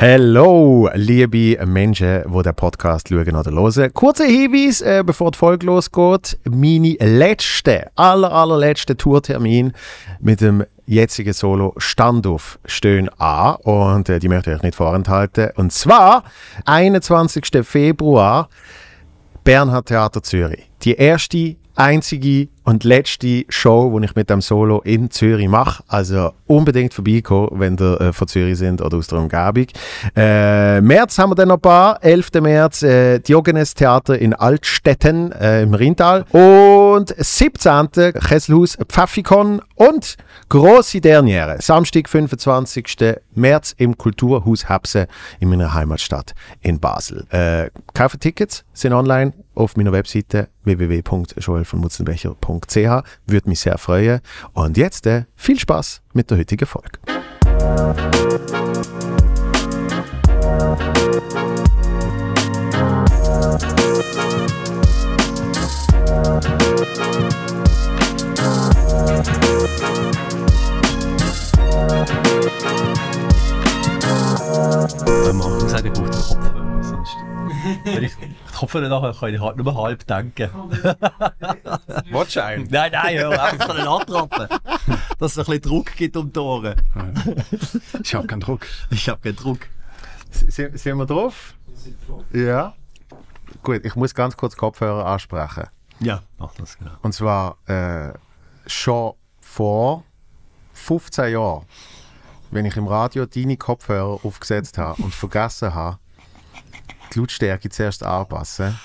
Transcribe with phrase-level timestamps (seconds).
[0.00, 3.92] Hallo, liebe Menschen, die den Podcast schauen oder hören.
[3.92, 6.38] Kurzer Hinweis, äh, bevor die Folge losgeht.
[6.48, 9.72] Meine letzte, aller, allerletzte Tourtermin
[10.20, 15.50] mit dem jetzigen Solo Standoff stehen an und äh, die möchte ich euch nicht vorenthalten.
[15.56, 16.22] Und zwar
[16.64, 17.66] 21.
[17.66, 18.48] Februar
[19.42, 20.70] Bernhard Theater Zürich.
[20.82, 25.82] Die erste, einzige und letzte Show, die ich mit dem Solo in Zürich mache.
[25.88, 29.68] Also unbedingt vorbeikommen, wenn ihr äh, von Zürich sind oder aus der Umgebung.
[30.14, 32.04] Äh, März haben wir dann noch ein paar.
[32.04, 32.30] 11.
[32.42, 36.26] März äh, Diogenes Theater in Altstetten äh, im Rheintal.
[36.32, 37.88] Und 17.
[38.12, 40.16] Kesselhaus Pfaffikon und
[40.50, 41.56] grosse Derniere.
[41.62, 43.16] Samstag, 25.
[43.34, 45.08] März im Kulturhaus Hebse
[45.40, 47.26] in meiner Heimatstadt in Basel.
[47.30, 47.70] Äh,
[48.20, 50.48] Tickets, sind online auf meiner Webseite
[52.58, 53.04] www.joelvonmutzenbecher.ch.
[53.26, 54.20] Würde mich sehr freuen.
[54.52, 56.98] Und jetzt äh, viel Spaß mit der heutigen Folge.
[75.24, 76.82] Wenn man sagen, ich brauche den Kopfhörer.
[76.82, 77.16] Sonst,
[78.58, 80.50] Kopfhörer nachher kann ich halt nur halb denken.
[82.10, 82.66] Watch ein.
[82.68, 84.48] Nein, nein, hör auf, ich kann nicht antrappen.
[85.20, 86.74] Dass es ein bisschen Druck gibt um die Ohren.
[88.02, 88.66] Ich habe keinen Druck.
[88.90, 89.60] Ich habe keinen Druck.
[90.32, 91.54] Sind, sind wir drauf?
[92.32, 92.74] Ja.
[93.62, 95.68] Gut, ich muss ganz kurz Kopfhörer ansprechen.
[96.00, 96.90] Ja, mach das genau.
[97.02, 98.12] Und zwar äh,
[98.66, 100.02] schon vor
[100.72, 101.64] 15 Jahren,
[102.50, 105.98] wenn ich im Radio deine Kopfhörer aufgesetzt habe und vergessen habe,
[107.14, 108.78] die Lautstärke zuerst anpassen,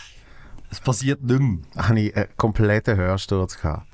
[0.69, 1.59] Es passiert nicht mehr.
[1.77, 3.87] habe ich einen kompletten Hörsturz gehabt.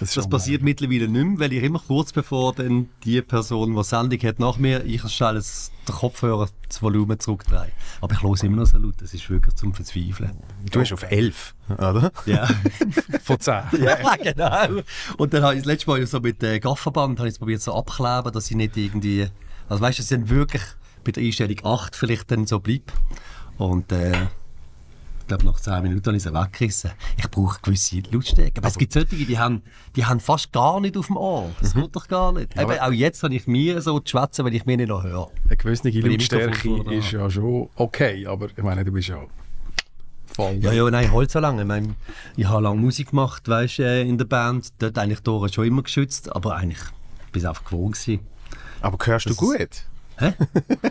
[0.00, 3.84] Das, Das passiert mittlerweile nicht mehr, weil ich immer kurz bevor dann die Person, die
[3.84, 7.70] Sendung hat, nach mir, ich das- den Kopfhörer das Volumen zurückdrehe.
[8.00, 10.32] Aber ich höre immer noch so laut, das ist wirklich zum Verzweifeln.
[10.72, 12.10] Du bist auf 11, oder?
[12.26, 12.48] Ja.
[13.22, 13.62] Von 10.
[13.80, 14.82] Ja, genau.
[15.18, 17.72] Und dann habe ich das letzte Mal so mit äh, Gafferband habe ich probiert so
[17.72, 19.28] abkleben, dass ich nicht irgendwie.
[19.68, 20.62] Also weißt du, es sind wirklich
[21.04, 22.92] bei der Einstellung 8 vielleicht dann so bleibt.
[23.58, 24.12] Und äh,
[25.26, 26.92] ich glaube, nach 10 Minuten habe ich es weggerissen.
[27.18, 28.58] Ich brauche gewisse Lautstärke.
[28.58, 29.62] Aber es gibt solche, die haben,
[29.96, 31.50] die haben fast gar nicht auf dem Ohr.
[31.60, 32.56] Das geht doch gar nicht.
[32.56, 35.28] Eben, auch jetzt habe ich mir so zu schwätzen, wenn ich mich nicht noch höre.
[35.48, 39.20] Eine gewisse Lautstärke ist ja schon okay, aber ich meine, du bist ja
[40.32, 40.58] voll.
[40.60, 41.62] Ja, ja, nein, halt so lange.
[41.62, 41.96] Ich, meine,
[42.36, 44.74] ich habe lange Musik gemacht, weißt, äh, in der Band.
[44.78, 46.82] Dort eigentlich Ohren schon immer geschützt, aber eigentlich
[47.32, 48.20] bin ich einfach gewohnt gewesen.
[48.80, 49.86] Aber hörst du gut?
[50.18, 50.32] Hä?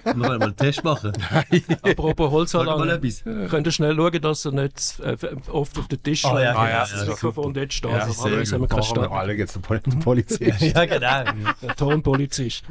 [0.04, 1.12] Wir wollen mal einen Test machen.
[1.82, 3.24] Apropos mal Holzanlage, etwas.
[3.50, 5.18] könnt ihr schnell schauen, dass er nicht äh,
[5.52, 7.74] oft auf den Tisch Ah, ja, schlägt, ah, ja, dass ja, das ja, Mikrofon dort
[7.74, 7.92] steht.
[7.92, 9.12] Ja, Also, Normalerweise haben wir wir Stand.
[9.12, 10.42] alle jetzt den Polizist.
[10.62, 11.24] ja, genau.
[11.62, 12.64] Der Tonpolizist.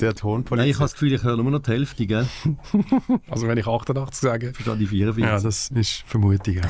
[0.00, 0.74] Der Nein, ich Tonpolizist.
[0.76, 2.26] habe das Gefühl, ich höre nur noch die Hälfte, gell?
[3.30, 5.24] Also wenn ich 88 sage, Verstehe die 44.
[5.24, 6.54] ja, das ist Vermutung.
[6.54, 6.62] Ja.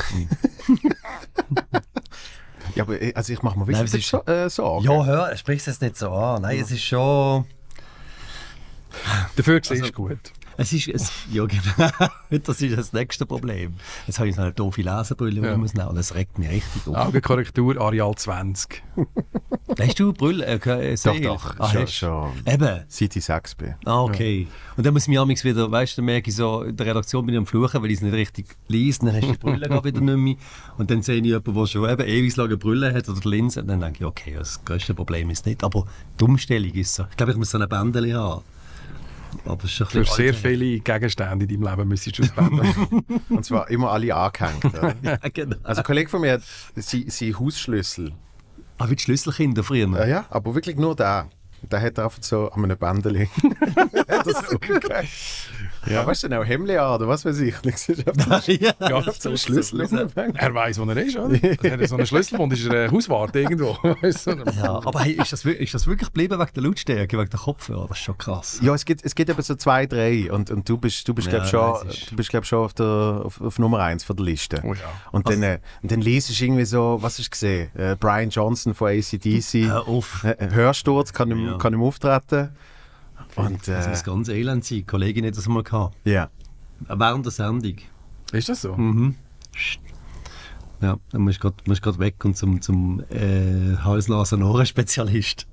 [2.74, 4.84] Ja, aber äh, also ich mache mir Nein, wirklich es so, äh, Sorgen.
[4.84, 6.42] Ja, hör, sprich es jetzt nicht so an.
[6.42, 7.44] Nein, es ist schon...
[9.36, 10.18] Dafür siehst du Also- gut.
[10.58, 10.86] Es ist...
[10.88, 11.88] Es, ja, genau.
[12.44, 13.72] Das ist das nächste Problem.
[14.06, 15.52] Jetzt habe ich so eine doofe Lesebrille, die Ja.
[15.52, 15.88] ich muss nehmen.
[15.88, 16.94] Und das regt mich richtig auf.
[16.94, 18.82] Augenkorrektur, Areal 20.
[19.80, 20.44] Hast du Brille?
[20.44, 21.54] Äh, okay, Doch, doch.
[21.58, 21.86] Ah, schon, du?
[21.90, 22.30] schon.
[22.46, 22.80] Eben.
[22.88, 23.74] Seit ich 6 bin.
[23.86, 24.46] Ah, okay.
[24.76, 26.86] Und dann muss ich mich amigs wieder, weißt du, dann merke ich so, in der
[26.86, 29.38] Redaktion bin ich am Fluchen, weil ich es nicht richtig lese, dann hast du die
[29.38, 30.36] Brille gerade wieder nicht mehr.
[30.76, 33.60] Und dann sehe ich jemanden, der schon eben ewig lange Brille hat oder die Linse,
[33.62, 35.86] und dann denke ich, okay, das größte Problem ist nicht, aber
[36.20, 37.04] die Umstellung ist so.
[37.10, 38.42] Ich glaube, ich muss so eine Bändeli haben.
[39.44, 43.20] Aber es ist Für sehr viele Gegenstände in deinem Leben müsstest du es wenden.
[43.28, 44.62] Und zwar immer alle angehängt.
[45.02, 45.56] Ja, genau.
[45.62, 46.42] Also ein Kollege von mir hat
[46.76, 48.12] seinen sein Hausschlüssel.
[48.78, 49.88] Ah, wie die Schlüsselkinder früher.
[49.88, 51.28] Ja, ja, aber wirklich nur der.
[51.70, 53.28] Der hat er einfach so an einem Bändeli.
[54.06, 55.06] das so umgekehrt.
[55.86, 56.06] Ja.
[56.06, 57.54] weißt du, auch Hemd an oder was weiß ich.
[58.80, 59.80] Ja, einen ist Schlüssel
[60.34, 61.34] er weiß, wo er ist, oder?
[61.62, 63.76] Er hat so einen Schlüsselbund, ist er ein Hauswart irgendwo.
[64.56, 67.86] Ja, aber hey, ist, das, ist das wirklich geblieben wegen der Lautstärke, wegen der Kopfhörer?
[67.88, 68.60] Das ist schon krass.
[68.62, 71.28] Ja, es gibt, es gibt eben so zwei, drei und, und du bist, du bist
[71.30, 74.04] Ja, glaub schon, das ist- du bist, glaub, schon auf, der, auf, auf Nummer eins
[74.04, 74.60] von der Liste.
[74.64, 74.80] Oh ja.
[75.12, 77.70] Und dann, äh, und dann liest du irgendwie so, was hast du gesehen?
[77.76, 79.66] Äh, Brian Johnson von ACDC.
[79.66, 80.24] Hör auf.
[80.24, 81.58] Äh, Hörsturz kann ihm, Ja.
[81.58, 82.50] kann ihm auftreten.
[83.36, 84.78] Und Das äh, muss ganz elend sein.
[84.78, 85.96] Die Kollegin hat das mal gehabt.
[86.04, 86.28] ja.
[86.88, 87.76] Während der Sendung.
[88.32, 88.74] Ist das so?
[88.76, 89.14] Mhm.
[90.80, 95.46] Ja, dann musst du gerade weg und zum, zum äh, Hals-Nasen-Ohren-Spezialist.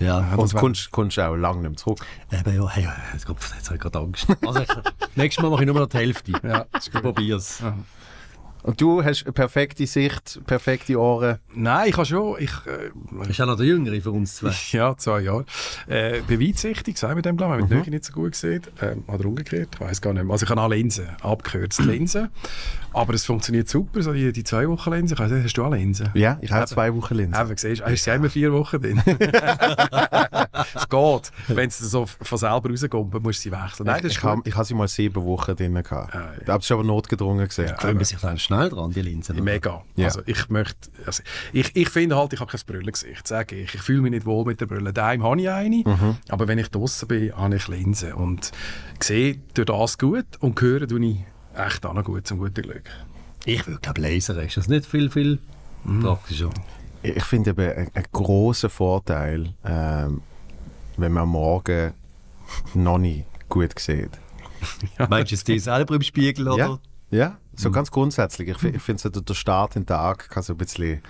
[0.00, 2.00] Ja, Ja, das Und wär- kommst, kommst auch lange nicht mehr zurück.
[2.32, 4.26] eben, ja, hey, jetzt, jetzt habe ich gerade Angst.
[4.44, 4.62] Also,
[5.16, 6.32] nächstes Mal mache ich nur noch die Hälfte.
[6.42, 7.62] Ja, Ich probiere es.
[8.64, 8.68] Ja.
[8.68, 11.38] Und du hast eine perfekte Sicht, perfekte Ohren.
[11.54, 12.36] Nein, ich habe schon...
[12.40, 14.52] Ich, äh, Das ist auch noch der Jüngere für uns zwei.
[14.72, 15.44] ja, zwei Jahre.
[15.86, 17.64] Äh, bin weitsichtig, sagen wir dem, glaube ich.
[17.66, 17.70] Mhm.
[17.70, 18.62] Wenn Nähe nicht so gut gesehen.
[18.80, 20.32] Ähm, oder umgekehrt, ich weiß gar nicht mehr.
[20.32, 22.28] Also ich habe alle Linsen, abgekürzte Linsen.
[22.92, 25.16] Aber es funktioniert super, so die, die zwei Wochen Linsen.
[25.20, 26.10] Ich nicht, hast du alle Linsen?
[26.14, 27.40] Ja, ich habe zwei Wochen Linse.
[27.40, 29.02] Eben, siehst du, hast du immer vier Wochen drin.
[30.74, 31.32] es geht.
[31.48, 33.86] Wenn es so von selber rauskommt, dann musst du sie wechseln.
[33.86, 34.46] Nein, das ich, ist ich, habe, gut.
[34.46, 36.14] ich habe sie mal sieben Wochen drin gehabt.
[36.14, 37.74] Ah, Da hast du aber notgedrungen gesehen.
[37.78, 39.42] Können wir sich dann schnell dran, die Linsen?
[39.42, 39.82] Mega.
[39.96, 40.06] Ja.
[40.06, 41.22] Also ich möchte, also
[41.52, 43.74] ich, ich finde halt, ich habe kein Brillengesicht, sage ich.
[43.74, 44.92] Ich fühle mich nicht wohl mit der Brille.
[44.92, 46.16] Daheim habe ich eine, Mhm.
[46.28, 48.52] aber wenn ich draußen bin, habe ich Linsen und
[49.00, 51.16] sehe durch das gut und höre tue ich
[51.56, 52.84] echt auch noch gut, zum guten Glück.
[53.44, 55.38] Ich würde glaube Laser ist das nicht viel, viel
[56.00, 56.50] praktischer.
[57.02, 60.22] Ich finde eben einen, einen grossen Vorteil, ähm,
[60.96, 61.92] wenn man am Morgen
[62.74, 64.10] noch nicht gut sieht.
[65.10, 66.80] Meinst du es dir selber im Spiegel oder?
[67.10, 68.48] Ja, ja so ganz grundsätzlich.
[68.48, 71.00] Ich, ich finde, so der- der Start in den Tag kann so ein bisschen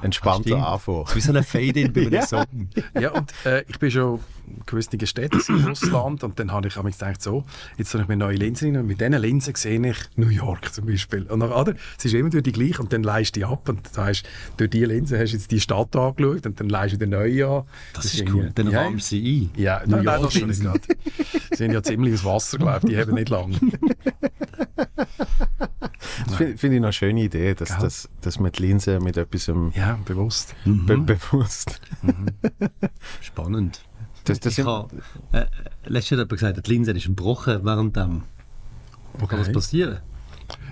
[0.00, 0.62] entspannter Stimmt.
[0.64, 1.04] anfangen.
[1.12, 2.26] Wie so ein Fade-In bei einem Ja.
[2.26, 2.44] Song.
[3.00, 6.76] Ja, und äh, ich bin schon in gewissen Städten in Russland und dann habe ich
[6.80, 7.44] mir gedacht, so,
[7.76, 10.72] jetzt tue ich mir neue Linsen rein und mit diesen Linsen sehe ich New York
[10.72, 11.24] zum Beispiel.
[11.24, 13.68] Und dann, oder, es ist immer durch die gleiche und dann leist du die ab
[13.68, 14.24] und das heißt,
[14.56, 17.48] durch diese Linsen hast du jetzt die Stadt angeschaut und dann leist du die neue
[17.48, 17.64] an.
[17.92, 18.50] Das, ist irgendwie- cool.
[18.54, 19.60] Dann ja, rahmen sie ein.
[19.60, 20.80] Ja, New nein, nein, das schon nicht gerade.
[21.50, 23.58] Sie sind ja ziemlich ins Wasser, glaube ich, die haben nicht lang.
[26.26, 29.46] Das finde find ich eine schöne Idee, dass, dass, dass man die Linse mit etwas
[29.74, 30.54] Ja, bewusst.
[30.64, 31.80] be bewusst.
[33.20, 33.80] Spannend.
[34.24, 34.88] Das, das Ich habe,
[35.32, 35.46] äh,
[35.84, 38.22] letztens hat jemand gesagt, die Linse ist gebrochen während dem.
[39.26, 39.98] Kann das passieren?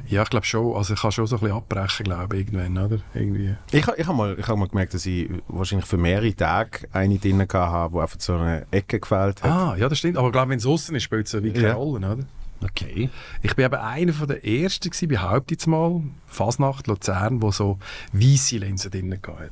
[0.08, 0.74] Ja, ich glaube schon.
[0.76, 2.98] Also ich kann schon so ein bisschen abbrechen, glaube ich, irgendwann, oder?
[3.14, 3.56] Irgendwie.
[3.72, 7.18] ich ich habe mal, ich hab mal gemerkt, dass ich wahrscheinlich für mehrere Tage eine
[7.18, 9.50] drin hatte, die einfach so eine Ecke gefällt hat.
[9.50, 10.16] Ah, ja, das stimmt.
[10.16, 11.74] Aber ich glaube, wenn es außen ist, spielt es ja wie keine Ja.
[11.74, 12.24] Rolle, oder?
[12.62, 13.10] Okay.
[13.42, 17.50] Ich bin eben einer von der Ersten gewesen, behaupte ich jetzt mal, Fasnacht, Luzern, wo
[17.50, 17.78] so
[18.12, 19.50] weisse Linsen drin hatten.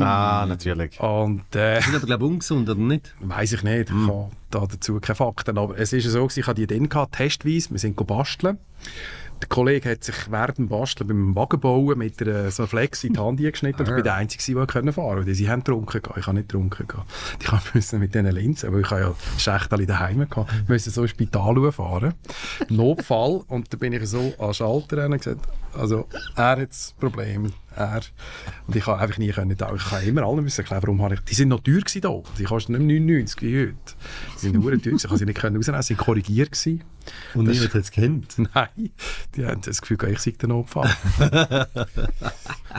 [0.00, 0.98] Ah, natürlich.
[1.00, 3.14] Und äh, Das ist aber, glaube ich, ungesund, oder nicht?
[3.20, 6.46] weiß ich nicht, ich habe da dazu keine Fakten, aber es ist so, gewesen, ich
[6.46, 8.58] hatte die drin gehabt, testweise, wir sind basteln.
[9.40, 13.12] Der Kollege hat sich während dem Basteln beim Wagenbauen mit einer, so einer Flex in
[13.14, 15.34] die Hand geschnitten und ich bin der Einzige, der fahren konnte.
[15.34, 16.86] Sie haben getrunken, ich habe nicht getrunken.
[17.40, 21.12] Ich musste mit diesen Linsen, weil ich habe ja Schächtchen daheim gehabt, musste so ins
[21.12, 22.14] Spital fahren.
[22.68, 23.42] Notfall.
[23.48, 27.52] Und da bin ich so an den Schalter und gesagt, also er hat das Problem.
[27.76, 28.00] Er.
[28.66, 29.60] Und ich habe einfach nie können, ich
[29.90, 32.10] habe immer allen müssen erklären, warum habe ich, die sind noch teuer gewesen da.
[32.38, 33.74] Die kosten nicht mehr 99 wie heute.
[34.34, 34.96] Die sind nur teuer gewesen.
[34.96, 36.82] Ich habe sie nicht können rausnehmen, sie waren korrigiert gewesen.
[37.34, 38.38] Und Das- niemand hat es kennt.
[38.54, 38.90] Nein,
[39.36, 40.90] die haben das Gefühl, ich sei der Notfall.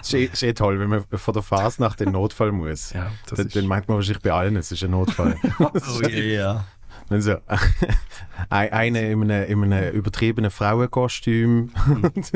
[0.01, 2.93] Es ist, eh- toll, wenn man von der Phase nach den Notfall muss.
[2.93, 5.35] Ja, das dann, ist- dann meint man wahrscheinlich bei allen, es ist ein Notfall.
[5.59, 6.65] Oh ja.
[7.09, 7.31] Dann so,
[8.49, 11.71] ein- eine in einem, in einem übertriebenen Frauenkostüm
[12.03, 12.31] und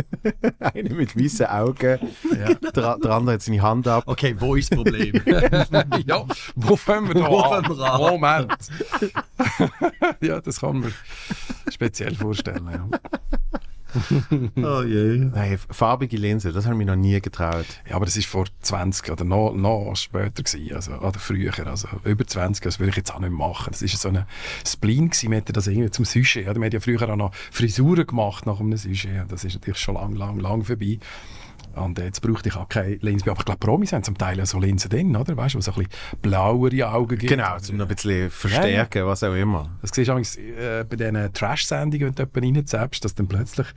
[0.59, 1.99] eine mit weißen Augen.
[2.31, 2.55] Der,
[2.97, 4.03] der andere hat seine Hand ab.
[4.07, 5.21] Okay, wo ist das Problem?
[6.05, 6.25] ja,
[6.55, 7.63] wo fangen wir da Wo an?
[7.67, 8.01] wir an?
[8.01, 8.57] Moment.
[10.21, 10.93] ja, das kann man
[11.69, 12.67] speziell vorstellen.
[12.71, 12.87] Ja.
[14.57, 15.29] oh je.
[15.33, 17.65] Nein, farbige Linse, das habe ich mir noch nie getraut.
[17.87, 21.87] ja, aber das war vor 20 oder noch, noch später, gewesen, also, oder früher, also
[22.03, 23.71] über 20, das würde ich jetzt auch nicht machen.
[23.71, 24.25] Das war so ein
[24.65, 27.33] Spleen, gewesen, wir hätten das irgendwie zum Sujet, ja, wir haben ja früher auch noch
[27.51, 30.99] Frisuren gemacht nach einem Sujet, das ist natürlich schon lang, lang, lang vorbei.
[31.75, 33.29] Und jetzt brauchte ich auch keine Linse.
[33.29, 35.35] Aber ich glaube, Promis haben zum Teil ja so Linsen drin, oder?
[35.35, 35.91] Weißt du, wo so ein bisschen
[36.21, 37.29] blauere Augen gibt.
[37.29, 39.69] Genau, um noch ein bisschen verstärken, was auch immer.
[39.81, 43.67] Das siehst du übrigens, äh, bei diesen Trash-Sendungen, wenn du jemanden reinzappst, dass dann plötzlich,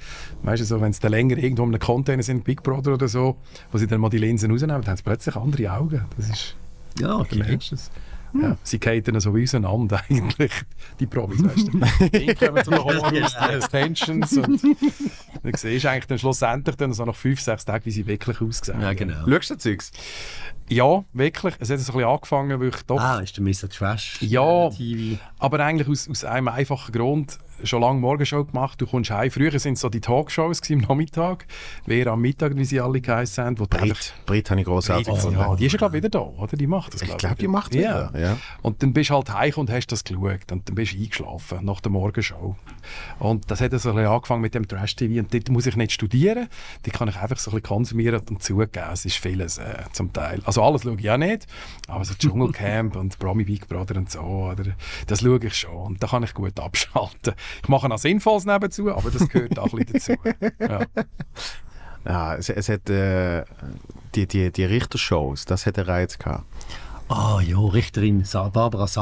[0.43, 3.09] weißt du, so, wenn sie dann länger irgendwo in einem Container sind, Big Brother oder
[3.09, 3.37] so,
[3.73, 6.05] wo sie dann mal die Linsen rausnehmen, dann haben sie plötzlich andere Augen.
[6.17, 6.57] Das ist,
[6.99, 7.39] Ja, okay.
[7.39, 7.77] merkst du
[8.35, 8.43] es.
[8.43, 10.53] Ja, sie gehen dann so wie auseinander eigentlich,
[11.01, 12.09] die Promis, weißt du.
[12.19, 14.63] Die kommen zum Horror, Extensions und
[15.43, 18.41] dann siehst du eigentlich dann schlussendlich dann so nach fünf, sechs Tagen, wie sie wirklich
[18.41, 18.81] aussehen.
[18.81, 19.27] Ja, genau.
[19.29, 19.93] Schaust du das Zeugs?
[20.69, 21.55] Ja, wirklich.
[21.61, 23.69] Es hat so ein bisschen angefangen, weil ich doch Ah, ist der Mr.
[23.69, 24.19] Trash?
[24.21, 24.67] Ja.
[24.67, 25.19] äh, TV.
[25.39, 29.31] Aber eigentlich aus, aus einem einfachen Grund, schon lange Morgenshow gemacht, du kommst heim.
[29.31, 31.47] Früher sind es so die Talkshows am Nachmittag,
[31.87, 33.59] wer am Mittag, wie sie alle geheißen haben.
[33.59, 36.09] Wo du einfach- Brit, Brit habe ich großartig Oh, ja, die ist ja glaube wieder
[36.09, 36.57] da, oder?
[36.57, 38.11] Die macht das, Ich glaub glaube, die macht ja.
[38.13, 38.21] wieder.
[38.21, 38.37] Ja.
[38.63, 41.65] Und dann bist du halt heim und hast das geschaut und dann bist du eingeschlafen
[41.65, 42.57] nach der Morgenshow.
[43.19, 45.93] Und das hat so ein bisschen angefangen mit dem Trash-TV und dort muss ich nicht
[45.93, 46.49] studieren,
[46.85, 48.71] die kann ich einfach so ein bisschen konsumieren und zugeben.
[48.93, 50.41] Es ist vieles äh, zum Teil.
[50.45, 51.47] Also alles schaue ich auch nicht,
[51.89, 54.65] aber so Dschungelcamp und Promi Big Brother und so, oder,
[55.07, 57.35] das schaue ich schon und da kann ich gut abschalten.
[57.63, 60.53] Ich mache auch Sinnvolles nebenzu, aber das gehört auch ein bisschen dazu.
[60.61, 60.81] Ja.
[62.09, 63.45] Ja, es, es hat äh,
[64.15, 66.45] die, die, die Richtershows, das hat einen Reiz gehabt.
[67.09, 68.97] Ah ja, Richterin Sa Barbara das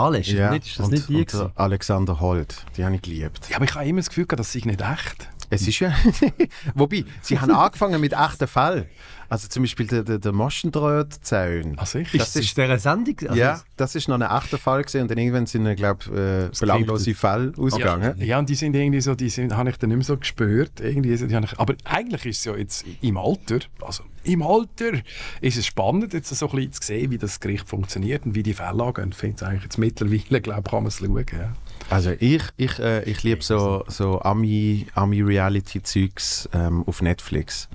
[0.52, 1.36] nicht, ist das und, nicht die?
[1.36, 3.48] und Alexander Holt, die habe ich geliebt.
[3.48, 5.28] ja, aber ich habe immer das Gefühl, gehabt, das sei nicht echt.
[5.50, 5.94] Es ist ja.
[6.74, 8.86] Wobei, sie haben angefangen mit echten Fällen.
[9.34, 11.74] Also zum Beispiel der, der, der Maschendrahtzaun.
[11.76, 12.18] Ah, sicher?
[12.18, 13.16] Das ist der Sendung?
[13.26, 16.12] Also Ja, das ist noch ein echter Fall gewesen und dann irgendwann sind, glaube ich,
[16.12, 18.14] äh, belanglose Fälle ausgegangen.
[18.18, 20.78] Ja, und die sind irgendwie so, die sind, habe ich dann nicht mehr so gespürt.
[20.80, 24.92] Irgendwie, die ich, aber eigentlich ist es ja jetzt im Alter, also im Alter
[25.40, 28.44] ist es spannend, jetzt so ein bisschen zu sehen, wie das Gericht funktioniert und wie
[28.44, 29.08] die Fälle angehen.
[29.10, 31.26] Ich finde es eigentlich jetzt mittlerweile, glaube ich, kann man es schauen.
[31.32, 31.52] Ja.
[31.90, 37.68] Also ich, ich, äh, ich liebe so, so Ami- Ami-Reality-Zeugs ähm, auf Netflix.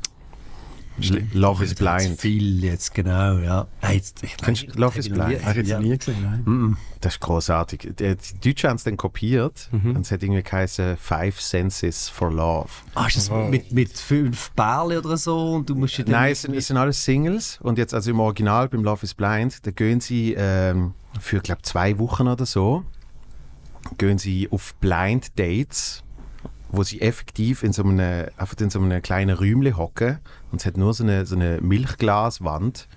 [1.34, 2.20] Love is Blind.
[2.20, 3.68] Viel jetzt, genau, ja.
[3.80, 5.44] Hey, jetzt, ich Kennst du Love is ich Blind?
[5.44, 5.80] Habe ich jetzt ja.
[5.80, 6.42] nie gesehen, nein.
[6.46, 6.78] Mhm.
[7.02, 7.94] Das ist großartig.
[7.98, 12.32] Die, die Deutschen haben es dann kopiert und es hat irgendwie geheißen Five Senses for
[12.32, 12.70] Love.
[12.96, 16.32] Ah, ist das mit, mit fünf Bärlen oder so und du musst ja dann Nein,
[16.34, 19.66] es sind, es sind alles Singles und jetzt also im Original beim Love is Blind,
[19.66, 22.84] da gehen sie ähm, für glaube zwei Wochen oder so,
[23.98, 26.04] gehen sie auf Blind Dates,
[26.70, 30.20] wo sie effektiv in so einem, einfach in so einem kleinen Räumchen hocken
[30.52, 32.88] und es hat nur so eine, so eine Milchglaswand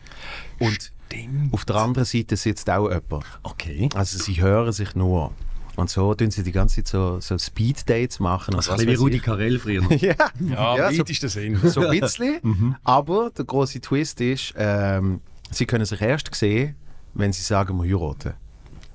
[0.58, 1.52] und Stimmt.
[1.52, 3.24] auf der anderen Seite sitzt auch jemand.
[3.42, 3.88] Okay.
[3.94, 5.32] Also sie hören sich nur.
[5.74, 8.54] Und so tun sie die ganze Zeit so, so Speed-Dates machen.
[8.54, 9.20] Also und ein bisschen wie Rudi.
[9.20, 9.82] Carell früher.
[10.00, 11.56] Ja, Ja, ja so, weitesten Sinn.
[11.64, 12.76] so ein bisschen.
[12.84, 16.76] Aber der große Twist ist, ähm, sie können sich erst sehen,
[17.14, 18.34] wenn sie sagen, wir heiraten.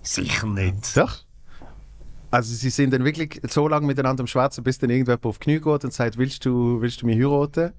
[0.03, 0.95] Sicher nicht.
[0.95, 1.23] Doch.
[2.29, 5.43] Also sie sind dann wirklich so lange miteinander am Schwätzen, bis dann irgendjemand auf die
[5.45, 7.71] Knie geht und sagt, willst du, willst du mich heiraten?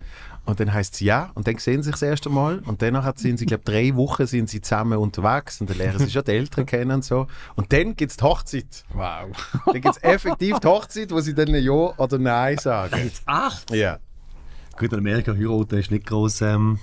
[0.47, 1.31] Und dann heißt es ja.
[1.35, 2.61] Und dann sehen sie sich das erste Mal.
[2.61, 5.61] Und danach sind sie, glaube drei Wochen sind sie zusammen unterwegs.
[5.61, 7.27] Und dann lernen sie schon die Eltern kennen und so.
[7.57, 8.85] Und dann gibt es die Hochzeit.
[8.95, 9.29] Wow.
[9.67, 12.97] Dann gibt es effektiv die Hochzeit, wo sie dann Ja oder Nein sagen.
[13.05, 13.71] Jetzt acht?
[13.75, 13.99] Ja.
[14.79, 16.41] Gut, in Amerika heiraten ist nicht groß.
[16.41, 16.79] Ähm,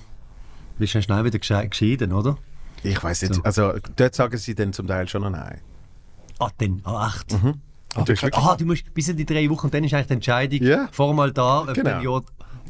[0.78, 2.38] bist ja schnell wieder gesche- geschieden, oder?
[2.84, 3.34] Ich weiß nicht.
[3.36, 3.42] So.
[3.44, 5.62] Also dort sagen sie dann zum Teil schon noch Nein.
[6.40, 7.34] Ah, dann, ah, acht.
[7.34, 7.60] Und
[7.96, 10.08] du hast wirklich- Aha, du musst bis in die drei Wochen und dann ist eigentlich
[10.08, 10.90] die Entscheidung Ja.
[10.92, 11.90] vormal da, ob Genau.
[11.90, 12.02] dann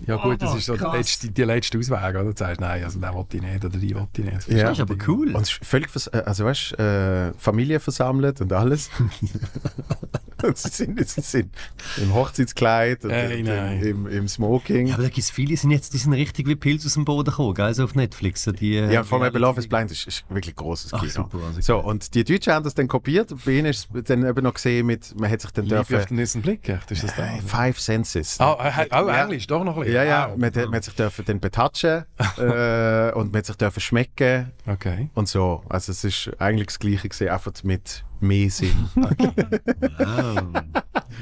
[0.08, 2.24] ja Ja gut, das Oh, ist so der letzte, die letzte Ausweg, oder?
[2.26, 4.48] Du sagst, nein, also den will ich nicht oder die will ich nicht.
[4.50, 4.64] Ja.
[4.70, 5.34] Das ist aber cool.
[5.36, 8.90] Und es ist völlig, äh, also weißt, äh, Familie versammelt und alles.
[10.44, 11.54] und sie sind, sie sind
[11.98, 13.82] im Hochzeitskleid und Ey, und nein.
[13.82, 14.88] im, im Smoking.
[14.88, 16.88] Ja, Ja, aber da gibt es viele, die sind jetzt, die sind richtig wie Pilze
[16.88, 17.74] aus dem Boden gekommen, gell?
[17.74, 18.44] So auf Netflix.
[18.44, 21.12] So die, äh, vor allem eben Love is Blind ist, ist wirklich großes Ach, Kino.
[21.12, 23.34] super, also so, und die Deutschen haben das dann kopiert.
[23.46, 25.88] Bei ihnen ist es dann eben noch gesehen mit, man hat sich dann Liebe auf
[25.88, 26.08] dürfen...
[26.10, 26.92] den ersten Blick, echt?
[26.92, 27.26] Ist das da?
[27.26, 28.40] Äh, Five Senses.
[28.40, 29.24] Ah, äh, auch Ja.
[29.24, 29.96] Englisch, doch noch ein bisschen.
[29.96, 30.38] Ja, ja, Wow.
[30.38, 32.06] man, hat- man hat sich dürfen dann betatschen
[32.38, 35.10] äh, und man hat sich dürfen schmecken Okay.
[35.14, 35.64] und so.
[35.70, 38.90] Also es ist eigentlich das Gleiche gesehen, einfach mit mehr Sinn.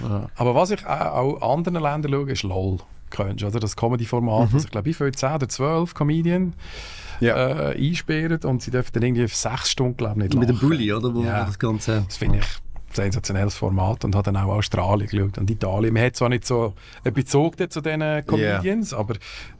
[0.01, 0.29] Ja.
[0.35, 2.77] Aber was ich auch, auch anderen Ländern schaue, ist LOL.
[3.09, 3.59] Kennst oder?
[3.59, 6.53] Das Comedy-Format, das ich glaube, ich für 10 oder 12 Comedian
[7.19, 7.69] ja.
[7.71, 10.55] äh, einsperren und sie dürfen dann irgendwie für 6 Stunden, glaube ich, nicht mit dem
[10.55, 10.67] lachen.
[10.69, 11.13] Bulli, oder?
[11.13, 11.45] Wo Ja.
[11.45, 12.03] das Ganze.
[12.07, 12.45] Das finde ich
[12.95, 15.93] sensationelles Format und habe dann auch Australien geschaut und Italien.
[15.93, 16.73] Man hat zwar nicht so
[17.03, 19.15] einen Bezug zu diesen Comedians, aber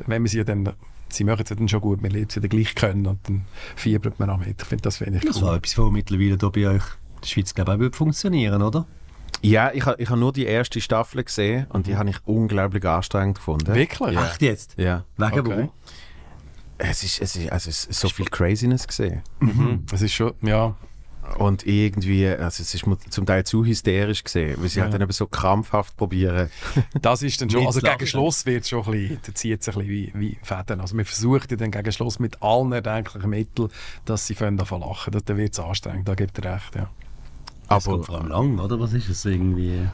[0.05, 0.69] wenn man sie dann,
[1.09, 3.45] sie machen es ja dann schon gut, man lebt sie dann gleich können und dann
[3.75, 4.61] fiebert man auch mit.
[4.61, 5.43] Ich finde, das finde ich Das cool.
[5.49, 8.61] war etwas, was mittlerweile hier bei euch in der Schweiz, glaube ich, auch würde funktionieren,
[8.61, 8.85] oder?
[9.41, 12.85] Ja, ich habe ich ha nur die erste Staffel gesehen und die habe ich unglaublich
[12.85, 13.73] anstrengend gefunden.
[13.75, 14.17] Wirklich?
[14.17, 14.75] Echt jetzt?
[14.77, 15.03] Ja.
[15.17, 15.63] Wegen Okay.
[15.63, 15.71] wo?
[16.77, 19.21] Es ist, es ist, also es ist so viel Craziness gesehen.
[19.39, 19.85] Mhm.
[19.91, 20.75] Es ist schon, ja,
[21.37, 24.83] Und irgendwie, also es ist zum Teil zu hysterisch gesehen, weil sie Ja.
[24.83, 26.49] halt dann eben so krampfhaft probieren.
[27.01, 29.67] das ist dann schon, also gegen Schluss wird es schon ein bisschen, da zieht es
[29.69, 30.79] ein bisschen wie, wie Fäden.
[30.81, 33.69] Also man versucht ja dann gegen Schluss mit allen erdenklichen Mitteln,
[34.05, 35.11] dass sie davon lachen.
[35.11, 36.89] Das- Dann wird es anstrengend, da gibt er recht, ja.
[37.69, 38.79] Das Aber vor allem lang, oder?
[38.79, 39.87] Was ist es irgendwie?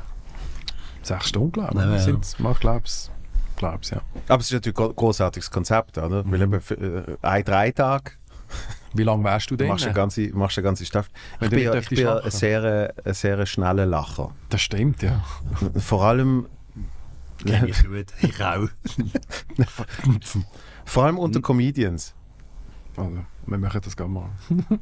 [1.03, 1.79] Sechs Stunden, glaube ich.
[1.79, 1.99] Ja, ja.
[1.99, 3.09] Sind's, ich glaube es,
[3.55, 4.01] glaub's, ja.
[4.27, 6.23] Aber es ist natürlich ein großartiges Konzept, oder?
[6.29, 8.17] Weil eben äh, ein Dreitag
[8.93, 9.67] Wie lange wärst du denn?
[9.67, 11.11] machst du ganze, machst du eine ganze Staffel.
[11.41, 14.33] Ich du bin, ja- ich bin ja ein sehr, ein sehr schneller Lacher.
[14.49, 15.23] Das stimmt, ja.
[15.77, 16.47] Vor allem,
[17.45, 18.07] Kenn ich gut.
[18.21, 18.67] Ich auch.
[20.85, 21.21] vor allem Mhm.
[21.21, 22.13] unter Comedians.
[22.97, 24.29] Also, wir machen das gerne mal.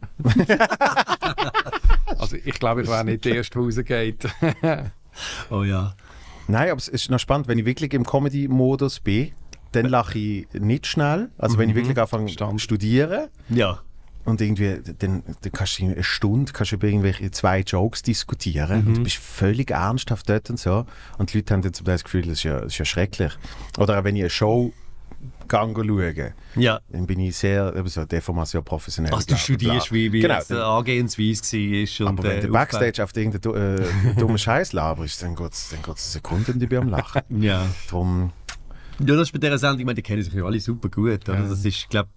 [2.18, 4.28] also ich glaube, ich wäre nicht der Erste, der rausgeht.
[5.50, 5.96] Oh ja.
[6.48, 9.32] Nein, aber es ist noch spannend, wenn ich wirklich im Comedy-Modus bin,
[9.72, 11.32] dann lache ich nicht schnell.
[11.40, 13.80] Also wenn ich wirklich anfange zu studieren Ja.
[14.28, 18.86] Und irgendwie, dann, dann kannst du eine Stunde kannst du über irgendwelche zwei Jokes diskutieren
[18.86, 20.86] und du bist völlig ernsthaft dort und so.
[21.18, 22.86] Und die Leute haben dann zum Teil das Gefühl, das ist ja, das ist ja
[22.86, 23.32] schrecklich.
[23.78, 24.74] Oder auch wenn ich eine Show
[25.48, 26.80] gang schaue, Ja.
[26.90, 29.14] dann bin ich sehr, eben so Deformation professionell.
[29.14, 31.58] Also du studierst, wie, wie genau, dann- Angehensweise
[32.02, 32.08] war.
[32.10, 35.82] Aber wenn äh, der Backstage auf irgendeinen äh, dummen Scheiß laberst, dann geht es dann
[35.82, 37.22] geht's eine Sekunde und ich bin am Lachen.
[37.42, 37.66] Ja.
[37.90, 38.32] Darum,
[39.00, 41.28] Ja, das ist bei dieser Sendung, ich meine, die kennen sich ja alle super gut.
[41.30, 41.40] Oder?
[41.40, 41.48] Ja.
[41.48, 42.10] Das ist, glaube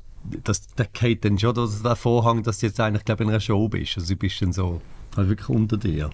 [0.44, 3.40] das, der geht dann schon das, der Vorhang, dass du jetzt eigentlich glaub, in einer
[3.40, 3.96] Show bist.
[3.96, 4.80] Also du bist dann so
[5.16, 6.10] halt wirklich unter dir.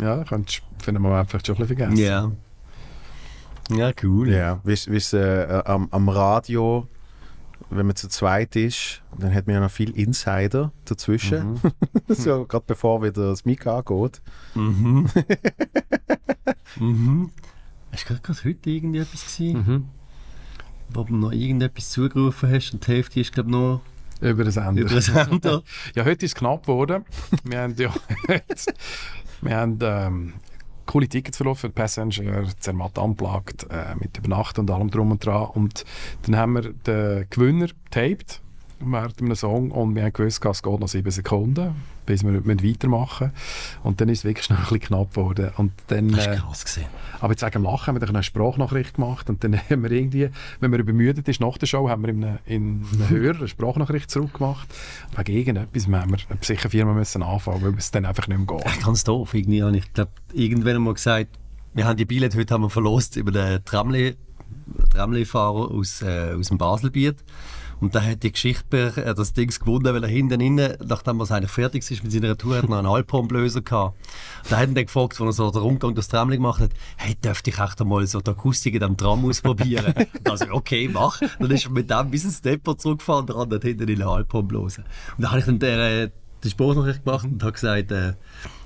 [0.00, 2.02] ja, könntest du für einen Moment vielleicht schon ein bisschen vergessen.
[2.02, 2.32] Ja.
[3.70, 4.30] Ja, cool.
[4.30, 6.88] Ja, weißt du, äh, am, am Radio,
[7.68, 11.60] wenn man zu zweit ist, dann hat man ja noch viel Insider dazwischen.
[12.08, 14.20] so, gerade bevor wieder das Mic angeht.
[14.54, 15.08] Mhm.
[16.76, 17.30] mhm.
[17.92, 19.58] Hast du gerade heute irgendwie etwas gesehen?
[19.58, 19.88] Mhm.
[20.92, 23.80] Wo du noch irgendetwas zugerufen hast und die Hälfte ist, glaube ich, noch
[24.20, 24.80] Über den Sender.
[24.82, 25.62] über den Sender.
[25.94, 27.04] Ja, heute ist es knapp geworden.
[27.44, 27.92] wir haben ja
[29.42, 30.32] wir haben, ähm,
[30.86, 35.46] coole Tickets verloren für Passenger, Zermatt unplugged, äh, mit Übernachten und allem drum und dran.
[35.54, 35.84] Und
[36.22, 38.40] dann haben wir den Gewinner taped
[38.80, 41.74] während einem Song und wir haben gewusst, es geht noch sieben Sekunden,
[42.06, 43.80] bis wir weitermachen müssen.
[43.82, 45.50] Und dann ist es wirklich schnell ein bisschen knapp geworden.
[45.56, 46.86] Und dann, Das äh, ist krass gesehen.
[47.20, 50.30] aber jetzt wegen Lachen haben wir dann eine Sprachnachricht gemacht und dann haben wir irgendwie,
[50.60, 53.48] wenn man übermüdet ist nach der Show, haben wir in einem, in einem Hörer eine
[53.48, 54.68] Sprachnachricht zurückgemacht.
[55.16, 58.84] Wegen irgendetwas haben wir eine Sicherfirma müssen anfangen, weil es dann einfach nicht mehr geht.
[58.84, 59.34] Ganz doof.
[59.34, 61.38] Irgendwie habe ich glaube, irgendwann einmal gesagt,
[61.74, 64.16] wir haben die Billette heute haben wir verlost über den Tramli,
[64.92, 67.22] Tramli-Fahrer aus, äh, aus dem Baselbiet.
[67.80, 71.30] Und der hat die Geschichte, äh, das Ding gewonnen, weil er hinten innen, nachdem er
[71.30, 73.96] eigentlich fertig ist mit seiner Tour, hat er noch einen Alphornblöser gehabt.
[74.48, 77.14] Da hat ihn dann gefragt, als er so den Rundgang durchs Tramli gemacht hat, hey,
[77.14, 79.94] dürfte ich echt einmal so die Akustik in diesem Tram ausprobieren?
[79.96, 81.20] und also, okay, mach.
[81.38, 84.84] Dann ist er mit dem bis ins Depot zurückgefahren, andere hat hinten in einen Alphornblöser.
[85.16, 86.10] Und dann habe ich dann der, äh,
[86.44, 88.14] die Sprachnachricht gemacht und habe gesagt, äh,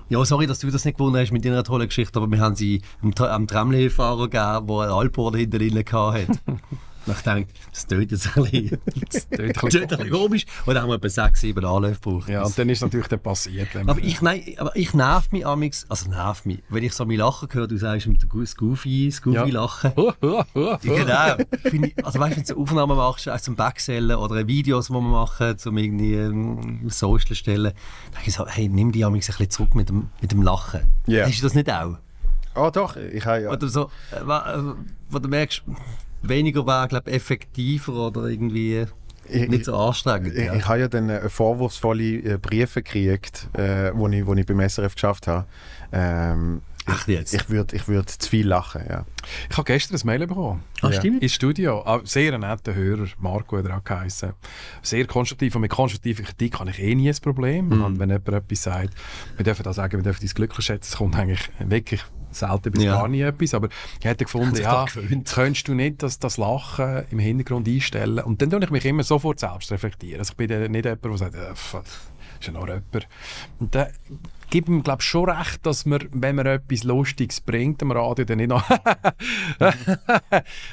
[0.09, 2.54] ja, sorry, dass du das nicht gewonnen hast mit deiner tollen Geschichte, aber wir haben
[2.54, 6.26] sie am, am Tramli-Fahrer gegeben, der einen Alphorn hinter ihnen hatte.
[7.06, 8.78] Und ich dachte, das tönt jetzt ein bisschen,
[9.11, 10.46] das tönt ein bisschen komisch.
[10.66, 12.28] Und dann haben wir etwa sechs, sieben Anläufe gebraucht.
[12.28, 13.68] Ja, und dann ist natürlich dann passiert.
[13.76, 17.18] aber ich, nein, aber ich nerv mich amix, also nerv mich, wenn ich so mein
[17.18, 19.92] Lachen höre, du sagst mit dem Goofy, das Goofy-Lachen.
[19.96, 20.46] Ja,
[20.82, 21.37] genau.
[21.62, 24.92] Finde ich, also weißt du, wenn du Aufnahmen machst, auch zum Backsellen oder Videos, die
[24.92, 29.28] wir machen, zum irgendwie ähm, Social stellen, dann denke ich so, hey, nimm die amix
[29.28, 30.80] ein bisschen zurück mit dem, mit dem Lachen.
[31.06, 31.26] Ja.
[31.26, 31.99] Hast du das nicht auch?
[32.54, 33.50] Oh doch, ich habe ja...
[33.50, 34.75] Oder so, äh, äh,
[35.11, 35.62] wo du merkst,
[36.28, 38.87] weniger wäre, glaube ich, effektiver oder irgendwie
[39.28, 40.35] Ich- nicht so anstrengend.
[40.35, 40.54] Ich, ja.
[40.54, 44.61] ich habe ja dann äh, vorwurfsvolle äh, Briefe gekriegt, äh, wo, ich, wo ich beim
[44.69, 45.47] SRF geschafft habe.
[45.93, 47.33] Ähm, Ach jetzt?
[47.33, 49.07] ich würde ich würd zu viel lachen, ja.
[49.50, 50.62] Ich habe gestern ein Mail bekommen.
[50.83, 50.99] Ah, Ja.
[50.99, 51.23] stimmt?
[51.23, 51.83] Ins Studio.
[51.87, 54.35] Ah, Sehr ein netter Hörer, Marco hat er auch geheißen.
[54.83, 55.55] Sehr konstruktiv.
[55.55, 57.68] Und mit konstruktiver Kritik habe ich eh nie ein Problem.
[57.68, 57.85] Mhm.
[57.85, 58.90] Und wenn jemand etwas sagt,
[59.38, 62.03] wir dürfen da sagen, wir dürfen dein Glück schätzen, es kommt eigentlich wirklich
[62.35, 62.99] selten bis Ja.
[62.99, 63.55] gar nie etwas.
[63.55, 63.68] Aber
[63.99, 64.87] ich hätte gefunden, ja,
[65.25, 68.20] könntest du nicht das, das Lachen im Hintergrund einstellen?
[68.20, 70.20] Und dann tue ich mich immer sofort selbst reflektieren.
[70.20, 71.75] Also ich bin nicht jemand, der sagt, äh, pff,
[72.40, 73.01] ist ja noch Rapper.
[73.59, 73.88] Und dann
[74.51, 78.25] gibt ihm, glaube ich, schon recht, dass man, wenn man etwas Lustiges bringt am Radio,
[78.25, 78.64] dann nicht noch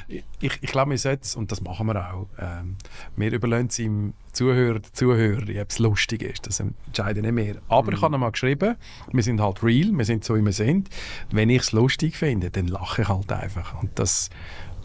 [0.08, 2.76] ich, ich glaube, wir sollten und das machen wir auch, ähm,
[3.16, 6.46] wir überlassen es ihm Zuhörer, der Zuhörer, ob es lustig ist.
[6.46, 7.56] Das entscheiden nicht mehr.
[7.68, 8.76] Aber ich habe ihm mal geschrieben,
[9.12, 10.88] wir sind halt real, wir sind so, wie wir sind.
[11.30, 13.80] Wenn ich es lustig finde, dann lache ich halt einfach.
[13.82, 14.30] Und das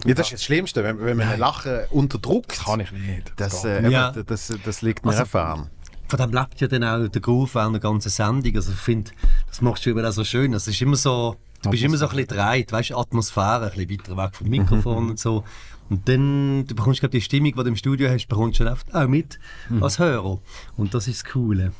[0.06, 0.14] ja.
[0.14, 2.60] Das ist das Schlimmste, wenn, wenn man ein Lachen unterdrückt.
[2.64, 3.34] kann ich nicht.
[3.38, 4.12] Das, äh, Ja.
[4.12, 5.70] das, das liegt mir Also- erfahren.
[6.10, 8.56] Von dem lebt ja dann auch der Groove während der ganzen Sendung.
[8.56, 9.12] Also ich finde,
[9.48, 10.52] das machst du auch so schön.
[10.54, 13.88] Das ist immer so, du bist immer so ein bisschen dreit, weißt du, Atmosphäre, ein
[13.88, 15.44] bisschen weiter weg vom Mikrofon und so.
[15.90, 19.08] Und dann, du bekommst glaube die Stimmung, die du im Studio hast, bekommst du auch
[19.08, 19.40] mit
[19.82, 20.40] als Hörer.
[20.76, 21.72] Und das ist das Coole.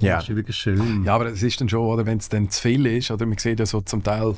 [0.00, 0.16] Ja.
[0.16, 1.04] Das ist wirklich schön.
[1.04, 3.38] Ja, aber es ist dann schon, oder, wenn es dann zu viel ist, oder man
[3.38, 4.34] sieht ja so zum Teil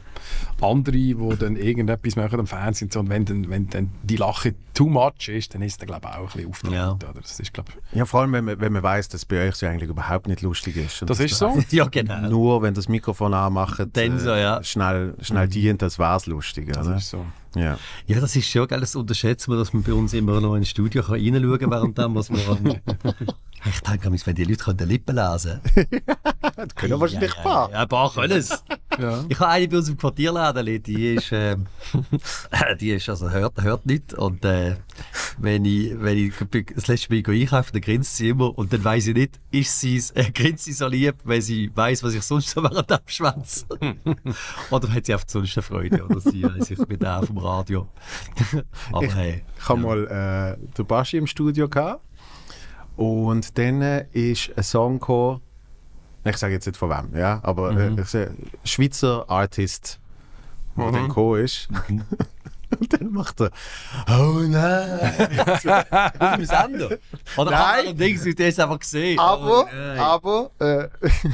[0.61, 4.17] andere, die dann irgendetwas machen am Fernsehen und so, und wenn dann, wenn dann die
[4.17, 6.77] Lache too much ist, dann ist es dann, glaube ich, auch ein bisschen aufdrückend.
[6.77, 6.93] Ja.
[6.93, 7.21] Oder?
[7.21, 9.57] Das ist, glaube ich, Ja, vor allem, wenn man, wenn man weiss, dass bei euch
[9.57, 11.03] so eigentlich überhaupt nicht lustig ist.
[11.03, 11.59] Und das ist so.
[11.71, 12.29] Ja, genau.
[12.29, 14.63] Nur wenn das Mikrofon anmacht, Dann so, ja.
[14.63, 16.73] schnell, schnell dient, das war es lustig.
[16.73, 16.97] Das Oder?
[16.97, 17.25] ist so.
[17.55, 17.79] Ja.
[18.07, 20.69] Ja, das ist schon geil, das unterschätzen wir, dass man bei uns immer noch ins
[20.69, 22.81] Studio kann reinschauen kann, während dem, was wir an...
[23.67, 25.61] Ich denke, wenn die Leute können Lippen lesen
[26.57, 27.71] Das können wahrscheinlich ein paar.
[27.71, 28.65] Ja, ein paar können es.
[28.99, 29.25] Ja.
[29.29, 31.67] Ich habe eine bei uns im Quartierladen, die ist, ähm,
[32.81, 34.15] die ist, also hört, hört nicht.
[34.15, 34.77] Und äh,
[35.39, 36.35] wenn ich, wenn ich
[36.75, 38.57] das letzte Mal einkaufe, dann grinst sie immer.
[38.57, 42.03] Und dann weiss ich nicht, ist sie, äh, grinst sie so lieb, weil sie weiss,
[42.03, 43.67] was ich sonst so während dem schwätze.
[44.71, 47.89] oder hat sie einfach sonst eine Freude, oder sie weiss ich mit der vom Radio.
[48.93, 49.43] Aber hey.
[49.59, 52.03] Ich habe mal äh, den Baschi im Studio gehabt.
[53.01, 55.41] Und dann äh, ist ein Song gekommen,
[56.23, 59.99] ich sage jetzt nicht von wem, ja, aber äh, ich sage, Schweizer Artist,
[60.77, 61.71] der dann gekommen ist.
[62.79, 63.51] Und dann macht er,
[64.09, 65.01] oh nein.
[66.19, 66.99] Auf dem Sender?
[67.37, 67.85] Oder Nein.
[67.87, 67.97] Nein.
[67.97, 69.19] Dings, hast es einfach gesehen.
[69.19, 70.89] Aber, Oh, aber äh,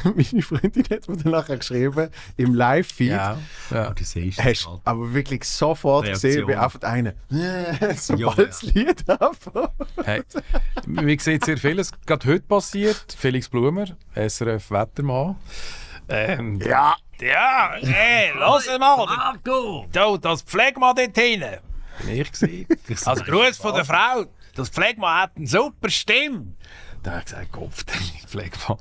[0.15, 3.39] meine Freundin hat mir dann nachher geschrieben, im Live-Feed, Ja.
[3.71, 3.91] ja.
[3.91, 6.31] Du siehst hast aber wirklich sofort Reaktion.
[6.33, 7.13] gesehen, wie einfach einer,
[7.97, 9.71] sobald Ja, das Lied anfängt.
[10.05, 10.23] Hey,
[10.87, 11.91] wir sehen sehr vieles.
[12.07, 13.15] Gerade heute passiert.
[13.19, 15.37] Felix Blumer, SRF Wettermann.
[16.09, 16.97] Ähm, Ja.
[17.21, 19.07] Ja, hey, lass mal.
[19.07, 19.87] Marco!
[19.93, 21.59] Du, das Pflegmann dort hinten.
[22.05, 22.67] Bin ich gewesen.
[23.07, 24.27] Als Gruß von der Frau.
[24.55, 26.55] Das Pflegmann hat eine super Stimme.
[27.07, 27.85] Da habe ich gesagt, Kopf,
[28.27, 28.79] Pflegemann.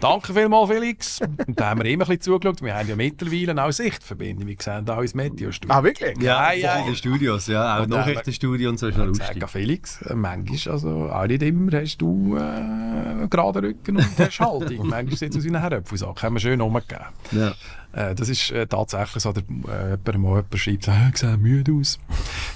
[0.00, 1.20] Danke vielmals, Felix.
[1.46, 2.60] Und da haben wir immer ein bisschen zugeschaut.
[2.60, 4.48] Wir haben ja mittlerweile auch Sichtverbindung.
[4.48, 5.72] Wir sehen da ins Meteostudio.
[5.72, 6.18] Ah, wirklich?
[6.20, 6.76] Ja, Ja, ja.
[6.80, 7.76] in den Studios, ja.
[7.76, 9.28] Auch dann- Nachrichtenstudio und so ist noch Ich lustig.
[9.34, 14.88] sage Felix, manchmal, also auch nicht immer, hast du äh, gerade Rücken und hast Haltung.
[14.88, 16.20] manchmal sieht es aus wie ein Herdöpfelsack.
[16.20, 17.04] Haben wir schön umgegeben.
[17.30, 17.52] Ja.
[17.92, 21.36] Äh, das ist äh, tatsächlich so, der, äh, jemand mal jemand schreibt, äh, ich sehe
[21.36, 22.00] müde aus.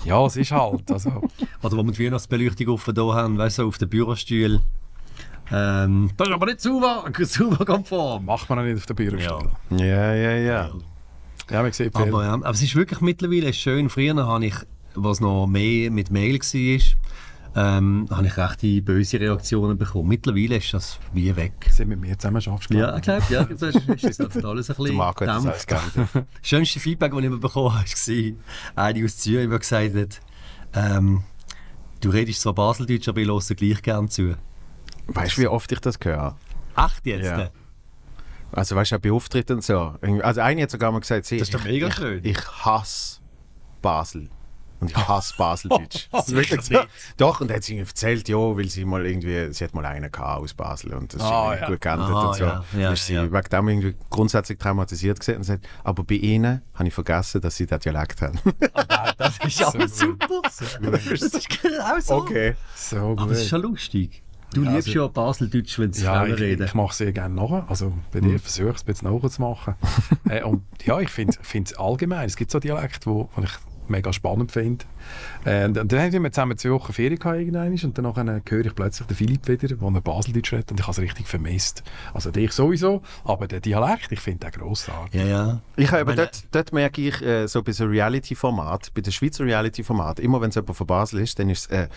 [0.05, 0.91] Ja, es ist halt.
[0.91, 1.11] Also,
[1.63, 4.63] Oder wo wir die Weihnachtsbeleuchtung offen da haben, weißt du, auf den Bürostühlen.
[5.53, 8.25] Ähm, das ist aber nicht sauber, sauber konform.
[8.25, 9.51] macht man auch nicht auf der Bürostelle.
[9.71, 9.77] Ja.
[9.85, 10.71] Ja, ja, ja.
[11.51, 12.09] Ja, man sieht viel.
[12.09, 13.89] Aber, ja, aber es ist wirklich mittlerweile schön.
[13.89, 14.55] Früher habe ich,
[14.95, 16.81] was noch mehr mit Mail war,
[17.57, 20.09] ähm, habe ich recht böse Reaktionen bekommen.
[20.09, 21.53] Mittlerweile ist das wie weg.
[21.71, 22.71] sind mit mir zusammen schaffst.
[22.71, 25.67] Ja, ich glaube, ja, das ist, ist das alles ein bisschen Marco hat das
[26.43, 30.21] schönste Feedback, das ich immer bekommen habe, war eine aus Zürich, die gesagt hat,
[30.75, 31.23] ähm,
[32.01, 34.37] du redest zwar Baseldeutsch, aber ich höre gleich gerne zu.
[35.07, 36.37] Weißt du, wie oft ich das höre?
[36.77, 37.25] Echt jetzt?
[37.25, 37.51] Ja.
[38.53, 39.95] Also, weißt du, auch bei Auftritten und so.
[40.23, 42.21] Also, eine hat sogar mal gesagt, sie, Das ist doch mega ich, schön.
[42.25, 43.21] Ich hasse
[43.83, 44.29] Basel.
[44.79, 46.09] Und ich hasse Baseldeutsch.
[46.13, 46.79] Das ist wirklich so.
[47.17, 49.87] Doch, und dann hat sie mir erzählt, ja, weil sie mal irgendwie, sie hat mal
[49.87, 51.69] einen gehabt aus Basel und das ist Ah, irgendwie ja.
[51.71, 52.45] gut geendet Aha, und so.
[52.45, 53.23] ja, ja, ist sie ja.
[53.33, 57.57] wegen dem irgendwie grundsätzlich traumatisiert gesehen und sagt, aber bei ihnen habe ich vergessen, dass
[57.57, 58.39] sie den Dialekt haben.
[59.17, 60.43] Das ist aber super.
[60.43, 62.27] Das ist genau so.
[62.75, 63.31] So Aber gut.
[63.31, 64.23] das ist schon lustig.
[64.55, 66.65] Du Ja, liebst also- ja Baseldeutsch, wenn sie Ja, ich, reden.
[66.67, 67.65] ich mache sehr gerne nachher.
[67.69, 69.75] Also bei dir versuche ich es ein bisschen nachzumachen.
[70.29, 72.27] äh, und ja, ich finde es allgemein.
[72.27, 73.51] Es gibt so Dialekte, wo, wo ich
[73.89, 74.85] mega spannend finde.
[75.45, 78.75] Äh, und dann haben wir zusammen zwei Wochen Ferien gehabt, und dann nachher höre ich
[78.75, 81.85] plötzlich den Philipp wieder, der ein Baseldeutsch redet, und ich habe es richtig vermisst.
[82.13, 85.21] Also dich sowieso, aber der Dialekt, ich finde den grossartig.
[85.21, 85.61] Ja, ja.
[85.77, 89.45] Ich habe aber dort, dort merke ich, äh, so bei so Reality-Format, bei den Schweizer
[89.45, 91.89] Reality-Format, immer wenn es jemand von Basel ist, dann ist es äh,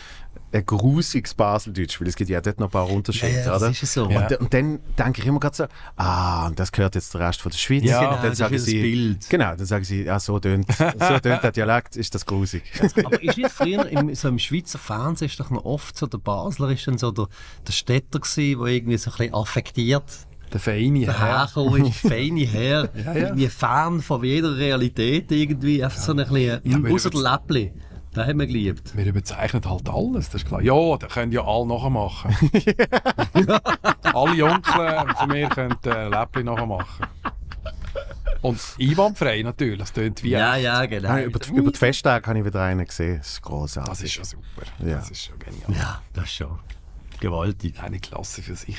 [0.52, 3.62] ein grusiges Baseldeutsch, weil es gibt ja dort noch ein paar Unterschiede, Ja, ja, das
[3.62, 3.72] oder?
[3.72, 4.06] ist so.
[4.06, 4.38] Und, Ja.
[4.40, 7.52] und dann denke ich immer gerade so, ah, und das gehört jetzt der Rest von
[7.52, 7.84] der Schweiz.
[7.84, 9.30] Ja, genau, dann das sagen ist sie, das Bild.
[9.30, 12.64] Genau, dann sagen sie, ja, so tönt, so tönt der Dialekt, ist das grusig.
[13.06, 16.18] Aber ist nicht früher im, so im Schweizer Fernsehen ist doch noch oft so der
[16.18, 17.28] Basler ist dann so der,
[17.68, 20.04] der Städter gewesen, der irgendwie so ein bisschen affektiert
[20.52, 21.14] Der feine Herr.
[21.46, 23.14] dahergekommen ist, feine Herr, Ja, ja.
[23.14, 27.72] irgendwie fern von jeder Realität irgendwie, einfach so ein bisschen, Ja, außer der Läppli,
[28.16, 28.96] den haben wir geliebt.
[28.98, 30.62] Wir überzeichnen halt alles, das ist klar.
[30.62, 32.36] Ja, da können ja alle nachmachen.
[34.04, 37.06] alle Onkel von mir können äh, Läppli nachmachen.
[38.42, 40.64] Und einwandfrei natürlich, das tönt wie Ja, echt.
[40.64, 41.10] ja, genau.
[41.10, 43.90] Nein, über, die, über die Festtage habe ich wieder einen gesehen, das ist großartig.
[43.92, 44.62] Das ist schon super.
[44.80, 44.96] Ja.
[44.96, 45.72] Das ist schon genial.
[45.78, 46.58] Ja, das ist schon
[47.20, 47.82] gewaltig.
[47.82, 48.78] Eine Klasse für sich.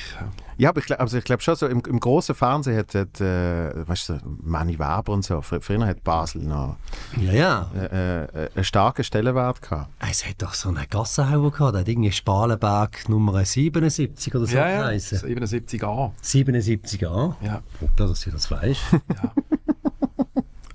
[0.57, 0.69] ja.
[0.69, 3.87] Aber ich, glaub- also ich glaube schon, so im, im großen Fernsehen hat, hat äh,
[3.87, 6.77] weißt du, Manni Weber und so, fr früher hat Basel noch
[7.19, 7.71] Ja, ja.
[7.75, 9.89] äh, äh, einen starken Stellenwert gehabt.
[10.09, 14.55] Es hat doch so einen Gassenhauer gehabt, der hat irgendwie Spalenberg Nummer 77 oder so
[14.55, 15.19] Ja, ja, geheißen.
[15.19, 16.11] 77a.
[16.23, 17.35] 77a.
[17.41, 17.61] Ja.
[17.79, 18.81] Gut, dass du das weißt.
[18.91, 19.33] Ja.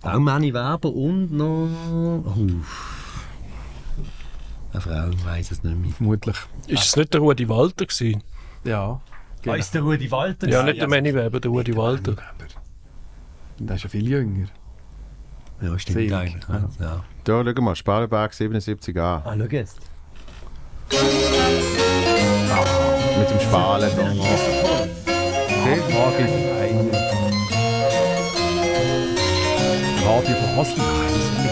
[0.14, 1.68] Auch Manni Weber und noch.
[1.92, 2.44] Oh.
[4.77, 5.91] Eine Frau, ich weiß es nicht mehr.
[5.93, 6.37] Vermutlich.
[6.67, 8.23] Ist es nicht der Rudi Walter gewesen?
[8.62, 9.01] Ja.
[9.41, 9.57] Genau.
[9.73, 10.49] der Rudi Walter?
[10.49, 12.15] Ja, nicht der Manny Weber, der Rudi Walter.
[13.59, 14.49] Der ist ja viel jünger.
[15.62, 16.45] Ja, stimmt Selig, eigentlich.
[16.47, 16.69] ja.
[16.79, 17.05] Ja.
[17.25, 19.01] Da, schau mal, Spalenberg 77a.
[19.01, 19.81] Ah, schau jetzt.
[23.19, 24.03] Mit dem Spalen da.
[25.65, 25.97] Radio
[30.05, 31.45] Radio Basel.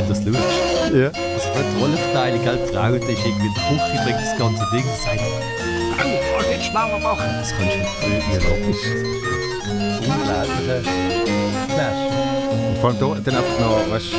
[0.00, 0.94] Wenn du das schaust.
[0.94, 1.06] Ja.
[1.34, 4.64] Also die Rollenverteilung, gell, die Frau die ist irgendwie in der Küche, bringt das ganze
[4.72, 5.38] Ding und sagt, Frau,
[5.96, 7.28] kannst du nicht schneller machen?
[7.40, 8.46] Das kannst du nicht.
[10.00, 10.80] Unglaublicher
[11.68, 12.00] Flash.
[12.68, 14.16] Und vor allem da, dann einfach noch, weißt du,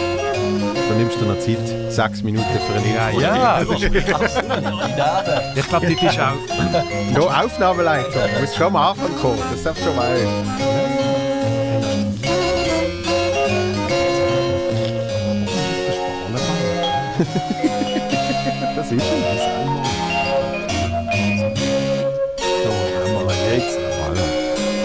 [0.89, 3.19] da nimmst du noch Zeit, sechs Minuten für ein Intro.
[3.19, 3.61] Ja, Ja,
[5.55, 6.33] ich glaube, das ist auch.
[7.15, 10.80] Ja, Aufnahmeleitung, du musst schon am Anfang kommen, das darfst du schon weißt.
[18.75, 19.71] Das ist es.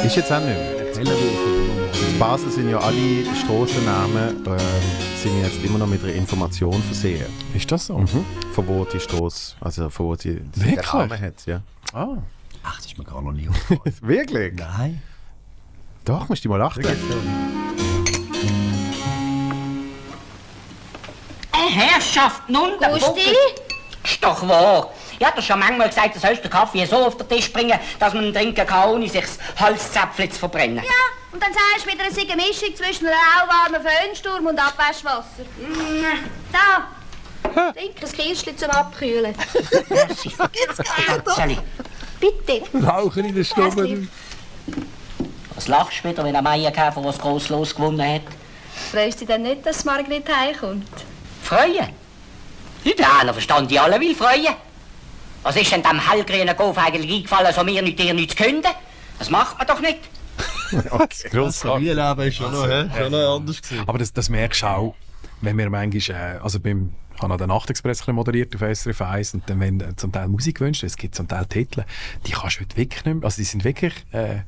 [0.07, 0.77] Ist jetzt auch nicht mehr.
[2.12, 4.59] In Basel sind ja alle Strassennamen ähm,
[5.16, 7.27] sind jetzt immer noch mit einer Information versehen.
[7.55, 7.99] Ist das so?
[7.99, 8.25] Mhm.
[8.53, 10.88] Von wo die Strasse, also von wo die, die Wirklich?
[10.90, 11.46] den Namen hat.
[11.46, 11.62] Ja.
[11.92, 12.18] Ah.
[12.62, 13.94] Ach, das ist mir gar noch nie aufgefallen.
[14.01, 14.55] Wirklich?
[14.57, 15.03] Nein.
[16.05, 16.87] Doch, musst du mal achten.
[21.68, 22.72] Herrschaft nun.
[22.79, 23.35] Gusti?
[24.05, 24.90] Ist doch wahr.
[25.18, 28.12] Ich hatte schon manchmal gesagt, du sollst den Kaffee so auf den Tisch bringen, dass
[28.12, 30.76] man ihn trinken kann, ohne sich das Halszäpfchen zu verbrennen.
[30.76, 35.42] Ja, und dann sagst du wieder, es eine Mischung zwischen einem lauwarmen Föhnsturm und Abwaschwasser.
[35.59, 36.05] Mm.
[36.52, 39.35] Da, trink ein Kirschchen zum Abkühlen.
[41.35, 41.59] Sally,
[42.20, 42.62] Bitte.
[42.87, 44.09] Rauchen in der Stube.
[45.55, 48.22] was lachst du wieder, wenn der Meierkäfer was gross losgewonnen hat?
[48.92, 50.87] Freust du dich denn nicht, dass Margret heimkommt?
[51.46, 51.87] Freuen?
[52.82, 54.54] Ja, na verstand ich alle will freuen.
[55.44, 58.72] Was ist denn dem hellgrünen Golf eigentlich eingefallen, so mir nicht dir nichts zu künden?
[59.16, 60.00] Das macht man doch nicht.
[61.32, 62.88] Das Familienleben ist schon noch, hä?
[62.98, 63.85] schon noch anders gewesen.
[63.87, 64.94] Aber das, das merkst du auch,
[65.40, 69.35] wenn wir manchmal, äh, also beim, ich habe noch den Nachtexpress moderiert auf SRF 1
[69.35, 71.85] und dann, wenn du zum Teil Musik wünschst, es gibt zum Teil Titel,
[72.26, 74.40] die kannst du heute wirklich nicht mehr, also die sind wirklich äh,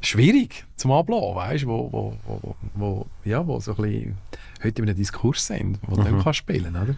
[0.00, 4.18] schwierig zum Ablassen, weißt du, wo, wo, wo, wo, ja, wo so ein bisschen
[4.64, 6.94] heute in einem Diskurs sind, wo du nicht mehr kannst spielen oder?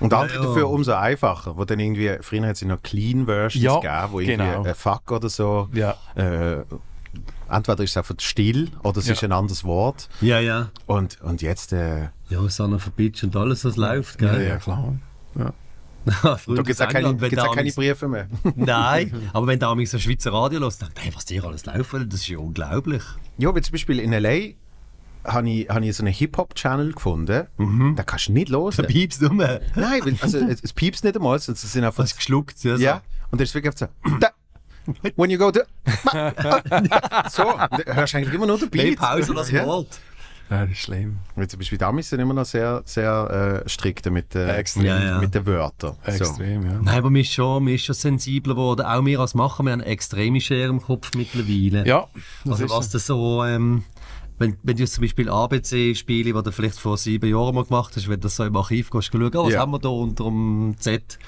[0.00, 0.48] Und andere Ja, ja.
[0.48, 4.20] dafür umso einfacher, wo dann irgendwie, früher hat es noch Clean Versions Ja, gegeben, wo
[4.20, 4.62] irgendwie genau.
[4.64, 5.94] ein Fuck oder so, Ja.
[6.16, 6.64] äh,
[7.50, 9.12] entweder ist es einfach still oder es Ja.
[9.12, 10.08] ist ein anderes Wort.
[10.20, 10.70] Ja, ja.
[10.86, 14.46] Und, und jetzt, äh, Ja, Sanna Verbitsch und alles, was läuft, gell?
[14.48, 14.96] Ja, klar.
[15.36, 15.52] Ja.
[16.04, 18.26] da gibt es auch, keine, gibt's auch keine Briefe mehr.
[18.56, 22.20] Nein, aber wenn da so Schweizer Radio los, dann hey, was dir alles laufen, das
[22.20, 23.02] ist ja unglaublich.
[23.38, 24.54] ja, wie zum Beispiel in L.A.
[25.24, 27.46] habe ich, hab ich so einen Hip-Hop-Channel gefunden,
[27.96, 28.76] da kannst du nicht los.
[28.76, 29.32] Der piepst nur.
[29.34, 32.02] Nein, weil, also es, es piepst nicht einmal, sondern es sind einfach...
[32.04, 32.76] Hast geschluckt, ja.
[32.76, 32.82] So.
[32.82, 33.86] Ja, und dann ist es wirklich so...
[34.20, 34.30] Da,
[35.16, 35.60] when you go to...
[37.30, 37.44] so,
[37.86, 38.98] hörst du eigentlich immer nur den Hey, Beat.
[38.98, 39.64] Pause, das Ja.
[39.66, 40.00] Wort.
[40.50, 41.18] ja, das ist schlimm.
[41.36, 44.84] Weil zum Beispiel Damis sind immer noch sehr, sehr äh, strikt mit, äh, Extrem.
[44.84, 45.18] Ja, ja.
[45.18, 45.96] mit den Wörtern.
[46.04, 46.10] So.
[46.10, 46.72] Extrem, ja.
[46.82, 48.84] Nein, aber mir ist schon, schon sensibler geworden.
[48.84, 51.86] Auch wir als Macher, wir haben eine extreme Schere im Kopf mittlerweile.
[51.86, 52.08] Ja,
[52.44, 53.84] das Also ist was das so, ähm,
[54.42, 58.06] wenn, wenn du zum Beispiel ABC-Spiele, die du vielleicht vor sieben Jahren mal gemacht hast,
[58.08, 59.60] wenn du das so im Archiv gehst, schauen, oh, was Ja.
[59.60, 61.18] haben wir da unter dem Z,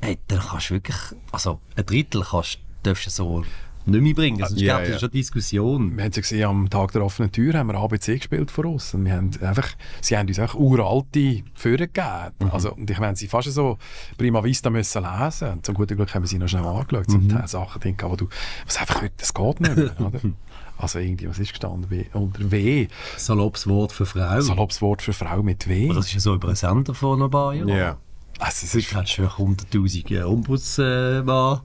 [0.00, 0.96] hey, dann kannst du wirklich,
[1.30, 3.44] also ein Drittel kannst, darfst du so
[3.86, 4.38] nicht mehr bringen.
[4.38, 4.98] Sonst Ja, gibt es ja.
[5.00, 5.96] schon Diskussion.
[5.96, 8.64] Wir haben es ja gesehen, am Tag der offenen Tür haben wir ABC gespielt vor
[8.64, 8.94] uns.
[8.94, 9.68] Und wir haben einfach,
[10.00, 12.32] sie haben uns auch uralte Führer gegeben.
[12.40, 12.50] Mhm.
[12.50, 13.76] Also, und ich meine, sie fast so
[14.16, 15.48] Prima Vista müssen lesen.
[15.50, 17.08] Und zum guten Glück haben wir sie noch schnell angeschaut.
[17.08, 17.12] Mhm.
[17.12, 18.28] Zum Teil Sachen denken, aber du,
[18.64, 20.20] was einfach heute, das geht nicht mehr, oder?
[20.78, 21.88] Also irgendwie, was ist gestanden?
[21.90, 22.88] W, unter W.
[23.16, 24.40] Saloppes Wort für Frau.
[24.40, 25.86] Saloppes Wort für Frau mit W.
[25.86, 27.68] Aber das ist ja so über einen Sender vor ein paar Jahren.
[27.68, 27.96] Ja.
[28.40, 31.60] Also, es Du ist, hast schon 100'000 äh, Ombudsmann.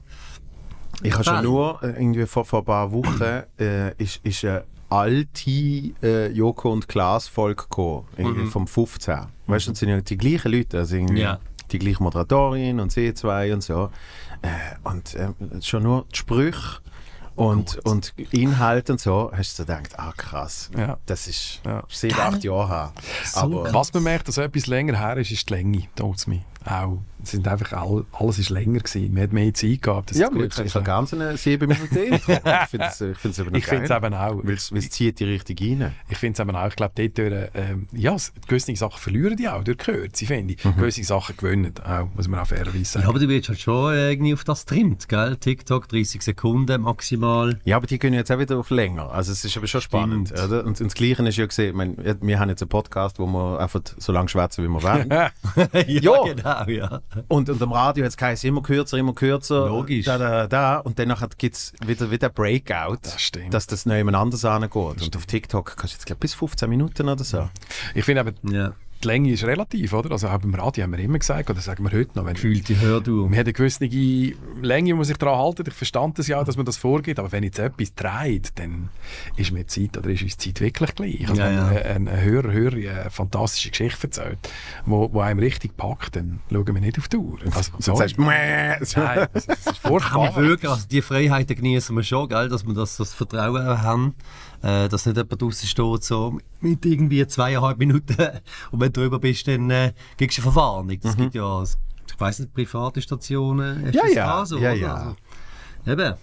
[1.02, 3.20] Ich habe schon nur, äh, irgendwie vor, vor ein paar Wochen,
[3.58, 5.50] äh, ist, ist eine alte
[6.02, 9.18] äh, Joko und Klaas Folge gekommen, irgendwie vom 15.
[9.46, 11.38] Weißt du, das sind ja die gleichen Leute, also irgendwie Ja.
[11.72, 13.90] die gleiche Moderatorin und C2 und so.
[14.42, 14.48] Äh,
[14.84, 15.28] und äh,
[15.62, 16.80] schon nur die Sprüche
[17.40, 20.98] und, und Inhalt und so, hast du so gedacht, ah krass, Ja.
[21.06, 21.82] das ist Ja.
[21.88, 22.92] sieben, acht Jahre her.
[23.34, 25.88] Aber was man merkt, dass etwas länger her ist, ist die Länge.
[25.96, 26.42] Tut's mir.
[26.64, 26.98] Auch.
[27.22, 29.12] Es sind einfach all, alles ist länger gewesen.
[29.14, 30.10] Man hat mehr Zeit gehabt.
[30.10, 30.58] Das ja, ist aber gut.
[30.58, 32.20] ich, ich habe ganz eine sieben Minuten.
[32.30, 34.04] Ich finde es aber noch Ich finde es geil.
[34.04, 34.44] eben auch.
[34.44, 35.92] Weil es zieht die richtig rein.
[36.08, 39.48] Ich finde es eben auch, ich glaube, dort, durch, ähm, ja, gewisse Sachen verlieren die
[39.48, 40.62] auch durch Kürze, finde ich.
[40.62, 43.04] Gewisse Sachen gewinnen auch, muss man auch fairerweise sagen.
[43.04, 45.36] Ja, aber du wirst halt schon äh, irgendwie auf das trimmt, gell?
[45.36, 47.58] TikTok 30 Sekunden maximal.
[47.64, 49.10] Ja, aber die gehen jetzt auch wieder auf länger.
[49.10, 50.28] Also es ist aber schon spannend.
[50.28, 50.44] Stimmt.
[50.44, 50.60] Oder?
[50.64, 53.60] Und, und das Gleiche ist ja gesehen, meine, wir haben jetzt einen Podcast, wo wir
[53.60, 55.10] einfach so lange schwätzen, wie wir wollen.
[55.86, 57.00] ja, genau, ja.
[57.28, 59.66] Und, und am Radio hat es geheißen, immer kürzer, immer kürzer.
[59.66, 60.06] Logisch.
[60.06, 60.78] Da, da, da.
[60.78, 63.52] Und dann gibt es wieder, wieder Breakout, Das stimmt.
[63.52, 64.74] dass das noch jemand anders angeht.
[64.74, 67.48] Und auf TikTok kannst du jetzt glaub, bis 15 Minuten oder so.
[67.94, 68.72] Ich finde eben, ja.
[69.02, 70.12] Die Länge ist relativ, oder?
[70.12, 72.78] Also auch beim Radio haben wir immer gesagt, oder sagen wir heute noch, wenn Gefühlte
[72.80, 73.28] Hördur.
[73.28, 75.64] man hat eine gewisse Länge, wo man sich daran halten.
[75.66, 78.90] Ich verstand das ja, dass man das vorgeht, aber wenn jetzt etwas dreht, dann
[79.36, 81.28] ist mir die Zeit, oder ist uns die Zeit wirklich gleich.
[81.28, 81.66] Also Ja, wenn ja.
[81.66, 84.38] ein, ein Hörer, Hörer eine fantastische Geschichte erzählt,
[84.84, 87.38] wo, wo einem richtig packt, dann schauen wir nicht auf die Uhr.
[87.54, 87.98] Also, sorry.
[87.98, 88.22] sagst du.
[88.22, 88.28] So.
[89.00, 90.36] Nein, das, das ist furchtbar.
[90.36, 92.48] also die Freiheiten genießen wir schon, gell?
[92.48, 94.14] dass wir das, das Vertrauen auch haben,
[94.62, 98.16] äh, dass nicht jemand draußen steht, so mit irgendwie zweieinhalb Minuten
[98.70, 100.98] und wenn du drüber bist, dann äh, kriegst du eine Verwarnung.
[101.02, 104.46] Es gibt ja, ich weiss nicht, private Stationen, hast Ja, das ja.
[104.46, 104.80] so, Ja, oder?
[104.80, 104.94] ja.
[104.94, 105.16] Also,
[105.92, 106.14] eben.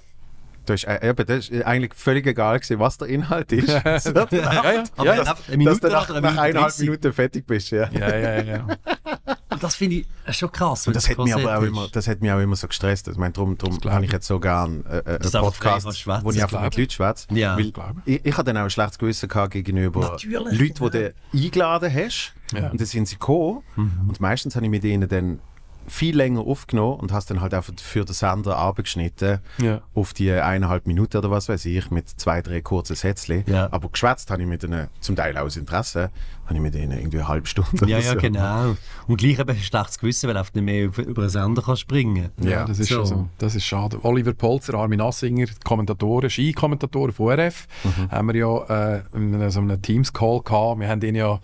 [0.65, 3.67] Das ist, äh, eben, das ist eigentlich völlig egal gewesen, was der Inhalt ist.
[4.03, 4.83] so, ja, ja.
[4.97, 7.71] Aber ja, das, Minute dass du nach, nach Minute eineinhalb 30 Minuten fertig bist.
[7.71, 7.89] Ja.
[7.89, 8.67] ja, ja, ja.
[9.57, 10.85] Und das finde ich äh, schon krass.
[10.85, 13.07] Und das hat, mich aber auch immer, das hat mich auch immer so gestresst.
[13.07, 14.11] Ich meine, darum, darum habe ich.
[14.11, 15.87] jetzt so gern äh, äh, einen Podcast,
[16.23, 17.25] wo ich einfach mit Leuten schwätze.
[17.31, 17.57] Ja.
[17.57, 17.73] Weil
[18.05, 21.91] ich, ich habe dann auch ein schlechtes Gewissen gehabt gegenüber Natürlich, Leuten, die du eingeladen
[21.91, 22.33] hast.
[22.53, 22.69] Ja.
[22.69, 23.63] Und dann sind sie gekommen.
[23.75, 25.39] Und meistens habe ich mit ihnen dann
[25.87, 29.81] viel länger aufgenommen und hast dann halt einfach für den Sender abgeschnitten Ja.
[29.95, 33.43] auf die eineinhalb Minuten oder was weiß ich, mit zwei, drei kurzen Sätzchen.
[33.47, 33.69] Ja.
[33.71, 36.11] Aber geschwätzt habe ich mit denen, zum Teil aus Interesse,
[36.47, 38.17] habe ich mit denen irgendwie eine halbe Stunde Ja, ja, so.
[38.17, 38.75] genau.
[39.07, 41.81] Und gleich eben ein schlechtes Gewissen, weil du nicht mehr über- über einen Sender kannst
[41.81, 42.95] springen Ja, das ist so.
[42.95, 43.29] schon so.
[43.37, 43.99] Das ist schade.
[44.03, 47.67] Oliver Polzer, Armin Assinger, Kommentatoren, Ski-Kommentatoren von RF,
[48.09, 50.79] haben wir ja äh, in einem- so einem Teams-Call gehabt.
[50.79, 51.39] Wir haben ihnen ja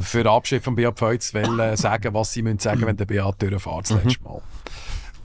[0.00, 3.34] für den Abschied von Beat Feutz wollen sagen, was sie müssen sagen wenn der Beat
[3.42, 4.40] durchfährt das letzte Mal.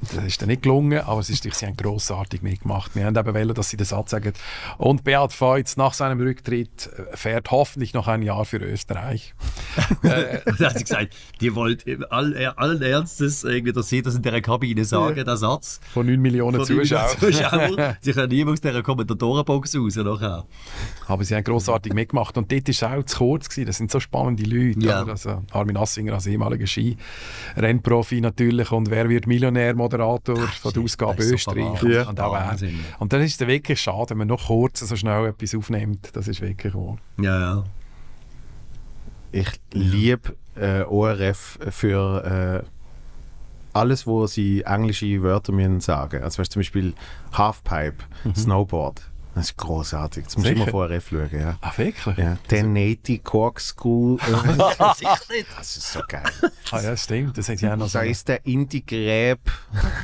[0.02, 2.96] Das ist dann nicht gelungen, aber es ist, sie haben grossartig mitgemacht.
[2.96, 4.34] Wir haben eben wollen, dass sie den Satz sagen.
[4.78, 9.34] Und Beat Feutz nach seinem Rücktritt äh, fährt hoffentlich noch ein Jahr für Österreich.
[10.04, 14.42] da hat sie gesagt, die wollt all, allen Ernstes irgendwie, dass sie das in dieser
[14.42, 15.80] Kabine sagen, der Satz.
[15.94, 17.12] Von 9 Millionen Zuschauern.
[18.02, 20.46] Sie können niemand aus dieser Kommentatorenbox raus nachher.
[21.08, 22.38] Aber sie haben grossartig mitgemacht.
[22.38, 23.50] Und dort war es auch zu kurz.
[23.50, 23.68] Gewesen.
[23.68, 24.80] Das sind so spannende Leute.
[24.80, 25.04] Ja.
[25.04, 28.72] Also Armin Assinger als ehemaliger Skirennprofi natürlich.
[28.72, 29.28] Und wer wird
[29.92, 31.84] Millionär-Moderator von der Ausgabe das Österreich?
[31.84, 32.08] wahr.
[32.10, 32.58] Und, auch er.
[33.00, 36.10] Und dann ist es wirklich schade, wenn man noch kurz so schnell etwas aufnimmt.
[36.14, 36.98] Das ist wirklich wahr.
[37.20, 37.64] Ja, ja.
[39.32, 42.68] Ich liebe äh, ORF für äh,
[43.74, 46.22] alles, wo sie englische Wörter müssen sagen.
[46.24, 46.94] Also weißt, zum Beispiel
[47.32, 48.04] Halfpipe,
[48.36, 49.02] Snowboard.
[49.34, 50.26] Das ist großartig.
[50.26, 50.62] Das musst du Sicher?
[50.64, 51.30] immer vor ORF schauen.
[51.32, 51.58] Ja.
[51.62, 52.18] Ah, wirklich?
[52.18, 52.38] Ja.
[52.50, 54.18] 1080 Corkscrew.
[54.18, 54.26] äh,
[54.96, 55.48] Sicher nicht.
[55.58, 56.24] das ist so geil.
[56.72, 57.38] Ah, ja, stimmt.
[57.38, 58.00] Das hat ja auch noch so.
[58.00, 59.40] Da ist der Indie-Gräb.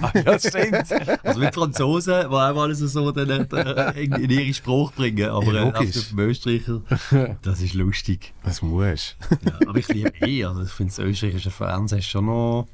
[0.02, 0.86] Ah, ja, das stimmt.
[1.24, 5.30] Also mit Franzosen, die auch alles so dann, äh, in, in ihre Sprache bringen.
[5.30, 5.98] Aber Ja, logisch.
[5.98, 6.82] auf dem Österreicher,
[7.42, 8.34] das ist lustig.
[8.44, 9.16] Das muss.
[9.44, 12.68] Ja, aber ich liebe eh, also ich finde das österreichische Fernsehen ist schon noch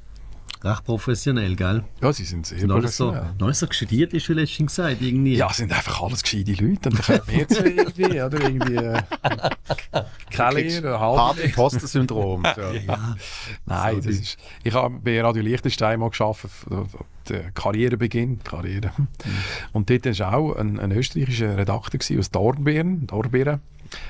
[0.64, 1.84] recht professionell, gell?
[2.00, 3.34] Ja, sie sind sehr Sind alles so, professionell.
[3.38, 5.36] noch so studiert, ist wie letztens gesagt, irgendwie.
[5.36, 6.66] Ja, sind einfach alles gescheite Leute.
[6.66, 8.40] Und dann können wir jetzt irgendwie, oder?
[8.40, 8.76] Irgendwie.
[8.76, 9.02] Äh,
[10.54, 11.18] Lehre, halb.
[11.18, 12.42] Hart Imposter-Syndrom.
[12.54, 12.62] So.
[13.66, 16.50] Nein, das ist, ich habe bei Radio Liechtenstein mal gearbeitet,
[17.28, 18.40] der Karrierebeginn.
[18.44, 18.92] Karriere.
[19.72, 23.06] Und dort war auch ein, ein österreichischer Redakteur gewesen aus Dornbirn.
[23.06, 23.60] Dornbirn.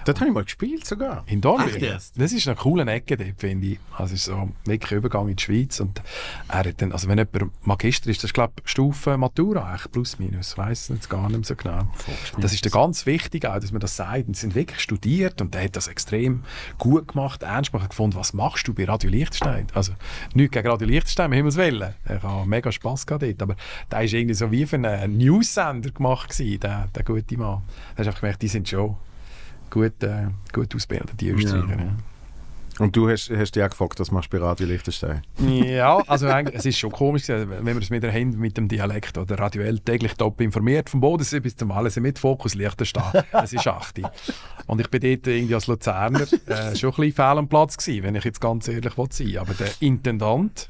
[0.04, 1.24] Dort habe ich mal gespielt sogar.
[1.26, 1.82] In Dornbirn.
[1.82, 2.12] Echt?
[2.16, 3.78] Das ist eine coole Ecke dort, finde ich.
[3.92, 5.80] Also es ist so wirklich ein Übergang in die Schweiz.
[5.80, 6.02] Und
[6.48, 9.92] er hat dann, also wenn jemand Magister ist, das ist glaube ich Stufe Matura, eigentlich
[9.92, 10.52] plus minus.
[10.52, 11.88] Ich weiss jetzt gar nicht so genau.
[12.38, 14.28] Das ist ganz wichtig auch, dass man das sagt.
[14.28, 16.44] Und sie sind wirklich studiert und der hat das extrem
[16.78, 19.66] gut gemacht, ernst gemacht, gefunden, was machst du bei Radio Liechtenstein?
[19.74, 19.92] Also
[20.34, 21.94] nichts gegen Radio Liechtenstein, wir Himmels Willen.
[22.04, 23.56] Ich habe mega Spass gehabt dort, aber
[23.90, 27.62] der war irgendwie so wie für einen News-Sender gemacht gewesen, der, der gute Mann.
[27.94, 28.96] Da hast du einfach gemerkt, die sind schon
[29.70, 31.78] gut, äh, gut ausgebildet, die Österreicher.
[31.78, 31.96] Ja.
[32.80, 35.22] Und du hast, hast dich auch gefragt, was machst du bei Radio Liechtenstein?
[35.38, 39.16] Ja, also es ist schon komisch, gewesen, wenn wir es wieder haben mit dem Dialekt
[39.16, 43.22] oder radioell täglich top informiert, vom Bodensee bis zum Wallisee mit Fokus Liechtenstein.
[43.32, 44.00] Es ist 8.
[44.66, 48.02] Und ich bin dort irgendwie als Luzerner äh, schon ein bisschen fehl am Platz gewesen,
[48.02, 50.68] wenn ich jetzt ganz ehrlich will sein Aber der Intendant,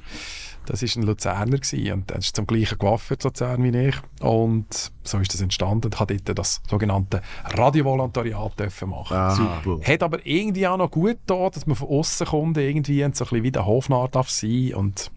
[0.66, 3.96] das war ein Luzerner gewesen, und er ist zum gleichen gewaffnet, Luzern wie ich.
[4.20, 5.90] Und so ist das entstanden.
[5.92, 9.16] Ich durfte dort das sogenannte Radiovolontariat dürfen machen.
[9.16, 9.60] Ah.
[9.64, 9.86] Super.
[9.86, 13.24] Hat aber irgendwie auch noch gut da, dass man von außen kommt, irgendwie und so
[13.24, 15.10] ein bisschen wie der Hofnarr darf sein und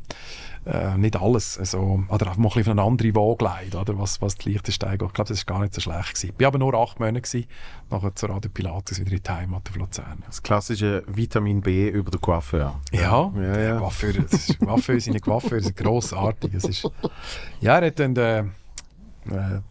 [0.67, 3.97] äh, nicht alles, also, oder auch mal ein bisschen auf eine andere Waage leiten, oder,
[3.97, 5.08] was, was die Liechtenstein geht.
[5.08, 6.15] Ich glaube, das war gar nicht so schlecht.
[6.15, 6.34] Gewesen.
[6.36, 7.47] Ich war aber nur acht Monate, gewesen,
[7.89, 10.23] nachher zu Radio Pilatus wieder in die Heimat auf Luzern.
[10.25, 12.80] Das klassische Vitamin B über den Coiffeur.
[12.91, 13.80] Ja, Ja, ja.
[13.80, 16.53] Coiffeur, das ist, Coiffeur, seine Coiffeure sind grossartig.
[16.53, 16.89] Es ist,
[17.62, 19.62] ja, er hat dann, äh, äh,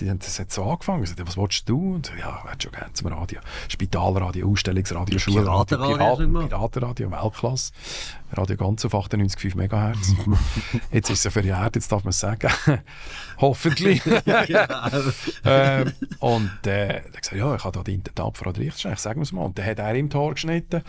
[0.00, 1.02] die haben das hat so angefangen.
[1.02, 1.94] Gesagt, was willst du?
[1.94, 3.40] Und so, ja, ich hätte schon gerne zum Radio.
[3.68, 6.48] Spitalradio, Ausstellungsradio, Schulradio, Piratenradio?
[6.48, 7.72] Piratenradio, Weltklasse.
[8.32, 10.14] Radio ganz auf 98,5 MHz.
[10.92, 12.50] jetzt ist es ja verjährt, jetzt darf man es sagen.
[13.38, 14.02] Hoffentlich.
[15.44, 18.92] ähm, und äh, er hat gesagt, ja, ich habe da den Intendant von Radio Liechtenstein,
[18.92, 19.44] ich sage es mal.
[19.44, 20.82] Und dann hat er ihm die Haare geschnitten.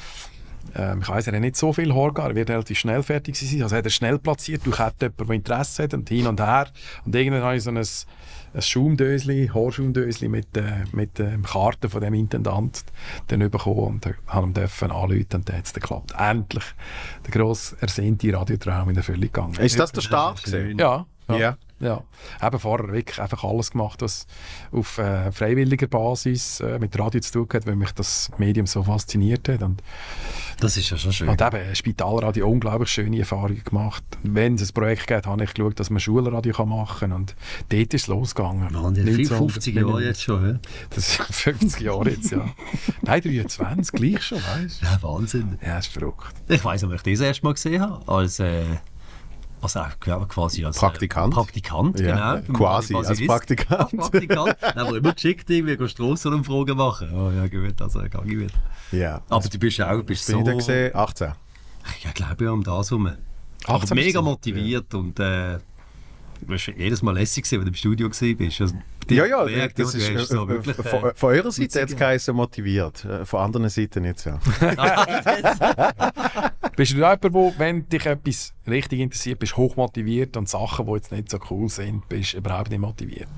[0.75, 3.35] Ähm, ich weiss, er hat nicht so viel Haar gehabt, er wird relativ schnell fertig
[3.35, 3.63] sein.
[3.63, 6.67] Also hat er schnell platziert, durch jemanden, der Interesse hat und hin und her.
[7.05, 7.83] Und irgendwann habe ich so ein,
[8.53, 12.83] ein Schaumdösli, Haarschaumdösli mit, äh, mit ähm, Karten von dem Intendant
[13.27, 16.13] dann bekommen und haben ihm dürfen anrufen und dann hat es geklappt.
[16.17, 16.65] Endlich
[17.25, 19.55] der gross ersehnte Radiotraum in Erfüllung gegangen.
[19.55, 20.43] Ist das der Start?
[20.43, 20.77] gewesen?
[20.79, 21.05] Ja.
[21.29, 21.37] Ja.
[21.37, 21.57] Ja.
[21.81, 22.03] Ja.
[22.41, 24.25] Eben vorher wirklich einfach alles gemacht, was
[24.71, 28.83] auf äh, freiwilliger Basis äh, mit Radio zu tun hat, weil mich das Medium so
[28.83, 29.61] fasziniert hat.
[29.63, 29.81] Und,
[30.59, 31.29] Das ist ja schon schön.
[31.29, 34.03] und eben Spitalradio unglaublich schöne Erfahrungen gemacht.
[34.23, 37.11] Wenn es ein Projekt gibt, habe ich geschaut, dass man Schulradio kann machen kann.
[37.13, 37.35] Und
[37.69, 38.93] dort ist es losgegangen.
[38.93, 40.59] Die 50 Jahre jetzt schon, hä?
[40.91, 42.45] Das sind 50 Jahre jetzt, ja.
[43.01, 45.57] Nein, 23, gleich schon, weißt Ja, Wahnsinn.
[45.59, 45.65] du?
[45.65, 46.33] Ja, ist verrückt.
[46.47, 48.63] Ich weiss, ob ich das erste Mal gesehen habe, als, äh,
[49.61, 51.33] also auch ja, quasi als Praktikant.
[51.33, 52.57] Äh, Praktikant, Ja, genau.
[52.57, 53.25] quasi als.
[53.25, 53.93] Praktikant.
[53.93, 54.55] Als Praktikant.
[54.75, 57.13] Wir immer geschickt, irgendwie gehen Strassenumfragen machen.
[57.13, 58.53] Oh ja, gut, also gehe ich wieder.
[58.91, 59.21] Ja.
[59.29, 60.39] Aber du bist ja auch bist so...
[60.39, 60.95] ich gesehen?
[60.95, 61.31] 18.
[62.03, 63.11] Ja, glaube ich, um das herum.
[63.65, 65.57] Aber 18 mega motiviert und äh,
[66.41, 68.61] du warst jedes Mal lässig, wenn du im Studio warst.
[68.61, 68.75] Also,
[69.09, 71.79] die Ja, ja, Werk, das ist äh, so äh, wirklich, von, äh, von eurer Seite
[71.79, 74.31] jetzt geheißen motiviert, äh, von anderen Seiten nicht so.
[76.75, 80.93] Bist du da jemand, wo, wenn dich etwas richtig interessiert, bist hochmotiviert und Sachen, die
[80.93, 83.29] jetzt nicht so cool sind, bist überhaupt nicht motiviert?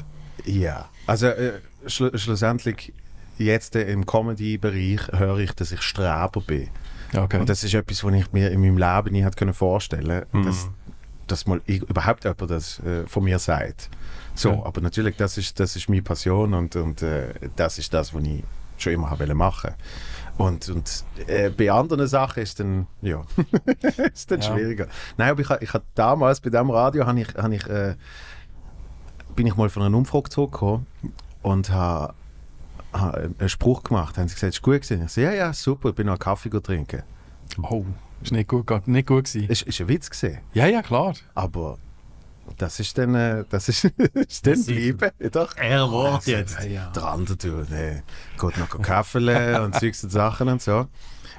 [0.45, 1.53] Ja, also äh,
[1.87, 2.93] schlu schlussendlich
[3.37, 6.69] jetzt äh, im Comedy-Bereich höre ich, dass ich Streber bin.
[7.15, 7.39] Okay.
[7.39, 10.49] Und das ist etwas, was ich mir in meinem Leben nie hätte können vorstellen konnte,
[10.49, 10.69] dass,
[11.27, 13.89] dass mal ich, überhaupt jemand das äh, von mir sagt.
[14.35, 14.65] So, Ja.
[14.65, 18.23] aber natürlich, das ist, das ist meine Passion und, und äh, das ist das, was
[18.23, 18.43] ich
[18.77, 19.71] schon immer habe machen
[20.37, 23.21] und, und äh, bei anderen Sachen ist dann, ja,
[24.13, 24.47] ist dann Ja.
[24.53, 24.87] schwieriger.
[25.17, 27.95] Nein, aber ich, ich habe damals bei dem Radio habe ich, habe ich, äh,
[29.35, 30.87] bin ich mal von einer Umfrage zurückgekommen
[31.43, 32.13] und habe
[32.93, 34.17] ha einen Spruch gemacht.
[34.17, 35.05] Haben sie gesagt, ist gut gewesen?
[35.05, 37.03] Ich so, ja, ja, super, ich bin noch einen Kaffee trinken.
[37.61, 37.85] Oh,
[38.21, 39.49] ist nicht gut, nicht gut gewesen.
[39.49, 41.13] Ist, ist ein Witz gesehen, Ja, ja, klar.
[41.35, 41.77] aber
[42.57, 45.11] das ist dann, äh, das ist, ist dann geblieben.
[45.31, 45.55] Doch.
[45.57, 46.63] er war jetzt.
[46.63, 46.89] Ja.
[46.91, 48.01] Der andere tut, äh,
[48.39, 50.87] geht noch Kaffee und Zeugs und Sachen und so.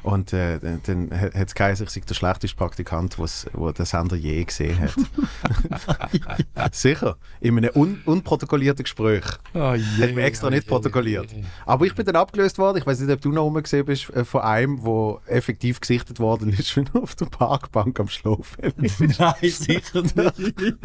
[0.04, 4.16] Und äh, dann- hat es geheißen, ich sei der schlechteste Praktikant, was wo der Sender
[4.16, 4.94] je gesehen hat.
[6.72, 9.24] Sicher, in einem un unprotokollierten Gespräch.
[9.54, 11.32] Oh, je, Hat man extra oh, nicht je, protokolliert.
[11.32, 11.42] je.
[11.66, 12.78] Aber ich bin dann abgelöst worden.
[12.78, 16.50] Ich weiß nicht, ob du noch rumgesehen bist äh, von einem, der effektiv gesichtet worden
[16.52, 19.00] ist, wenn er auf der Parkbank am Schlafen ist.
[19.00, 20.78] Nein, sicher nicht.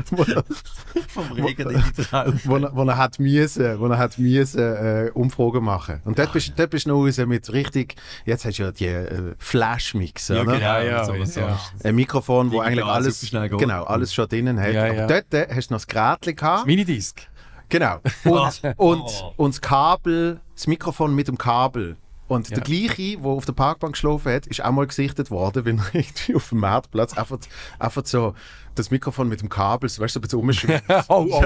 [1.10, 2.40] Vom Regen in die Traum.
[2.46, 6.02] wo, er, wo er hat müssen, wo er hat müssen äh, Umfragen machen.
[6.06, 7.96] Und dort bist, dort bist du noch raus mit richtig,
[8.26, 10.54] jetzt hast du ja die äh, Flash-Mix, Ja, oder?
[10.54, 10.80] genau.
[10.82, 11.40] Ja, so, so.
[11.42, 11.60] ja.
[11.84, 14.74] Ein Mikrofon, wo eigentlich alles, genau, alles schon drinnen hat.
[14.74, 15.08] Ja, Aber ja.
[15.08, 16.66] dort äh, hast du noch das Gerät gehabt.
[16.68, 17.22] Minidisc.
[17.70, 18.00] Genau.
[18.24, 21.98] Und, und, und das Kabel, das Mikrofon mit dem Kabel.
[22.28, 22.56] Und Ja.
[22.56, 25.86] der gleiche, der auf der Parkbank geschlafen hat, ist auch mal gesichtet worden, wenn er
[25.96, 27.38] irgendwie auf dem Marktplatz einfach,
[27.78, 28.34] einfach so
[28.76, 30.84] das Mikrofon mit dem Kabel, so, weißt du, so ein bisschen rumschwingt.
[31.10, 31.44] oh, oh.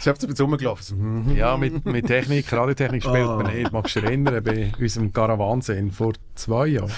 [0.00, 1.24] Ich ein bisschen rumgelaufen.
[1.26, 1.36] Mhm.
[1.36, 3.72] Ja, mit, mit Technik, Radiotechnik spielt man nicht.
[3.72, 6.92] Magst du dich erinnern, bei unserem Caravansen vor zwei Jahren,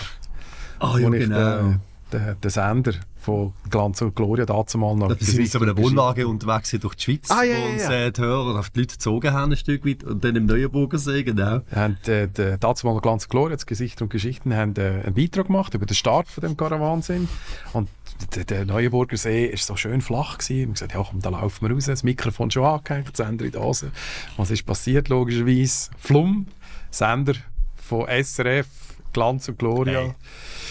[0.79, 1.57] Ah, wo ja, ich genau.
[1.59, 1.81] den,
[2.13, 5.77] den, den Sender von Glanz und Gloria dazu mal noch Wir sind in so einer
[5.77, 8.95] Wohnwagen unterwegs durch die Schweiz, Ah, ja, wo uns äh, die Hörer auf die Leute
[8.95, 11.61] gezogen haben, ein Stück weit, und dann im Neuenburgersee, genau.
[11.75, 15.15] haben äh, der dazu mal Glanz und Gloria, das Gesichter und Geschichten, haben äh, einen
[15.15, 17.29] Beitrag gemacht über den Start von dem Caravansen.
[17.75, 17.89] Und
[18.35, 20.57] der, der Neuenburger See ist so schön flach gewesen.
[20.57, 23.55] Wir haben gesagt, ja komm, da laufen wir raus, das Mikrofon schon angehängt, Sender in
[23.55, 23.91] Hose.
[24.37, 25.91] Was ist passiert, logischerweise?
[25.99, 26.47] Flum,
[26.91, 27.35] Sender
[27.77, 28.67] von SRF,
[29.13, 30.01] Glanz und Gloria.
[30.01, 30.15] Hey,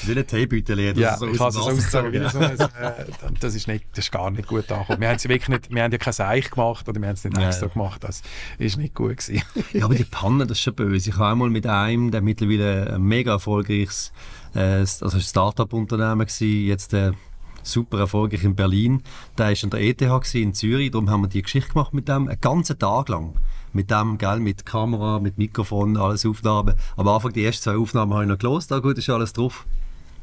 [0.03, 0.79] Wie ein Teebeutel.
[0.97, 2.13] Ja, so ich kann es so Wasser sagen.
[2.13, 3.05] wie kommt, so ein, äh,
[3.39, 5.01] das, ist nicht, das ist gar nicht gut angekommen.
[5.01, 7.35] Wir haben, wirklich nicht, wir haben ja kein Seich gemacht oder wir haben es nicht
[7.35, 7.47] Nein.
[7.47, 8.03] extra gemacht.
[8.03, 8.21] Das
[8.57, 9.41] ist nicht gut gewesen.
[9.73, 11.09] Ja, aber die Panne, das ist schon böse.
[11.09, 14.13] Ich habe einmal mit einem, der mittlerweile ein mega erfolgreiches
[14.55, 17.11] äh, also ein Start-up-Unternehmen war, jetzt äh,
[17.63, 19.03] super erfolgreich in Berlin.
[19.37, 22.07] Der war an der ETH gewesen, in Zürich, darum haben wir die Geschichte gemacht mit
[22.07, 23.33] dem, einen ganzen Tag lang.
[23.73, 26.75] Mit dem, gell, mit Kamera, mit Mikrofon, alles Aufnahmen.
[26.97, 29.65] Am Anfang, die ersten zwei Aufnahmen habe ich noch gelesen, da gut, ist alles drauf.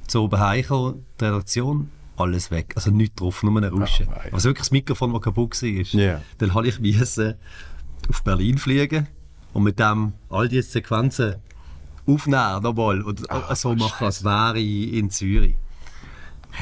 [0.06, 2.72] Zu oben heimgekommen, die Redaktion, alles weg.
[2.76, 4.06] Also nichts drauf, nur eine Rusche.
[4.08, 4.32] Ah, ja.
[4.32, 6.00] Also wirklich das Mikrofon, das kaputt war.
[6.00, 6.22] Ja.
[6.38, 7.34] Dann habe ich müssen
[8.08, 9.08] auf Berlin fliegen
[9.52, 11.36] und mit dem all diese Sequenzen
[12.06, 13.22] aufnehmen nochmal und
[13.54, 15.56] so machen, als wäre ich in Zürich.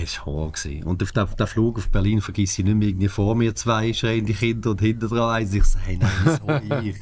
[0.01, 0.53] Das war Horror.
[0.53, 0.85] gewesen.
[0.85, 2.89] Und auf den, den Flug auf Berlin vergesse ich nicht mehr.
[2.89, 5.55] Irgendwie vor mir zwei schreiende Kinder und hinter dran eins.
[5.55, 6.97] Ich so, hey, nein, so ich.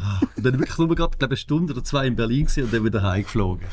[0.00, 3.02] Ah, und dann wirklich nur gerade eine Stunde oder zwei in Berlin und dann wieder
[3.02, 3.66] heimgeflogen.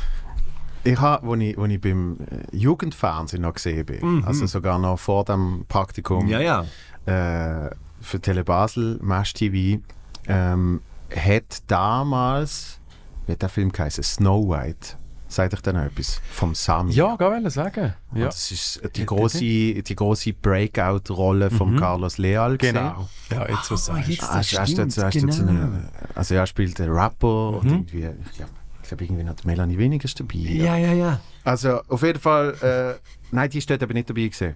[0.84, 4.98] Ich habe, als ich, als ich beim äh, Jugendfernsehen noch gesehen bin, also sogar noch
[5.00, 6.66] vor dem Praktikum Ja, ja.
[7.06, 9.82] äh, für Tele Basel, Mesh TV,
[10.28, 10.82] ähm,
[11.14, 12.80] hat damals,
[13.26, 14.04] wie hat der Film geheißen?
[14.04, 14.98] Snow White.
[15.30, 16.22] Sagt euch dann etwas?
[16.32, 16.94] Vom Sami.
[16.94, 17.94] Ja, kann ich sagen.
[18.12, 18.26] Und Ja.
[18.28, 22.58] Das ist die große, die große Breakout-Rolle von Carlos Leal.
[22.58, 22.76] gewesen.
[22.76, 23.10] Genau.
[23.30, 24.14] Ja, jetzt was sagst du.
[24.14, 25.52] Ah, das hast, hast, stimmt, hast, hast jetzt genau.
[25.52, 28.52] eine, also er spielt einen Rapper und irgendwie, ich glaube,
[28.84, 30.38] ich glaub, irgendwie noch die Melanie Weniger dabei.
[30.38, 31.20] Ja, ja, ja.
[31.44, 34.56] Also auf jeden Fall, äh, nein, die ist dort aber nicht dabei gewesen.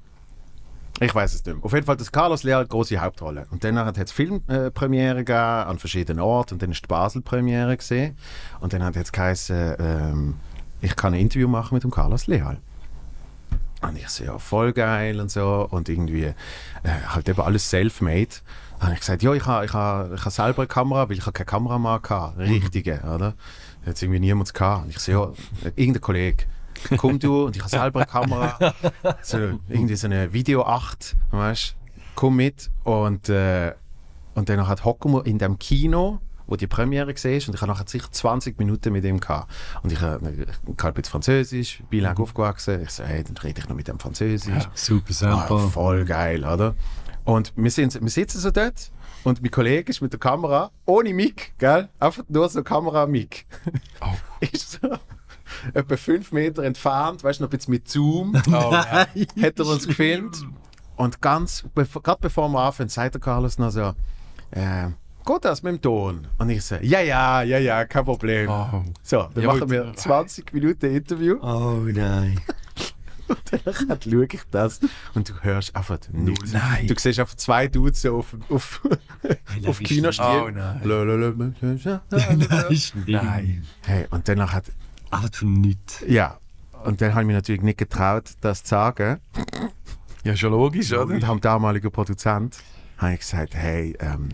[1.02, 1.66] Ich weiß es nicht mehr.
[1.66, 3.48] Auf jeden Fall, das Carlos Leal große Hauptrolle.
[3.50, 8.16] Und dann hat es Filmpremiere gegeben an verschiedenen Orten und dann ist die Basel-Premiere gesehen.
[8.60, 10.36] Und dann hat es geheißen, ähm,
[10.82, 12.58] ich kann ein Interview machen mit dem Carlos Leal.
[13.82, 15.68] Und ich so, ja, voll geil und so.
[15.70, 16.34] Und irgendwie äh,
[17.08, 18.28] halt eben alles self-made.
[18.78, 21.18] Dann habe ich gesagt, ja, ich habe ich ha, ich ha selber eine Kamera, weil
[21.18, 22.38] ich habe keine Kameramann hatte.
[22.40, 23.34] Richtige, oder?
[23.86, 24.86] Hat irgendwie niemand gehabt.
[24.86, 25.32] Und ich so, ja,
[25.76, 26.46] irgendein Kollege.
[26.98, 28.58] Komm du und ich habe selber eine Kamera.
[29.22, 31.76] So, irgendwie so eine Video 8, weißt
[32.16, 32.70] Komm mit.
[32.84, 33.74] Und, äh,
[34.36, 36.20] und dann hat hocken wir in dem Kino,
[36.52, 37.14] wo die Premiere war.
[37.14, 37.24] Und
[37.56, 39.50] ich habe nachher sicher 20 Minuten mit ihm gehabt.
[39.82, 40.20] Und ich habe
[40.68, 42.84] ich kann bisschen Französisch, bin lang aufgewachsen.
[42.84, 44.68] Ich so, hey, dann rede ich noch mit dem Französisch.
[44.74, 45.60] Super Ah, super.
[45.70, 46.76] voll geil, oder?
[47.24, 48.92] Und wir, sind, wir sitzen so dort
[49.24, 51.88] und mein Kollege ist mit der Kamera, ohne Mic, gell?
[52.00, 53.46] Einfach nur so Kamera-Mic.
[54.42, 54.90] ist so
[55.74, 60.46] etwa fünf Meter entfernt, weißt du, noch ein bisschen mit Zoom, hat er uns gefilmt.
[60.98, 63.94] Und ganz, gerade bevor wir anfangen, sagt der Carlos noch so,
[64.52, 64.90] äh,
[65.26, 66.28] geht das mit dem Ton?
[66.38, 68.50] Und ich so, ja, ja, ja, ja, kein Problem.
[68.50, 68.84] Oh.
[69.04, 71.38] So, dann Ja, machen wir 20 Minuten Interview.
[71.42, 72.40] Oh nein.
[73.50, 74.82] Dann schaue ich das
[75.14, 76.52] und du hörst einfach nichts.
[76.52, 76.88] Nein.
[76.88, 78.82] Du siehst einfach zwei Dudes so auf, auf,
[79.68, 80.26] auf Kinostil.
[80.26, 80.82] Oh nein.
[83.08, 83.66] Nein.
[83.86, 84.66] Hey, und danach hat,
[85.12, 86.04] Aber für nichts.
[86.08, 86.40] ja,
[86.84, 89.20] und dann habe ich mich natürlich nicht getraut, das zu sagen.
[90.24, 91.14] Ja, schon logisch, oder?
[91.16, 92.58] Und am damaligen Produzent
[92.98, 94.30] habe ich gesagt, hey, ähm,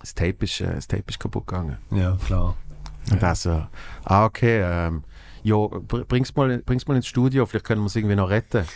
[0.00, 1.78] das, Tape ist, äh, das Tape ist kaputt gegangen.
[1.92, 2.56] Ja, klar.
[3.10, 3.66] Und er so,
[4.04, 5.04] ah, okay, ähm,
[5.42, 8.64] ja, br- bring's mal, bring's mal ins Studio, vielleicht können wir es irgendwie noch retten.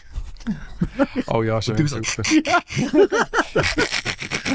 [1.29, 1.77] Oh ja, schön.
[1.77, 2.23] du so- super.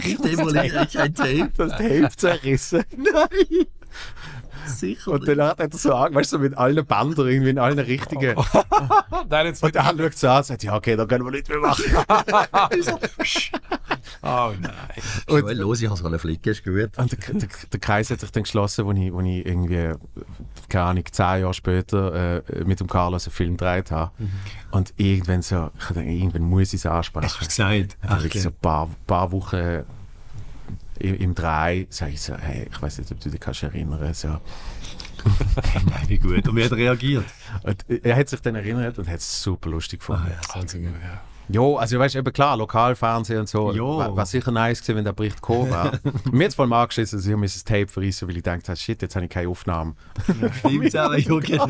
[0.03, 1.49] Ich demoliere kein Tape.
[1.57, 2.83] Das Tape zerrissen.
[2.95, 3.65] Nein.
[4.69, 5.11] Sicher.
[5.11, 7.79] Und dann hat er so an, weißt du, so mit allen Bändern, irgendwie in allen
[7.79, 8.35] richtigen.
[9.29, 11.49] Nein, jetzt Und er schaut so an und sagt, ja, okay, da können wir nicht
[11.49, 11.85] mehr machen.
[14.21, 14.71] Oh nein.
[15.27, 16.97] Und Joel, los, ich habe so einen Flick, ist gut.
[16.97, 19.93] Und der, der, der Kreis hat sich dann geschlossen, wo ich, wo ich irgendwie,
[20.67, 24.11] keine Ahnung, zehn Jahre später äh, mit dem Carlos einen Film gedreht habe.
[24.71, 27.25] Und irgendwann so, ich dachte, irgendwann muss ich es ansprechen.
[27.27, 27.97] Hast du gesagt?
[28.01, 29.83] Dann wirklich so ein paar, paar Wochen
[30.99, 34.13] im, im Drei sage ich so, hey, ich weiß nicht, ob du dich kannst erinnern
[34.13, 34.39] so.
[36.07, 36.47] Wie gut.
[36.47, 37.25] Und wie hat er reagiert?
[37.63, 40.31] Und er hat sich dann erinnert und hat es super lustig gefunden.
[40.53, 40.89] Also, ja.
[41.51, 43.73] Ja, also weißt du, eben klar, Lokalfernsehen und so.
[43.73, 43.81] Ja.
[43.81, 45.99] War, war sicher nice gewesen, wenn der Bericht gekommen wäre.
[46.31, 48.69] Mir hat es vor allem angeschissen, dass ich mir das Tape verrissen weil ich gedacht
[48.69, 49.95] habe, shit, jetzt habe ich keine Aufnahme.
[50.59, 51.67] Stimmt auch, ja, genau.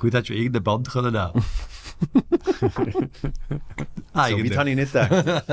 [0.00, 1.34] Gut, hättest du irgendeine Band können auch.
[4.12, 5.44] So weit habe ich nicht gedacht.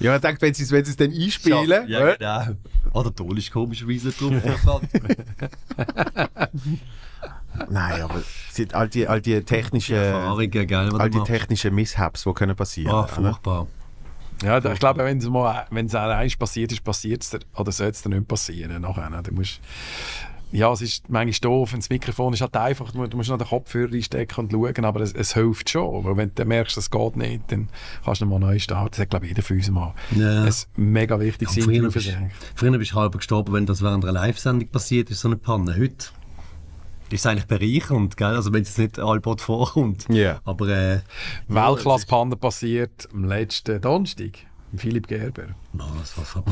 [0.00, 2.56] Ja, ich dachte, wenn sie es wenn es dann einspielen, Ja, äh, genau.
[2.92, 4.32] Oh, der Ton ist komischerweise drauf.
[7.70, 11.74] Nein, aber es sind all die, all die technischen, Erfahrungen, gell, was all die technischen
[11.74, 12.94] Mishaps, die können passieren.
[12.94, 13.66] Ah, furchtbar.
[14.42, 17.72] Ja, da- ich glaube, wenn es mal, wenn es passiert ist, passiert es dir, oder
[17.72, 18.80] soll es dir nicht passieren.
[18.80, 19.20] Nachher, ne?
[19.22, 19.60] du musst,
[20.50, 23.46] ja, es ist manchmal doof, und das Mikrofon ist halt einfach, du musst noch den
[23.46, 26.04] Kopfhörer einstecken und schauen, aber es, es hilft schon.
[26.04, 27.68] Weil wenn du merkst, es geht nicht, dann
[28.04, 28.90] kannst du mal neu starten.
[28.92, 29.94] Das hat, glaube ich, jeder von uns mal.
[30.16, 30.44] Ja.
[30.44, 32.16] Ein mega wichtiges Ja, früher, bist,
[32.54, 35.74] früher bist du halb gestorben, wenn das während einer Live-Sendung passiert ist, so eine Panne.
[35.78, 36.06] Heute
[37.10, 38.28] ist es eigentlich bereichernd, gell?
[38.28, 40.06] Also wenn es nicht allbald vorkommt.
[40.10, 40.40] Ja.
[40.44, 41.00] Aber äh,
[41.48, 44.38] Weltklasse-Panne passiert am letzten Donnerstag.
[44.76, 45.48] Philipp Gerber.
[45.72, 46.44] was, was, für-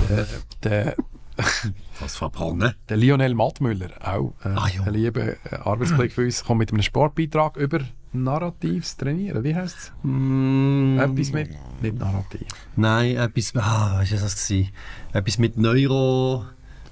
[0.65, 0.97] Der,
[2.01, 2.74] was für Panne?
[2.89, 6.82] der Lionel Mattmüller, auch äh, Ah, ein lieber äh, Arbeitskollege für uns, kommt mit einem
[6.82, 7.80] Sportbeitrag über
[8.12, 9.45] narratives Trainieren.
[9.45, 9.93] Wie heißt es?
[10.03, 11.51] Mm, Etwas mit.
[11.82, 12.47] Nicht narrativ.
[12.76, 14.47] Nein, etwas, ah, was war das?
[14.49, 14.70] Gewesen?
[15.12, 16.45] Etwas mit Neuro,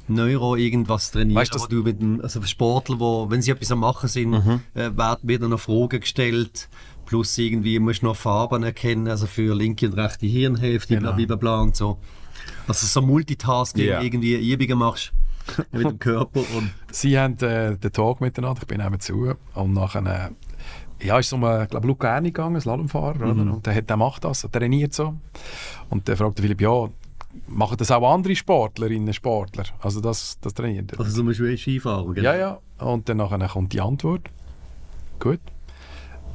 [0.09, 1.37] Neuro irgendwas trainieren.
[1.41, 4.31] Weißt du, das- du mit dem, also Sportler, wo, wenn sie etwas am machen sind,
[4.33, 4.61] Mhm.
[4.75, 6.69] äh, werden wieder noch Fragen gestellt.
[7.07, 11.13] Plus irgendwie musst du noch Farben erkennen, also für linke und rechte Hirnhälfte, Genau.
[11.15, 11.99] bla bla bla und so.
[12.69, 14.01] Also so Multitasking, Ja.
[14.01, 15.13] irgendwie Übungen machst
[15.73, 19.35] mit dem Körper und Sie haben äh, den Talk miteinander, ich bin eben zu.
[19.55, 20.31] Und nachher,
[21.01, 23.31] äh, ja, ist um, äh, glaube Luca Erni gegangen, ein Slalomfahrer, oder?
[23.53, 25.15] Und der, hat, der macht das, er trainiert so.
[25.91, 26.89] Und der fragt Philipp, ja,
[27.47, 29.65] machen das auch andere Sportlerinnen, Sportler?
[29.81, 31.01] Also das, das trainiert er.
[31.01, 32.17] also zum Beispiel Skifahrer.
[32.19, 32.59] Ja, ja.
[32.79, 34.31] Und dann nachher kommt die Antwort.
[35.19, 35.41] Gut.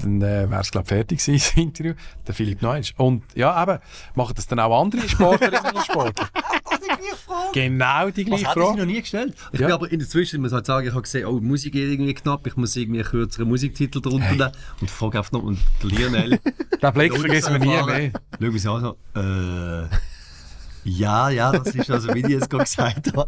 [0.01, 1.93] Dann äh, wäre es, glaube ich, fertig gewesen, das Interview.
[2.27, 2.93] Der Philipp Neutsch.
[2.97, 3.79] Und ja, eben,
[4.15, 6.27] machen das dann auch andere Sportlerinnen und Sportler?
[7.53, 8.85] genau die Was gleiche hatte ich noch Frage.
[8.85, 9.33] nie gestellt?
[9.51, 9.67] Ich Ja.
[9.67, 11.75] bin aber in der Zwischenzeit, ich muss halt sagen, ich habe gesehen, oh, die Musik
[11.75, 14.51] ist irgendwie knapp, ich muss irgendwie einen kürzeren Musiktitel drunter nehmen.
[14.81, 16.39] Und frage einfach noch, und Lionel,
[16.81, 18.11] Den Blick vergessen wir nie mehr.
[18.39, 18.81] Schau mich an,
[19.13, 19.87] so, äh,
[20.85, 23.27] ja, ja, das ist also, wie ich es gerade gesagt habe.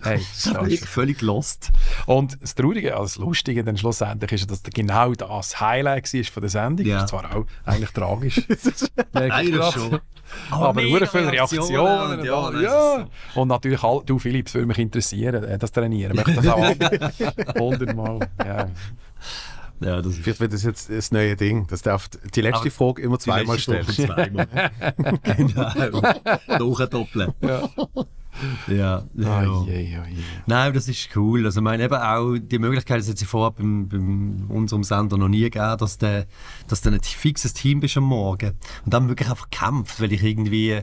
[0.68, 1.70] Ich bin völlig lost.
[2.06, 6.40] Und das Traurige, also das Lustige dann schlussendlich ist, dass genau das Highlight war von
[6.42, 6.86] der Sendung.
[6.86, 7.02] Ja.
[7.02, 8.40] Ist zwar auch eigentlich tragisch.
[9.12, 10.00] Eigentlich schon.
[10.50, 13.06] Aber mega sehr viele Reaktionen und Ja, das ja.
[13.34, 16.16] Und natürlich, all, du Philipp, würde mich interessieren, äh, das Trainieren.
[16.16, 16.74] Möchte das auch
[17.58, 18.20] hundertmal.
[18.38, 18.68] Ja.
[19.80, 21.66] Ja, das Vielleicht wird das jetzt das neue Ding.
[21.68, 23.84] Das darf die letzte Aber Frage immer zweimal stellen.
[23.84, 24.46] Frage Zweimal.
[25.24, 26.70] genau.
[26.70, 27.32] Nachdoppeln.
[27.40, 27.68] Ja.
[28.66, 29.46] Ja, ja.
[29.46, 30.22] Oh je, oh je.
[30.46, 31.44] Nein, das ist cool.
[31.44, 35.28] Also, ich meine, eben auch die Möglichkeit, das hat es vorher beim unserem Sender noch
[35.28, 36.26] nie gegeben, dass du
[36.68, 38.52] dass du ein fixes Team bist am Morgen
[38.84, 40.82] und dann wirklich einfach kämpft, weil ich irgendwie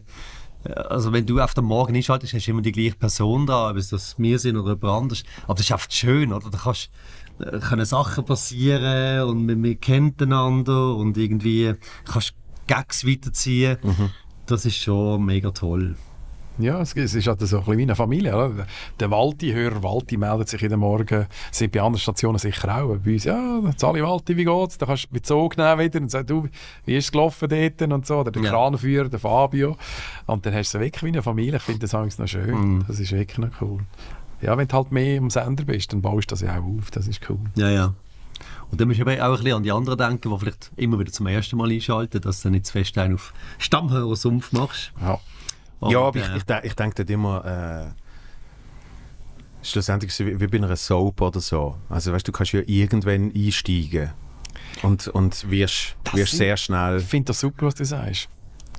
[0.64, 3.78] also wenn du auf den Morgen einschaltest, hast du immer die gleiche Person da, ob
[3.78, 5.24] es das wir sind oder jemand anderes.
[5.46, 6.50] Aber das ist einfach schön, oder?
[6.50, 6.90] Da kannst,
[7.40, 11.74] äh, können Sachen passieren und man, man kennt einander und irgendwie
[12.06, 12.34] kannst
[12.68, 13.78] Gags weiterziehen.
[14.48, 15.96] Das ist schon mega toll.
[16.60, 18.36] Ja, es, es ist halt so ein bisschen wie eine Familie.
[18.36, 18.66] Oder?
[19.00, 22.98] Der Walti-Hörer, Walti meldet sich jeden Morgen, sind bei anderen Stationen sicher auch.
[22.98, 24.78] Bei uns, ja, Sali Walti, wie geht's?
[24.78, 26.48] Da kannst du mit Zug nehmen wieder und sagen, du,
[26.86, 28.18] wie ist es gelaufen dort und so.
[28.20, 28.50] Oder der Ja.
[28.52, 29.78] Kranführer, der Fabio.
[30.26, 31.56] Und dann hast du so wirklich wie eine Familie.
[31.56, 32.84] Ich finde das eigentlich noch schön.
[32.88, 33.80] Das ist wirklich noch cool.
[34.42, 36.92] Ja, wenn du halt mehr am Sender bist, dann baust du das ja auch auf.
[36.92, 37.40] Das ist cool.
[37.56, 37.94] Ja, ja.
[38.72, 41.00] Und dann musst du eben auch ein bisschen an die anderen denken, die vielleicht immer
[41.00, 44.92] wieder zum ersten Mal einschalten, dass du nicht zu fest einen auf Stammhörersumpf machst.
[45.02, 45.20] Ja.
[45.80, 47.46] Und, ja, aber äh, ich, ich, ich denke dort immer,
[47.94, 51.76] äh, schlussendlich so wie, wie bei einer Soap oder so.
[51.90, 54.10] Also weißt du, du kannst ja irgendwann einsteigen
[54.84, 56.98] und, und wirst, Das wirst sind- sehr schnell...
[57.00, 58.30] Ich finde das super, was du sagst.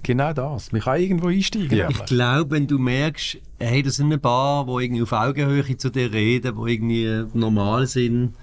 [0.02, 0.72] Genau das.
[0.72, 1.76] Man kann irgendwo einsteigen.
[1.76, 1.88] Ja.
[1.90, 5.90] Ich glaube, wenn du merkst, hey, das sind ein paar, die irgendwie auf Augenhöhe zu
[5.90, 8.34] dir reden, die irgendwie normal sind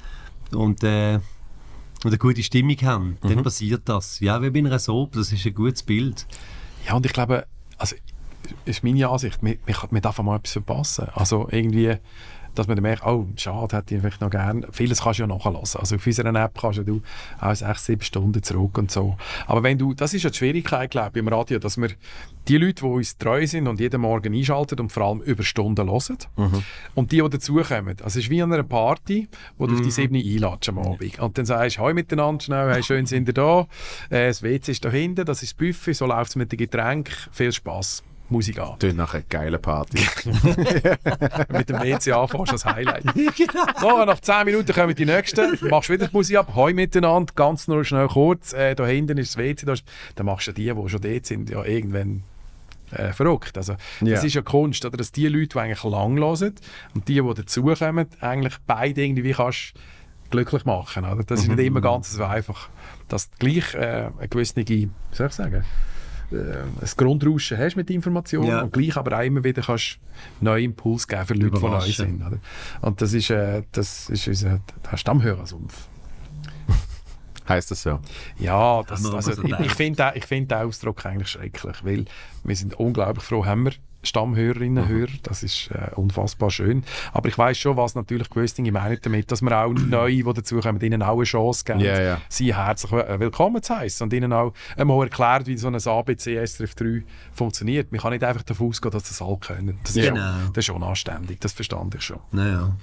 [0.52, 1.22] und, äh, und
[2.06, 4.20] eine gute Stimmung haben, dann passiert das.
[4.20, 6.28] Ja, wie bei einer Soap, das ist ein gutes Bild.
[6.88, 7.48] Ja, und ich glaube,
[7.80, 7.96] also,
[8.66, 9.58] ist meine Ansicht, man,
[9.92, 11.08] man, darf mal etwas verpassen.
[11.14, 11.98] Also irgendwie,
[12.58, 14.66] dass man dann merkt, oh, schade, hätte ich vielleicht noch gern.
[14.72, 15.80] Vieles kannst du ja nachlassen.
[15.80, 17.02] Also auf unserer App kannst du
[17.40, 19.16] auch sechs, sieben Stunden zurück und so.
[19.46, 21.90] Aber wenn du, das ist ja die Schwierigkeit, glaube ich, im Radio, dass wir
[22.48, 25.90] die Leute, die uns treu sind und jeden Morgen einschalten und vor allem über Stunden
[25.90, 26.18] hören,
[26.96, 27.98] und die, die dazukommen.
[28.04, 29.28] Also es ist wie an einer Party,
[29.58, 31.20] wo du auf die sieben einladest am Abend.
[31.20, 33.68] Und dann sagst du, «Hoi miteinander, schnell, hey, schön sind ihr da,
[34.10, 36.58] äh, das WC ist da hinten, das ist das Buffet, so läuft es mit den
[36.58, 38.78] Getränken, viel Spass, Musik an.
[38.80, 39.98] Tönt nach einer geilen Party.
[41.50, 43.06] mit dem WC anfängst, das Highlight.
[43.82, 47.68] Nachher, nach 10 Minuten kommen die Nächsten, machst wieder die Musik ab, «Hoi miteinander», ganz
[47.68, 49.84] nur schnell kurz, äh, da hinten ist das WC, da ist,
[50.16, 52.24] dann machst du die, die schon dort sind, ja irgendwann
[52.92, 53.58] äh, verrückt.
[53.58, 54.22] Also, das Ja.
[54.22, 54.98] ist ja Kunst, oder?
[54.98, 56.56] dass die Leute, die eigentlich lang hören
[56.96, 59.74] und die, die dazukommen, eigentlich beide irgendwie kannst
[60.30, 61.06] glücklich machen.
[61.06, 61.24] Oder?
[61.24, 62.70] Das ist nicht immer ganz so einfach,
[63.08, 65.64] dass du gleich äh, eine gewisse, wie soll ich sagen,
[66.32, 68.62] äh, ein Grundrauschen hast mit Informationen Ja.
[68.62, 70.00] und gleich aber auch immer wieder kannst
[70.42, 72.26] neue Impuls geben für Leute, die neu sind.
[72.26, 72.38] Oder?
[72.82, 74.60] Und das ist, äh, das ist unser
[74.94, 75.88] Stammhörersumpf.
[77.48, 78.00] Heißt das so?
[78.40, 82.06] Ja, das, also, ich, ich finde den, find den Ausdruck eigentlich schrecklich, weil
[82.44, 83.74] wir sind unglaublich froh, haben wir
[84.04, 86.84] Stammhörerinnen und Hörer, das ist äh, unfassbar schön.
[87.14, 90.24] Aber ich weiß schon, was natürlich gewisse Dinge meinen damit, dass wir auch Neue, die
[90.24, 92.22] dazukommen, ihnen auch eine Chance geben, Ja, ja.
[92.30, 96.38] sie herzlich äh, willkommen zu heißen und ihnen auch einmal erklärt, wie so ein ABC
[96.46, 97.92] SRF 3 funktioniert.
[97.92, 99.80] Man kann nicht einfach davon ausgehen, dass das alle können.
[99.84, 100.16] Das ist, Genau.
[100.16, 102.20] schon, das ist schon anständig, das verstand ich schon.
[102.32, 102.76] Naja.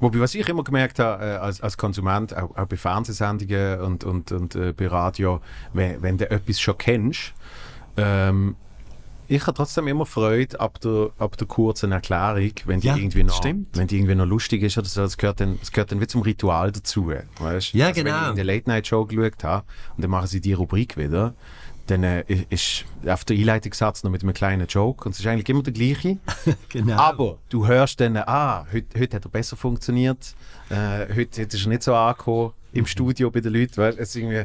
[0.00, 4.02] Wobei, was ich immer gemerkt habe, äh, als, als Konsument, auch, auch bei Fernsehsendungen und,
[4.04, 5.40] und, und äh, bei Radio,
[5.74, 7.32] wenn, wenn du etwas schon kennst,
[7.96, 8.56] ähm,
[9.34, 13.22] ich habe trotzdem immer Freude ab der, ab der kurzen Erklärung, wenn die, Ja, irgendwie
[13.24, 13.76] noch, stimmt.
[13.76, 15.02] wenn die irgendwie noch lustig ist oder so.
[15.02, 17.12] Das gehört dann, das gehört dann wie zum Ritual dazu.
[17.38, 17.72] Weißt?
[17.72, 18.22] Ja, also Wenn genau.
[18.24, 19.64] ich in der Late-Night-Show geschaut habe
[19.96, 21.34] und dann machen sie die Rubrik wieder,
[21.86, 25.48] dann äh, ist auf der Einleitungssatz noch mit einem kleinen Joke und es ist eigentlich
[25.48, 26.18] immer der gleiche.
[26.68, 26.96] Genau.
[26.96, 30.34] Aber du hörst dann, ah, heute, heute hat er besser funktioniert,
[30.70, 33.76] äh, heute, heute ist er nicht so angekommen im Studio bei den Leuten.
[33.76, 34.44] Weißt, es ist irgendwie,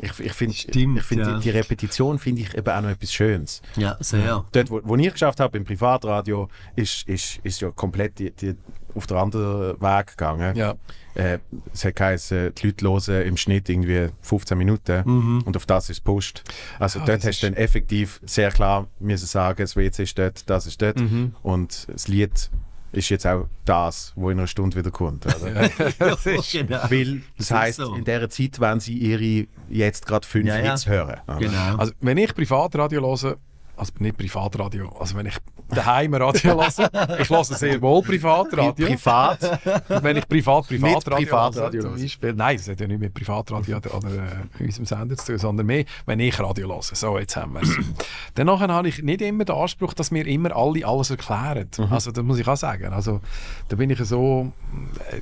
[0.00, 0.54] ich ich finde
[1.02, 1.34] find ja.
[1.34, 3.62] die, die Repetition finde ich eben auch noch etwas Schönes.
[3.76, 4.44] ja, sehr.
[4.52, 8.54] Dort, wo, wo ich geschafft habe, im Privatradio, ist, ist, ist ja komplett die, die,
[8.94, 10.56] auf den anderen Weg gegangen.
[10.56, 10.74] Ja.
[11.14, 11.38] Äh,
[11.72, 16.02] es hat geheißen, die Leute hören im Schnitt irgendwie 15 Minuten und auf das ist
[16.02, 16.42] pusht.
[16.78, 20.18] Also Ah, dort das hast du dann effektiv sehr klar müssen sagen, das WC ist
[20.18, 20.96] dort, das ist dort
[21.42, 22.50] und das Lied
[22.96, 25.26] ist jetzt auch das, wo in einer Stunde wieder kommt.
[25.26, 25.68] Oder?
[25.98, 26.82] das ist, genau.
[26.88, 27.94] Weil das ist heisst, so.
[27.94, 30.70] in dieser Zeit, wenn sie ihre jetzt gerade fünf Ja, ja.
[30.72, 31.20] Hits hören.
[31.38, 31.76] Genau.
[31.76, 33.36] Also, wenn ich Privatradio höre,
[33.76, 35.36] also nicht Privatradio, also wenn ich
[35.74, 38.86] daheim Radio höre, ich höre sehr wohl Privatradio.
[38.86, 39.60] Privat.
[40.02, 42.00] wenn ich privat Privatradio Privatradio höre, zum hören.
[42.02, 42.32] Beispiel.
[42.34, 45.66] Nein, das hat ja nicht mit Privatradio oder, oder äh, unserem Sender zu tun, sondern
[45.66, 46.82] mehr, wenn ich Radio höre.
[46.82, 47.76] So, jetzt haben wir es.
[48.34, 51.68] Dann nachher habe ich nicht immer den Anspruch, dass mir immer alle alles erklären.
[51.90, 52.92] Also das muss ich auch sagen.
[52.92, 53.20] Also
[53.68, 54.52] da bin ich so,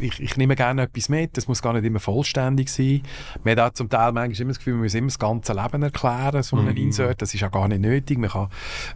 [0.01, 3.03] ich, ich nehme gerne etwas mit, das muss gar nicht immer vollständig sein.
[3.45, 5.83] Man hat auch zum Teil manchmal immer das Gefühl, man muss immer das ganze Leben
[5.83, 7.23] erklären, so einen Insert.
[7.23, 8.19] Das ist ja gar nicht nötig.
[8.19, 8.49] Man kann,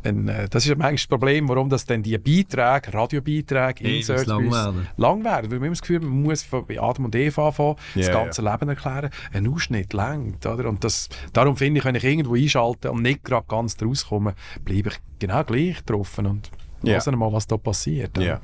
[0.05, 3.97] ein, äh, das ist ja manchmal das Problem, warum das dann die Beiträge, Radiobeiträge, Ewig
[3.99, 4.87] Inserts lang werden.
[4.97, 5.51] lang werden.
[5.51, 8.43] Weil man das Gefühl, man muss von, bei Adam und Eva anfangen, das Ja, ganze
[8.43, 9.11] Leben erklären.
[9.33, 10.45] Ein Ausschnitt längt.
[10.47, 10.69] Oder?
[10.69, 14.35] Und das, darum finde ich, wenn ich irgendwo einschalte und nicht gerade ganz draus komme,
[14.65, 16.51] bleibe ich genau gleich getroffen und
[16.83, 17.05] Ja.
[17.05, 18.17] höre mal, was da passiert.
[18.19, 18.41] Ja.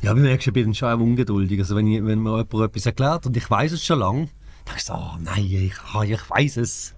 [0.00, 1.58] Ja, aber merkst, ich bin schon auch ungeduldig.
[1.60, 4.28] Also wenn, ich, wenn mir jemand etwas erklärt und ich weiß es schon lange,
[4.64, 6.94] dann ich so, oh nein, ich, ah, ich weiß es.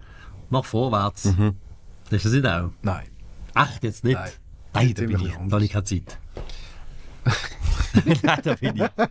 [0.50, 1.24] Mach vorwärts.
[2.10, 2.70] Das ist das nicht auch.
[2.82, 3.06] Nein.
[3.54, 4.14] Echt jetzt nicht?
[4.14, 4.30] Nein.
[4.78, 5.32] Nein, da bin ich.
[5.32, 6.18] Da habe ich keine Zeit.
[8.22, 9.06] Nein, da bin ich.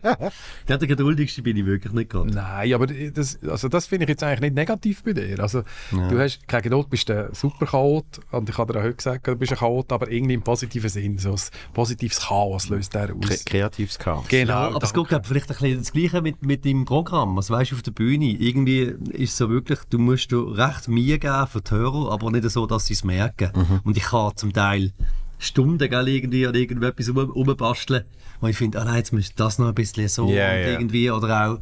[0.68, 2.34] Der, der geduldigste bin ich wirklich nicht gerade.
[2.34, 5.40] Nein, aber das, also das finde ich jetzt eigentlich nicht negativ bei dir.
[5.40, 8.96] Also, Du hast keine Geduld, bist ein super Chaot und ich habe dir auch heute
[8.96, 11.18] gesagt, du bist ein Chaot, aber irgendwie im positiven Sinn.
[11.18, 11.40] So ein
[11.74, 13.20] positives Chaos löst der aus.
[13.22, 14.26] Kre kreatives Chaos.
[14.28, 14.54] Genau.
[14.54, 17.38] Ja, aber es geht vielleicht ein bisschen das Gleiche mit, mit deinem Programm.
[17.38, 20.88] Also weißt du, auf der Bühne, irgendwie ist es so wirklich, du musst du recht
[20.88, 23.52] Mühe geben für die Hörer, aber nicht so, dass sie es merken.
[23.56, 23.80] Mhm.
[23.84, 24.94] Und ich kann zum Teil
[25.40, 28.04] Stunden gell, irgendwie an irgendetwas rum, rumbasteln,
[28.42, 30.54] wo ich finde, ah nein, jetzt müsste das noch ein bisschen so und ja.
[30.54, 31.60] irgendwie, oder auch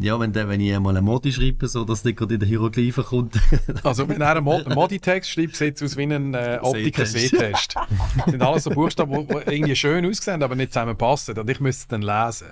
[0.00, 2.48] ja, wenn, der- wenn ich einmal eine Modi schreibe, so dass nicht gerade in den
[2.48, 3.38] Hieroglyphen kommt.
[3.84, 7.74] Also wenn er einen Mo- einen Modi-Text schreibt, sieht es aus wie ein äh, Optiker-Sehtest.
[7.76, 11.36] Das sind alles so Buchstaben, die irgendwie schön aussehen, aber nicht zusammenpassen.
[11.38, 12.46] Und ich müsste es dann lesen.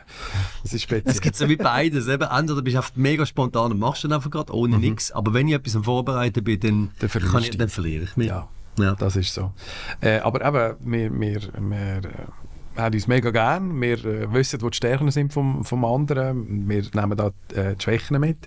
[0.63, 1.11] Das ist speziell.
[1.11, 2.09] Es gibt so wie beides.
[2.09, 5.11] Eben, entweder bist du einfach mega spontan und machst dann einfach gerade ohne nichts.
[5.11, 6.91] Aber wenn ich etwas am Vorbereiten bin, dann, Mhm.
[7.33, 8.29] Dann ich, dann verliere ich mich.
[8.29, 8.49] Ja.
[8.79, 8.95] Ja.
[8.95, 9.53] Das ist so.
[10.01, 12.01] Äh, aber eben, wir, wir, wir äh,
[12.77, 13.81] haben uns mega gern.
[13.81, 16.69] Wir äh, wissen, wo die Stärken sind vom, vom anderen.
[16.69, 18.39] Wir nehmen da äh, die Schwächen mit.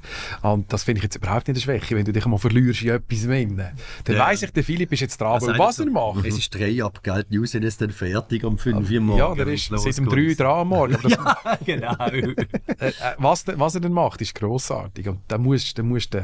[0.41, 2.89] Und das finde ich jetzt überhaupt nicht eine Schwäche, wenn du dich mal verlierst in
[2.89, 3.23] etwas.
[3.23, 3.57] Drin.
[3.57, 4.25] Dann Ja.
[4.27, 6.25] weiss ich, der Philipp ist jetzt dran, Also was er macht.
[6.25, 7.25] Es ist drei ab, gell?
[7.29, 9.19] Die News sind jetzt dann fertig um 5 Uhr morgens.
[9.19, 10.97] Ja, der ist seit um 3 Uhr dran am Morgen.
[11.03, 11.95] Das, genau.
[12.07, 12.35] äh,
[12.79, 15.07] äh, was, was er dann macht, ist grossartig.
[15.07, 16.15] Und da musst, musst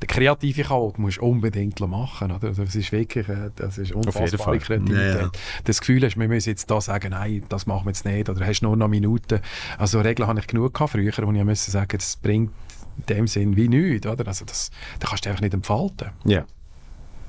[0.00, 2.32] der, kreative Chaot musst du unbedingt machen.
[2.32, 2.52] Oder?
[2.52, 4.58] Das ist wirklich äh, das ist unfassbare.
[4.58, 5.20] Kreativität.
[5.20, 5.30] Ja.
[5.64, 8.28] Das Gefühl hast, wir müssen jetzt da sagen, nein, das machen wir jetzt nicht.
[8.28, 9.40] Oder hast nur noch Minuten.
[9.78, 12.52] Also Regeln habe ich genug gehabt früher, wo ich müssen sagen, das bringt
[12.98, 14.06] in dem Sinn wie nichts.
[14.06, 14.26] Oder?
[14.26, 16.10] Also das, da kannst du einfach nicht entfalten.
[16.24, 16.44] Ja.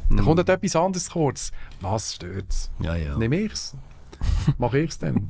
[0.10, 1.52] Da kommt halt etwas anderes kurz.
[1.80, 2.70] Was stört's?
[2.80, 3.18] Ja, ja.
[3.18, 3.76] Nehme ich's?
[4.58, 5.28] Mach ich's dann?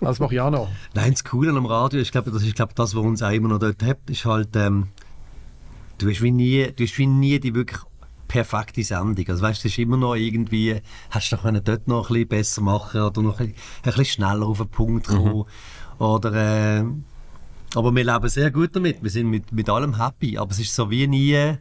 [0.00, 0.68] Das mache ich auch noch.
[0.94, 3.48] Nein, das Coole am Radio, ich glaube, das ist glaub, das, was uns auch immer
[3.48, 4.88] noch dort hat, ist halt, ähm,
[5.98, 7.80] du hast wie nie, du hast wie nie die wirklich
[8.28, 9.26] perfekte Sendung.
[9.28, 10.80] Also weißt, du, es ist immer noch irgendwie,
[11.10, 14.04] hast du noch können dort noch ein bisschen besser machen oder noch ein, ein bisschen
[14.04, 15.44] schneller auf den Punkt kommen.
[15.98, 16.84] Oder, äh,
[17.74, 19.02] aber wir leben sehr gut damit.
[19.02, 20.38] Wir sind mit, mit allem happy.
[20.38, 21.58] Aber es ist so wie nie,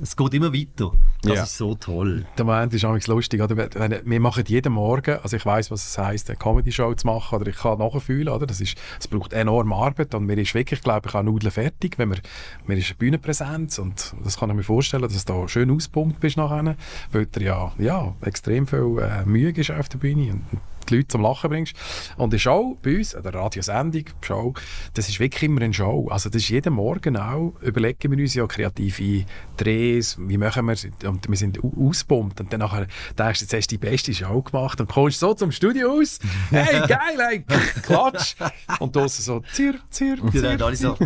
[0.00, 0.92] es geht immer weiter.
[1.22, 1.42] Das Ja.
[1.42, 2.24] ist so toll.
[2.36, 3.40] Der Moment ist manchmal lustig.
[3.42, 3.56] Oder?
[4.04, 7.48] Wir machen jeden Morgen, also ich weiß, was es heisst, eine Comedy-Show zu machen, oder
[7.48, 8.46] ich kann nachfühlen, oder?
[8.46, 11.98] Das ist, es braucht enorm Arbeit und mir ist wirklich, glaube ich, auch Nudeln fertig,
[11.98, 12.18] wenn wir,
[12.66, 16.20] mir ist eine Bühnenpräsenz und das kann ich mir vorstellen, dass du da schön auspumpt
[16.20, 16.76] bist nachher,
[17.12, 20.42] weil du ja, ja extrem viel äh, Mühe gibst auf der Bühne und
[20.90, 21.74] die Leute zum Lachen bringst.
[22.16, 24.54] Und die Show bei uns, oder Radiosendung, Show,
[24.94, 26.08] das ist wirklich immer eine Show.
[26.10, 29.24] Also das ist jeden Morgen auch, überlegen wir uns ja kreative
[29.56, 32.86] Drehs, wie machen wir es, und wir sind au- auspumpt und dann nachher
[33.18, 36.18] denkst du, jetzt hast du die beste Show gemacht und kommst so zum Studio aus,
[36.50, 37.44] hey, geil, hey,
[37.82, 38.34] klatsch,
[38.80, 40.96] und du so, zir, zir, Die zir, dann alle so,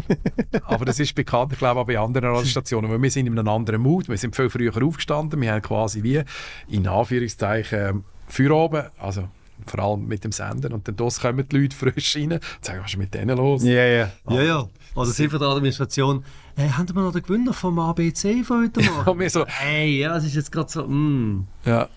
[0.64, 2.90] aber das ist bekannt, ich glaube, auch bei anderen Radiostationen.
[2.90, 4.08] Weil wir sind in einem anderen Mut.
[4.08, 5.40] Wir sind viel früher aufgestanden.
[5.40, 6.22] Wir haben quasi wie,
[6.68, 9.28] in Anführungszeichen, Feierabend, also
[9.66, 10.72] vor allem mit dem Sender.
[10.72, 13.64] Und dann das kommen die Leute frisch rein und sagen, was ist mit denen los?
[13.64, 14.10] Ja, ja.
[14.28, 14.68] ja, ja.
[14.94, 16.24] Oder sind von der Administration,
[16.56, 19.10] äh, haben wir noch den Gewinner vom ABC von heute Morgen?
[19.10, 21.46] Und wir so, Hey, ja, es ist jetzt gerade so, mm.
[21.64, 21.88] ja,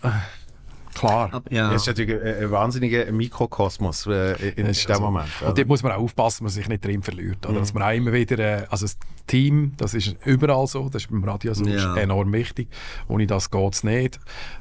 [0.95, 1.33] klar.
[1.33, 1.71] Ab- ja.
[1.71, 5.01] Das ist natürlich ein, ein wahnsinniger Mikrokosmos äh, in Das ist dem so.
[5.01, 5.27] Moment.
[5.45, 7.45] Und dort muss man auch aufpassen, dass man sich nicht drin verliert.
[7.45, 7.59] Oder?
[7.59, 11.09] Dass man auch immer wieder, äh, also das Team, das ist überall so, das ist
[11.11, 11.95] beim Radio so, Ja.
[11.97, 12.67] enorm wichtig.
[13.07, 14.19] Ohne das geht es nicht.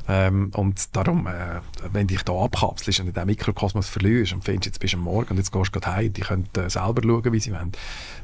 [0.08, 1.60] Ähm, und darum, äh,
[1.92, 5.04] wenn dich da abkapselst und in diesem Mikrokosmos verlierst und findest, jetzt bist du am
[5.04, 7.72] Morgen und jetzt gehst du heim, die können äh, selber schauen, wie sie wollen,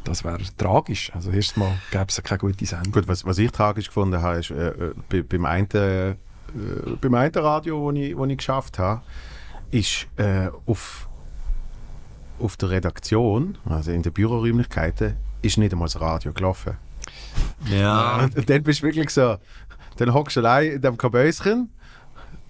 [0.04, 1.10] das wäre tragisch.
[1.14, 2.92] Also erstens mal gäbe es keine gute Sendung.
[2.92, 6.16] Gut, was, was ich tragisch gefunden habe, ist, äh, äh, bei, beim, einen,
[6.54, 9.02] äh, beim einen Radio, wo ich, wo ich geschafft habe,
[9.70, 11.08] ist äh, auf,
[12.38, 16.76] auf der Redaktion, also in den Büroräumlichkeiten, ist nicht einmal das Radio gelaufen.
[17.70, 18.18] Ja.
[18.18, 19.36] Und, und dann bist du wirklich so,
[19.96, 21.70] dann hockst du allein in dem Kabäuschen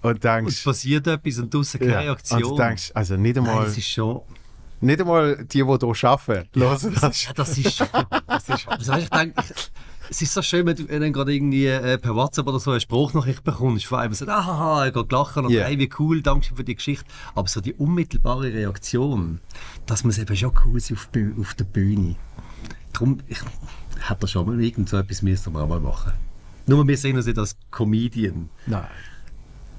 [0.01, 2.43] und Und es denkst, passiert etwas und draussen keine ja, Reaktion.
[2.43, 4.21] und du denkst, also nicht Nein, einmal, das ist schon...
[4.79, 7.23] nicht einmal die, die hier arbeiten, hören das.
[7.23, 7.79] Ja, das ist...
[8.27, 9.71] das ist also, weißt, ich denke, ich,
[10.11, 12.81] es ist so schön, wenn du dann gerade irgendwie äh, per WhatsApp oder so eine
[12.81, 15.63] Spruchnachricht bekommst, von einem so, ah, er geht lachen oder Ja.
[15.63, 17.05] hey, wie cool, danke für die Geschichte.
[17.33, 19.39] Aber so die unmittelbare Reaktion,
[19.85, 21.07] das muss eben schon cool sein auf,
[21.39, 22.17] auf der Bühne.
[22.91, 23.39] Darum, ich
[24.05, 26.11] hätte schon mal irgend so etwas müssen wir auch mal machen.
[26.67, 28.49] Nur wir sehen uns nicht als Comedian.
[28.65, 28.83] Nein.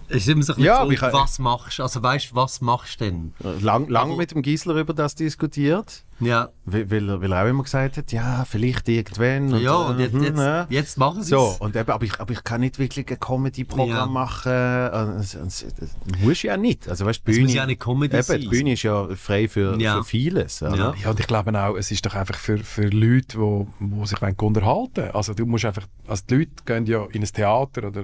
[0.08, 1.82] Es ist immer so, ein bisschen Ja, so was machst du?
[1.82, 3.34] Also weißt du, was machst du denn?
[3.60, 6.04] Lang, lang mit dem Gisler über das diskutiert.
[6.20, 6.50] Ja.
[6.64, 9.60] Weil, weil, er- auch immer gesagt hat, ja, vielleicht irgendwann.
[9.60, 10.66] Ja, und jetzt, mhm, jetzt, ja.
[10.70, 11.56] jetzt machen sie So, es.
[11.58, 14.06] und eben, aber, ich, aber ich kann nicht wirklich ein Comedy-Programm Ja.
[14.06, 14.52] machen.
[14.52, 16.88] Und, und, und, das muss ja nicht.
[16.88, 18.40] Also, weißt, die Bühne, muss ja nicht Comedy eben, sein.
[18.40, 19.96] Die Bühne ist ja frei für, Ja.
[19.98, 20.60] für vieles.
[20.60, 20.72] Ja.
[20.76, 24.22] Ja, und ich glaube auch, es ist doch einfach für, für Leute, die, die sich
[24.22, 25.10] wollen unterhalten wollen.
[25.14, 28.00] Also du musst einfach, also die Leute gehen ja in ein Theater oder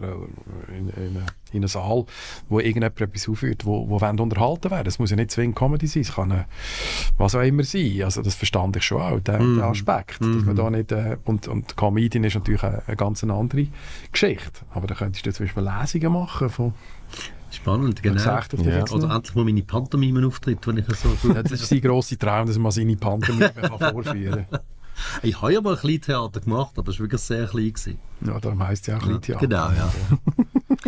[0.76, 2.04] in, in, eine- in einen Saal,
[2.50, 4.86] wo irgendjemand etwas aufführt, wo, wo unterhalten werden.
[4.86, 6.44] Es muss ja nicht zwingend Comedy sein, es kann äh,
[7.16, 7.97] was auch immer sein.
[8.04, 10.20] Also das verstand ich schon auch, den, den Aspekt.
[10.20, 13.66] Dass man da nicht, äh, und, und Comedian ist natürlich eine, eine ganz andere
[14.12, 14.60] Geschichte.
[14.74, 16.74] Aber da könntest du zum Beispiel Lesungen machen von
[17.50, 18.14] Spannend, genau.
[18.14, 18.84] gesagt Ja.
[18.90, 21.34] Oder endlich mal meine Pantomimen-Auftritt, wenn ich so gut...
[21.34, 24.60] Ja, das ist sein grosser Traum, dass mal seine Pantomime kann vorführen kann.
[25.22, 27.72] Ich habe ja mal ein Kleintheater gemacht, aber es war wirklich sehr klein.
[27.72, 27.98] Gewesen.
[28.20, 29.46] Ja, darum heisst es ja auch Kleintheater.
[29.46, 29.92] Genau, ja.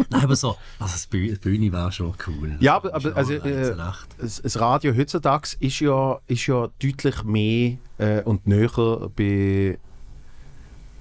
[0.10, 2.56] Nein, aber so, also das Bühne, die Bühne wäre schon cool.
[2.60, 3.74] Ja, aber, aber also, äh,
[4.18, 9.78] das, das Radio heutzutage ist ja, ist ja deutlich mehr äh, und näher bei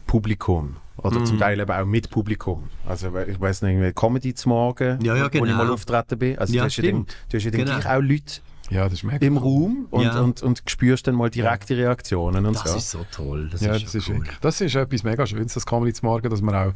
[0.08, 0.76] Publikum.
[0.98, 1.26] Oder Mhm.
[1.28, 2.64] zum Teil eben auch mit Publikum.
[2.86, 5.56] Also ich weiß nicht, irgendwie Comedy zum Morgen, Ja, ja, wo ich genau.
[5.56, 6.38] mal auftreten bin.
[6.38, 7.80] Also Ja, du hast ja dann, du hast ja dann Genau.
[7.80, 9.26] gleich auch Leute Ja, das ist mega.
[9.26, 10.20] im Raum und, Ja.
[10.20, 12.78] und, und spürst dann mal direkte Reaktionen und Das so.
[12.78, 13.48] ist so toll.
[13.50, 14.16] Das Ja, ist das schon ist, cool.
[14.18, 16.74] wirklich, das ist etwas mega Schönes, das Comedy zu morgen, dass man auch,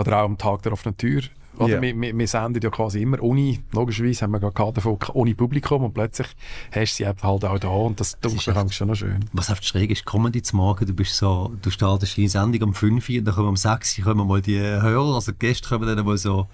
[0.00, 1.22] oder auch am Tag der offenen Tür,
[1.58, 1.82] oder Ja.
[1.82, 5.84] wir, wir, wir senden ja quasi immer ohne, logischerweise haben wir gerade davon, ohne Publikum
[5.84, 6.28] und plötzlich
[6.72, 9.24] hast du sie halt auch da und das tut ist mir echt- schon noch schön.
[9.32, 12.74] Was einfach schräg ist, Comedy zu morgen, du bist so, du startest deine Sendung um
[12.74, 15.86] 5 Uhr, dann kommen um 6 Uhr kommen mal die Hörer, also die Gäste kommen
[15.96, 16.46] dann mal so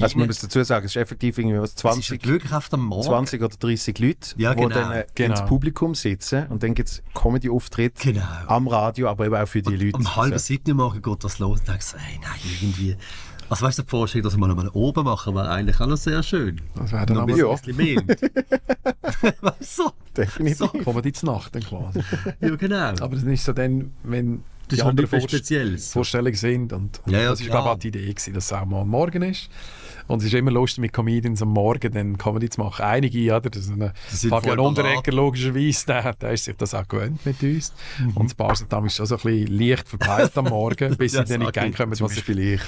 [0.00, 2.52] Also man muss dazu sagen, es ist effektiv irgendwie was Es ist 20, halt wirklich
[2.52, 3.02] auf dem Morgen.
[3.04, 4.74] 20 oder 30 Leute, Ja, die genau.
[4.74, 5.30] dann äh, Genau.
[5.40, 8.22] ins Publikum sitzen und dann gibt es Comedy-Auftritt Genau.
[8.46, 9.96] am Radio, aber eben auch für die Leute.
[9.96, 10.38] Um halb So.
[10.38, 12.96] sieben Uhr morgen geht das los und denkst, hey, nein, irgendwie...
[13.48, 16.22] Also weißt du, die Vorstellung, dass wir mal oben machen, wäre eigentlich auch noch sehr
[16.22, 16.60] schön.
[16.74, 18.02] Das wäre dann Noch ein aber bisschen, mehr.
[19.40, 19.90] weißt du?
[20.16, 20.58] Definitiv.
[20.58, 20.68] So.
[20.68, 22.00] Comedy zur Nacht dann quasi.
[22.40, 22.76] Ja, genau.
[22.76, 25.92] aber das ist so dann, wenn Das die halt anderen Vorst- Spezielles.
[25.92, 27.62] Vorstellungen sind und, und Ja, ja, das ist klar.
[27.62, 29.48] glaube ich auch die Idee gewesen, dass es auch mal am Morgen ist.
[30.08, 32.84] Und es ist immer lustig mit Comedians am Morgen dann Comedy zu machen.
[32.84, 33.50] Einige, oder?
[33.50, 37.72] Das ist Fabian Unterrecker logischerweise, der, der ist sich das auch gewöhnt mit uns.
[37.98, 38.16] Mhm.
[38.16, 41.38] Und paar sind damals schon so ein bisschen leicht verpeilt am Morgen, bis sie dann
[41.40, 41.76] nicht sag gern ich.
[41.76, 42.60] kommen, was ich, Beispiel ich.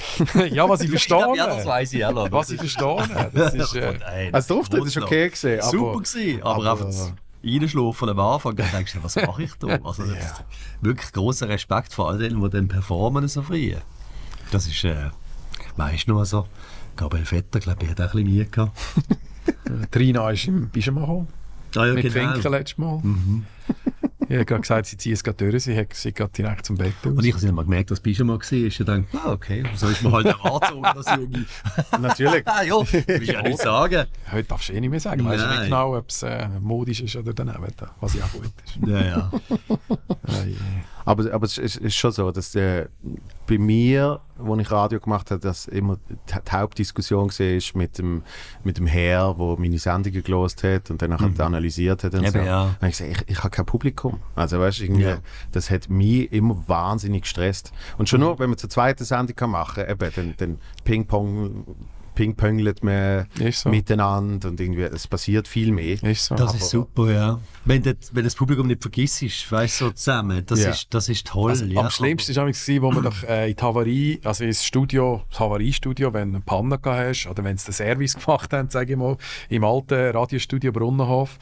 [0.52, 1.36] ja, was ich verstehe.
[1.36, 2.32] Ja, das weiß ich auch.
[2.32, 2.98] was ich verstehe.
[3.32, 5.08] Das ist, äh, Nein, Also der Auftritt ist wunderbar.
[5.08, 7.12] okay gewesen, aber, Super gewesen, aber, aber- einfach das
[7.44, 9.68] Reinschlafen am Anfang, dann denkst du, was mache ich da?
[9.84, 10.44] Also, das ist
[10.80, 13.74] wirklich großer Respekt vor all denen, die dann performen so früh.
[14.50, 15.10] Das ist, äh,
[15.76, 16.46] weißt du noch, also,
[16.98, 18.76] Gabriel Vetter, glaube ich, hat auch ein bisschen Mühe gehabt.
[19.92, 21.28] Trina ist im Pyjama gekommen.
[21.76, 23.00] Ah, ja, mit Finken letztes Mal.
[24.28, 26.76] Ich habe gerade gesagt, sie ziehen es gerade durch, sie hat sie geht direkt zum
[26.76, 27.12] Bett aus.
[27.12, 28.52] Und ich habe mal gemerkt, dass Pyjama war.
[28.52, 31.46] Ich dachte, ah, okay, so ist man halt auch angezogen als Junge.
[32.00, 32.42] Natürlich.
[32.46, 34.06] ah, ja, will ich ja nicht sagen.
[34.32, 35.24] Heute darfst du eh nicht mehr sagen.
[35.24, 37.64] Weißt du nicht genau, ob es äh, modisch ist oder daneben,
[38.00, 38.78] was ja auch gut ist.
[38.86, 39.30] Ja, ja.
[39.60, 40.54] Äh,
[41.08, 42.86] Aber, aber es ist, ist schon so, dass äh,
[43.46, 48.22] bei mir, als ich Radio gemacht habe, dass immer die, Hauptdiskussion war mit dem,
[48.62, 52.12] mit dem Herr, der meine Sendungen gelost hat und dann nachher analysiert hat.
[52.12, 52.26] Und Mhm.
[52.26, 52.46] Eben, so.
[52.46, 52.62] ja.
[52.80, 54.20] Und ich gesagt, ich, ich habe kein Publikum.
[54.34, 55.18] Also weißt, du, irgendwie, Ja.
[55.52, 57.72] das hat mich immer wahnsinnig gestresst.
[57.96, 61.64] Und schon nur, wenn man zur zweiten Sendung kann machen kann, dann, dann Ping-Pong
[62.18, 63.68] ping-pongelt man Ist so.
[63.68, 66.02] miteinander und irgendwie, es passiert viel mehr.
[66.02, 66.34] Ist so.
[66.34, 67.38] Das ist super, ja.
[67.64, 70.70] Wenn, das, wenn das Publikum nicht vergisst, weißt du, so zusammen, das, Ja.
[70.70, 71.50] ist, das ist toll.
[71.52, 71.80] Also, ja.
[71.80, 75.38] Am schlimmsten war es, wo man doch äh, in die Havarie, also ins Studio, das
[75.38, 78.94] Havariestudio, wenn du eine Panne gehabt hast oder wenn sie den Service gemacht haben, sage
[78.94, 79.16] ich mal,
[79.48, 81.38] im alten Radiostudio Brunnenhof,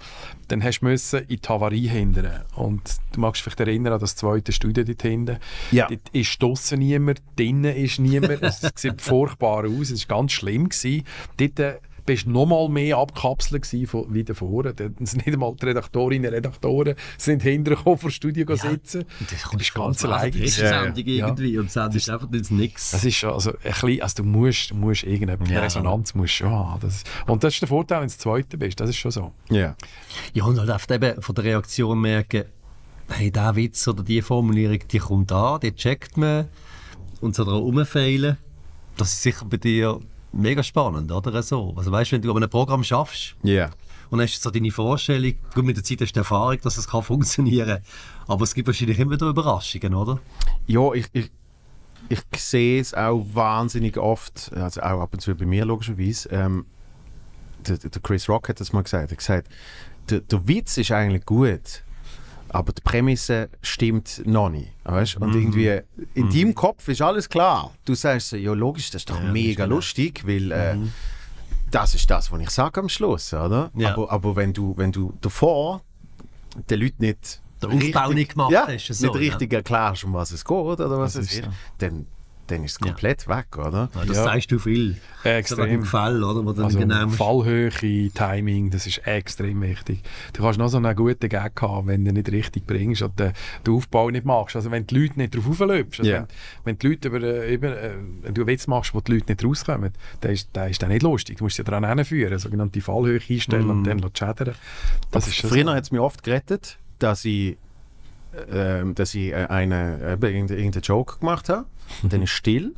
[0.48, 2.42] dann hast du müssen in die Havarie hindern.
[2.54, 5.38] Und du magst dich vielleicht erinnern an das zweite Studio dort hinten.
[5.70, 5.86] Ja.
[5.88, 8.42] Dort ist draussen niemand, drinnen ist niemand.
[8.42, 10.65] es sieht furchtbar aus, es war ganz schlimm.
[10.68, 11.04] Gewesen.
[11.36, 11.74] Dort äh,
[12.06, 14.62] bist du noch mal mehr abkapselt von, wie davor.
[14.62, 18.56] Dort sind nicht einmal die Redaktorinnen und Redaktoren sind hintergekommen vor dem Studio ja.
[18.56, 19.04] sitzen.
[19.20, 20.30] Und das Du kommt bist ganz allein.
[20.30, 20.82] Die erste Ja, ja.
[20.84, 22.92] Sendung irgendwie und die Sendung ist einfach jetzt nichts.
[22.92, 25.60] Das ist schon, also, ein bisschen, also du musst, du musst irgendeine Ja.
[25.60, 26.80] Resonanz musst schon haben.
[26.80, 28.78] Das, und das ist der Vorteil, wenn du das Zweite bist.
[28.80, 29.32] Das ist schon so.
[29.50, 29.74] Ja.
[30.32, 32.44] Ja, und halt oft eben von der Reaktion merken,
[33.08, 36.48] hey, der Witz oder die Formulierung, die kommt an, die checkt man
[37.20, 38.36] und so daran rumfeilen.
[38.96, 40.00] Das ist sicher bei dir
[40.36, 41.74] mega spannend, oder so?
[41.76, 43.70] Also weißt du, wenn du an einem Programm schaffst Ja.
[44.10, 47.02] und hast so deine Vorstellung, gut, mit der Zeit hast du Erfahrung, dass es kann
[47.02, 47.78] funktionieren
[48.28, 50.18] aber es gibt wahrscheinlich immer wieder Überraschungen, oder?
[50.66, 51.30] Ja, ich, ich,
[52.08, 56.28] ich sehe es auch wahnsinnig oft, also auch ab und zu bei mir logischerweise.
[56.30, 56.66] Ähm,
[57.66, 59.10] der, der Chris Rock hat das mal gesagt.
[59.10, 59.48] Er hat gesagt,
[60.10, 61.82] der, der Witz ist eigentlich gut,
[62.48, 64.72] aber die Prämisse stimmt noch nicht.
[64.84, 65.16] Weißt?
[65.16, 65.80] Und irgendwie
[66.14, 67.72] in deinem Kopf ist alles klar.
[67.84, 70.76] Du sagst so, ja logisch, das ist doch mega lustig, weil äh,
[71.70, 73.70] das ist das, was ich sage am Schluss, oder?
[73.74, 73.92] Ja.
[73.92, 75.82] Aber, aber wenn, du, wenn du davor
[76.70, 78.86] den Leuten nicht Den Aufbau nicht gemacht ja, hast.
[78.86, 82.06] So, nicht richtig erklärst, um was es geht oder was Das es ist ist, dann,
[82.46, 83.90] dann ist es komplett weg, oder?
[83.94, 84.24] Ja, das Ja.
[84.24, 84.96] sagst du viel.
[85.24, 85.68] Extrem.
[85.68, 86.44] Dem Gefäll, oder?
[86.44, 87.70] Wo Also genau Fallhöhe,
[88.12, 90.02] Timing, das ist extrem wichtig.
[90.32, 93.32] Du kannst noch so einen guten Gag haben, wenn du nicht richtig bringst und den,
[93.66, 94.56] den Aufbau nicht machst.
[94.56, 96.18] Also wenn die Leute nicht drauf auflöpst, also Ja.
[96.20, 96.26] wenn,
[96.64, 97.90] wenn die Leute über, äh, über äh,
[98.22, 100.88] wenn du einen Witz machst, wo die Leute nicht rauskommen, dann ist, dann ist der
[100.88, 101.38] nicht lustig.
[101.38, 104.54] Du musst sie daran hinführen, sogenannte Fallhöhe einstellen und dann schädern.
[105.10, 107.56] Das ist Früher hat es mich oft gerettet, dass ich,
[108.52, 111.66] ähm, dass ich äh, eine, äh, irgendeinen irgendeinen Joke gemacht habe
[112.02, 112.74] und dann ist still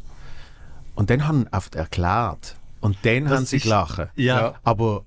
[0.95, 4.09] und dann haben sie oft erklärt und dann haben sie ist- gelacht.
[4.17, 5.05] Ja, Aber,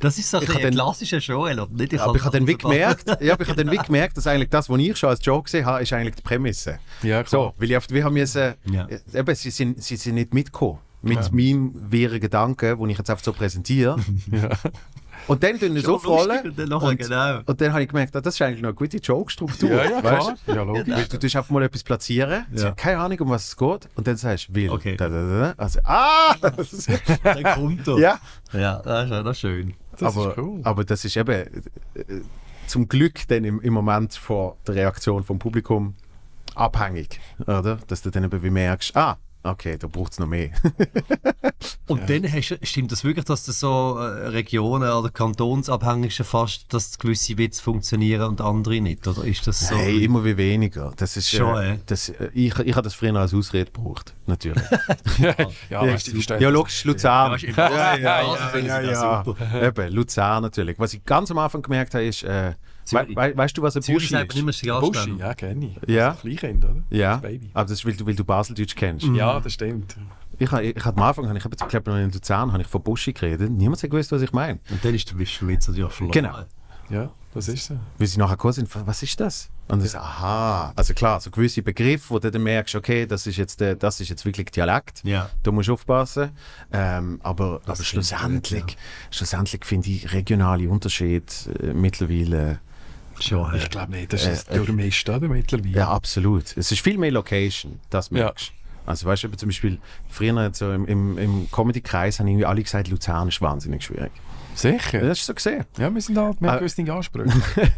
[0.00, 1.98] das ist so ein, Ich ein den- klassischer Joel, oder nicht?
[1.98, 4.48] aber ich habe dann wie gemerkt, ja, aber ich habe dann wie gemerkt, dass eigentlich
[4.50, 6.78] das, was ich schon als Joke gesehen habe, ist eigentlich die Prämisse.
[7.02, 7.54] Ja, So, klar.
[7.58, 8.86] weil ich oft, wir haben müssen, Ja.
[8.86, 13.08] äh, eben, sie sind, sie sind nicht mitgekommen mit meinem wirren Gedanken, den ich jetzt
[13.10, 13.96] einfach so präsentiere.
[15.28, 16.46] Und dann tun wir so rollen.
[16.46, 17.40] Und dann nachher, genau.
[17.46, 19.70] Und dann habe ich gemerkt, ah, das ist eigentlich noch eine gute Joke-Struktur.
[19.70, 20.36] Ja, ja, weißt klar.
[20.46, 20.52] du?
[20.54, 20.84] Ja, logisch.
[20.88, 22.70] Weil Du tust einfach mal etwas platzieren, sie Ja.
[22.70, 24.70] hat keine Ahnung, um was es geht, und dann sagst du, will.
[24.70, 24.96] Okay.
[24.96, 25.54] Da, da, da, da.
[25.56, 26.34] Also, ah!
[27.22, 27.98] Dann kommt er.
[27.98, 28.18] ja,
[28.52, 29.74] Ja, das ist, das ist schön.
[29.98, 30.60] Das aber, ist cool.
[30.64, 31.46] aber das ist eben äh,
[32.66, 35.94] zum Glück dann im, im Moment von der Reaktion vom Publikum
[36.54, 37.78] abhängig, oder?
[37.86, 40.50] Dass du dann eben wie merkst, ah, okay, da braucht es noch mehr.
[41.86, 46.72] Und dann hast, stimmt das wirklich, dass das so äh, Regionen- oder kantonsabhängig schon fast,
[46.72, 49.06] dass gewisse Witze funktionieren und andere nicht?
[49.08, 49.74] Oder ist das so?
[49.74, 50.92] Hey, immer wie weniger.
[50.96, 54.62] Das ist, Schon, äh, das, äh, ich, ich habe das früher als Ausrede gebraucht, natürlich.
[55.70, 56.52] ja, verstehen Ja, das.
[56.52, 57.38] logisch, Luzern.
[57.40, 59.24] Ja, ja, ja, ja, ja, ja.
[59.24, 59.62] super.
[59.66, 60.78] Eben, Luzern natürlich.
[60.78, 62.54] Was ich ganz am Anfang gemerkt habe, ist, äh, we,
[62.88, 63.16] Zürich.
[63.16, 64.62] we, weißt du, was ein Zürich Buschi ist?
[64.62, 65.88] immer Buschi, ja, kenne ich.
[65.88, 66.10] Ja.
[66.10, 66.82] Das Kleinkind, oder?
[66.90, 67.50] Ja, Das Baby.
[67.54, 69.06] aber das ist, weil du, weil du Baseldeutsch kennst.
[69.06, 69.96] Ja, das stimmt.
[70.38, 72.82] Ich, ich, hatte am Anfang, habe ich, ich glaube, noch in Luzern habe ich von
[72.82, 73.50] Buschi geredet.
[73.50, 74.60] Niemand hat gewusst, was ich meine.
[74.70, 76.12] Und dann ist der Witz natürlich verloren.
[76.12, 76.38] Genau.
[76.90, 77.78] Ja, das ist so.
[77.98, 79.50] Wie sie nachher gekommen sind, was ist das?
[79.68, 80.72] Und ich so, aha.
[80.74, 84.00] Also klar, so gewisse Begriffe, wo du dann merkst, okay, das ist jetzt, der, das
[84.00, 85.02] ist jetzt wirklich Dialekt.
[85.04, 85.28] Ja.
[85.42, 86.30] Da musst du aufpassen.
[86.72, 88.76] Ähm, aber aber schlussendlich, ja.
[89.10, 91.26] schlussendlich finde ich regionale Unterschiede
[91.62, 92.60] äh, mittlerweile,
[93.20, 93.68] Schon, Ich ja.
[93.68, 95.28] glaube nicht, das ist Äh, äh, durchmischt, oder?
[95.28, 95.70] Mittlerweile.
[95.76, 96.56] ja absolut.
[96.56, 98.24] Es ist viel mehr Location, das Ja.
[98.24, 98.52] merkst du.
[98.90, 102.88] Also weißt du, zum Beispiel früher so im, im, im Comedy-Kreis haben irgendwie alle gesagt,
[102.88, 104.10] Luzern ist wahnsinnig schwierig.
[104.54, 105.00] Sicher.
[105.00, 105.64] Das ist so gesehen.
[105.76, 107.30] Ja, wir sind halt, wir haben gewisse Ansprüche.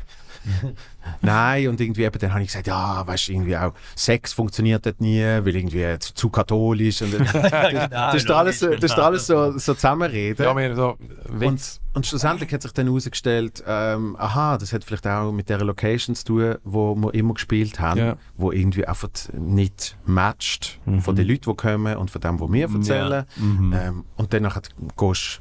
[1.22, 4.84] Nein, und irgendwie eben, dann habe ich gesagt, ja, weißt du, irgendwie auch Sex funktioniert
[4.86, 7.02] dort nie, weil irgendwie zu, zu katholisch.
[7.02, 7.12] Und,
[7.90, 10.44] das ist da alles, so- das ist da alles so, so zusammenreden.
[10.44, 10.96] ja, wir so,
[11.28, 11.80] und, Witz.
[11.94, 16.14] und schlussendlich hat sich dann herausgestellt, ähm, aha, das hat vielleicht auch mit der Location
[16.14, 18.16] zu tun, wo wir immer gespielt haben, Ja.
[18.36, 22.68] wo irgendwie einfach nicht matcht von den Leuten, die kommen und von dem, was wir
[22.70, 23.24] erzählen.
[23.38, 24.62] Ähm, und dann nachher
[24.96, 25.40] gehst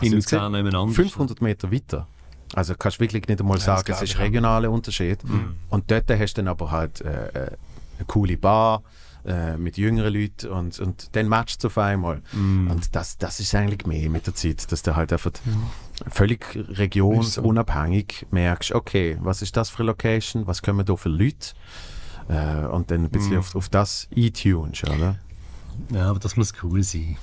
[0.00, 0.92] du Luzern nebeneinander.
[0.94, 2.06] 500 Meter weiter.
[2.54, 5.18] Also kannst wirklich nicht einmal sagen, es glaub ist regionaler Unterschied.
[5.70, 7.56] Und dort hast du dann aber halt äh, äh,
[7.98, 8.82] eine coole Bar
[9.26, 12.22] äh, mit jüngeren Leuten und, und dann matcht es auf einmal.
[12.70, 15.32] Und das, das ist eigentlich mehr mit der Zeit, dass du halt einfach
[16.10, 21.54] völlig regionsunabhängig merkst, okay, was ist das für eine Location, was kommen da für Leute?
[22.28, 25.18] Äh, und dann ein bisschen auf, auf das eintunst, oder?
[25.92, 27.16] Ja, aber das muss cool sein.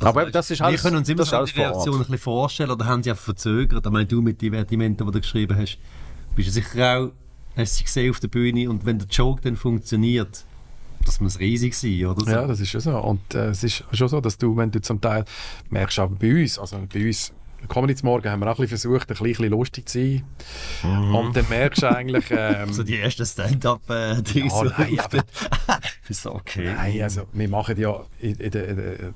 [0.00, 1.60] Aber eben, das ist alles, wir können uns immer das alles die.
[1.60, 3.84] Reaktion ein bisschen vorstellen oder haben sie einfach verzögert.
[3.84, 5.78] Ich meine, du mit den Vertimenten, die du geschrieben hast,
[6.36, 7.10] bist du sicher auch,
[7.56, 10.44] hast sie gesehen auf der Bühne und wenn der Joke dann funktioniert,
[11.04, 12.24] das muss riesig sein, oder?
[12.24, 12.30] so?
[12.30, 12.98] Ja, das ist schon so.
[12.98, 15.24] Und äh, es ist schon so, dass du, wenn du zum Teil
[15.70, 17.32] merkst, aber bei uns, also bei uns,
[17.68, 20.24] Comedy zum Morgen haben wir auch ein bisschen versucht, ein bisschen, lustig zu sein.
[21.12, 24.52] Und dann merkst du eigentlich, ähm, So die ersten Stand-up-Dings.
[24.52, 25.24] Ja, nein, aber-
[26.08, 26.72] ist okay.
[26.74, 29.14] Nein, also wir machen ja in, in in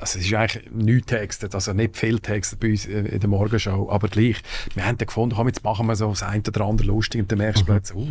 [0.00, 3.28] also es ist eigentlich nichts textet, also nicht viel textet bei uns in in der
[3.28, 4.42] Morgenshow, aber gleich,
[4.74, 7.30] wir haben dann gefunden, komm, jetzt machen wir so das eine oder andere lustig und
[7.30, 8.08] dann merkst du plötzlich, oh,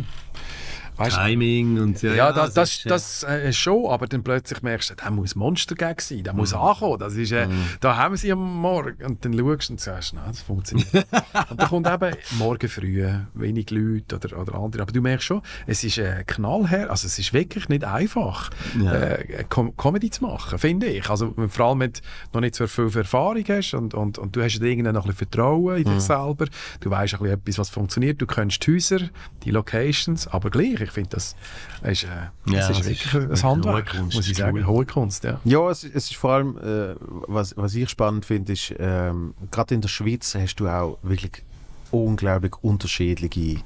[0.96, 4.94] weißt, Timing und ja, ja, das, das, das äh, schon, aber dann plötzlich merkst du,
[4.94, 7.48] da muss Monster-Gag sein, der muss ankommen, das ist, äh,
[7.80, 10.92] da haben sie am Morgen und dann schaust du und sagst, nein, das funktioniert.
[11.50, 15.42] und dann kommt eben morgen früh wenig Leute oder, oder andere, aber du merkst schon,
[15.66, 18.92] es ist äh, knallhart, also es ist wirklich nicht einfach, Ja.
[18.92, 21.08] äh, Com Comedy zu machen, finde ich.
[21.10, 22.00] Also vor allem, wenn du
[22.32, 25.28] noch nicht so viel Erfahrung hast und, und, und du hast irgendwie noch ein bisschen
[25.30, 26.46] Vertrauen in dich selber,
[26.80, 28.98] du weißt ein bisschen etwas, was funktioniert, du kennst die Häuser,
[29.44, 31.34] die Locations, aber gleich, ich finde, das
[31.82, 32.06] ist, äh,
[32.46, 34.56] das Ja, ist das wirklich ist ein wirklich Handwerk, hohe Kunst, muss ich ist sagen,
[34.58, 34.66] cool.
[34.66, 35.40] hohe Kunst, ja.
[35.44, 39.74] Ja, es, es ist vor allem, äh, was, was ich spannend finde, ist, ähm, gerade
[39.74, 41.42] in der Schweiz hast du auch wirklich
[41.90, 43.60] unglaublich unterschiedliche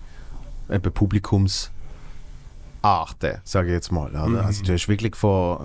[0.70, 1.70] eben Publikumsarten,
[3.44, 4.10] sage ich jetzt mal.
[4.10, 4.44] Oder?
[4.44, 5.58] Also du hast wirklich von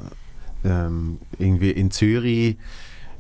[0.64, 2.58] ähm, irgendwie in Zürich,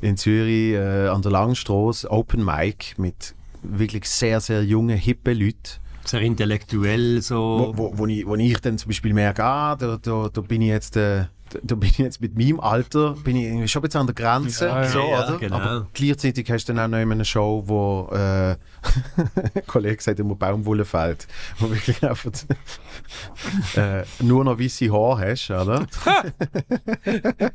[0.02, 5.80] in Zürich äh, an der Langstrasse Open Mic mit wirklich sehr, sehr jungen, hippen Leuten
[6.06, 7.74] Sehr intellektuell so.
[7.76, 10.62] wo, wo, wo, ich, wo ich dann zum Beispiel merke, ah, da, da, da bin
[10.62, 11.26] ich jetzt, äh,
[11.64, 14.66] da, bin ich jetzt mit meinem Alter, bin ich schon ein bisschen an der Grenze,
[14.68, 14.90] Ja, ja.
[14.90, 15.38] so, Ja, oder?
[15.38, 15.56] genau.
[15.58, 18.18] Aber gleichzeitig hast du dann auch noch immer eine Show, wo äh,
[18.56, 18.58] ein
[19.68, 21.28] Kollege sagt immer Baumwolle fällt,
[21.60, 22.32] wo wirklich einfach
[23.76, 25.86] äh, nur noch weiße Haare hast, oder?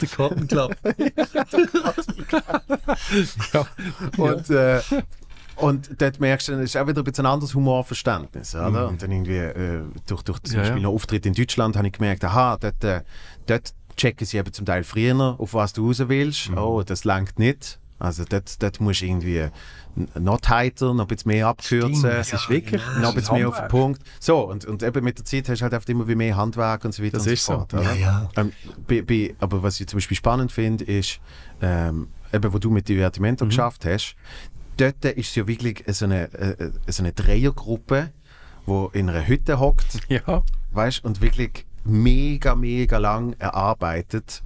[0.00, 0.76] Der Cotton Club.
[4.18, 4.80] Und, äh,
[5.60, 8.54] und dort merkst du, dann ist auch wieder ein bisschen anderes Humorverständnis.
[8.54, 8.88] Oder?
[8.88, 10.88] Und dann irgendwie, äh, durch, durch zum Ja, Beispiel ja.
[10.88, 13.02] einen Auftritt in Deutschland, habe ich gemerkt, aha, dort, äh,
[13.46, 16.50] dort checken sie eben zum Teil früher, auf was du raus willst.
[16.56, 17.78] Oh, das langt nicht.
[18.00, 19.48] Also dort, dort musst du irgendwie
[20.14, 22.02] noch tighter, noch ein bisschen mehr abkürzen.
[22.04, 23.66] Das ist wirklich noch ein bisschen mehr auf den.
[23.66, 24.00] Punkt.
[24.20, 26.84] So, und, und eben mit der Zeit hast du halt einfach immer wie mehr Handwerk
[26.84, 27.58] und so weiter Das und ist so so.
[27.58, 27.74] fort.
[27.74, 27.92] oder?
[27.94, 28.52] Ja, Ähm,
[28.86, 31.18] bei, bei, aber was ich zum Beispiel spannend finde, ist,
[31.60, 33.48] ähm, eben, wo du mit Divertimento Mhm.
[33.48, 34.14] geschafft hast,
[34.78, 38.10] dort ist es ja wirklich so eine, äh, so eine Dreiergruppe,
[38.66, 40.42] die in einer Hütte hockt, Ja.
[40.72, 44.42] weißt, und wirklich mega, mega lang erarbeitet,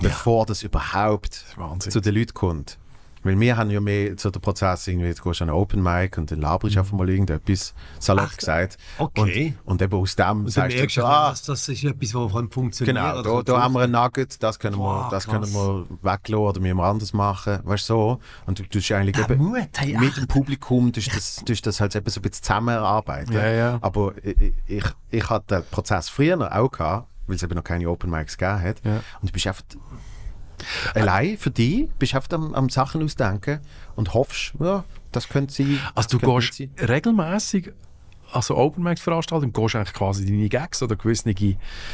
[0.00, 1.92] bevor das überhaupt Wahnsinn.
[1.92, 2.77] zu den Leuten kommt.
[3.22, 5.82] Weil wir haben ja mehr so den Prozess, irgendwie, jetzt gehst du an einen Open
[5.82, 8.76] Mic und dann laberst du einfach mal irgendetwas, salopp gesagt.
[8.98, 9.54] okay.
[9.64, 12.50] Und, und eben aus dem Und sagst du, so, ah, das, ist etwas, das kann
[12.50, 12.96] funktionieren.
[12.96, 15.52] Genau, da, da haben wir ein Nugget, das können wir, Wow, das krass.
[15.52, 18.20] können wir weglassen oder müssen wir anders machen, weißt du so.
[18.46, 21.80] Und du tust eigentlich Der eben Mut, hey, mit dem Publikum tust das, tust das
[21.80, 23.32] halt eben so ein bisschen zusammen erarbeiten.
[23.32, 23.78] Ja, ja.
[23.80, 27.88] Aber ich, ich, ich hatte den Prozess früher auch gehabt, weil es eben noch keine
[27.90, 28.84] Open Mics gegeben hat.
[28.84, 29.02] Ja.
[29.20, 29.62] Und du bist einfach
[30.94, 33.60] allein für dich, bist einfach am, am Sachen ausdenken
[33.96, 35.78] und hoffst, ja, das könnte sein.
[35.94, 36.70] Also du gehst sein.
[36.88, 37.72] regelmäßig
[38.32, 41.34] also Open Mic Veranstaltungen gehst eigentlich quasi deine Gags oder gewisse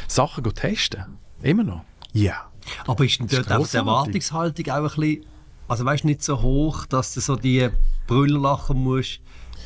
[0.07, 1.17] Sachen go testen.
[1.41, 1.81] Immer noch.
[2.11, 2.49] Ja.
[2.87, 3.77] Aber ist denn dort auch die.
[3.77, 5.25] Erwartungshaltung auch ein bisschen,
[5.67, 7.69] also weißt nicht so hoch, dass du so die
[8.07, 9.21] Brüllerlachen musst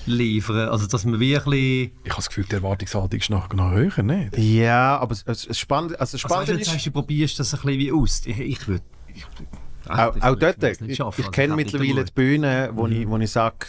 [0.05, 0.69] liefern?
[0.69, 1.91] Also dass man wirklich...
[2.03, 4.37] Ich habe das Gefühl, die Erwartungshaltung ist noch, noch höher, nicht?
[4.37, 6.73] Ja, aber es, es, es spannend, also das Also weißt, Spannende du, jetzt ist...
[6.73, 8.21] sagst, du probierst das ein bisschen wie aus.
[8.25, 8.83] Ich, ich würde...
[9.85, 13.31] Ich, Auch, ich auch dort, ich, ich, kenne mittlerweile die Bühne, wo, ich, wo ich
[13.31, 13.65] sage,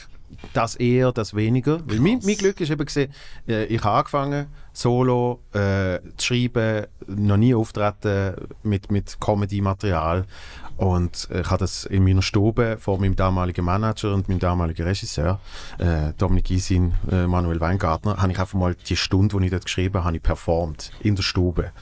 [0.52, 1.80] das eher, das weniger.
[1.86, 3.12] Weil mein, mein Glück ist eben gesehen,
[3.48, 10.24] äh, ich habe angefangen, solo äh, zu schreiben, noch nie auftreten mit, mit Comedy-Material.
[10.76, 15.38] Und ich habe das in meiner Stube vor meinem damaligen Manager und meinem damaligen Regisseur,
[15.78, 19.64] äh, Dominik Isin, äh, Manuel Weingartner, habe ich einfach mal die Stunde, die ich dort
[19.66, 21.72] geschrieben habe, ich performt in der Stube.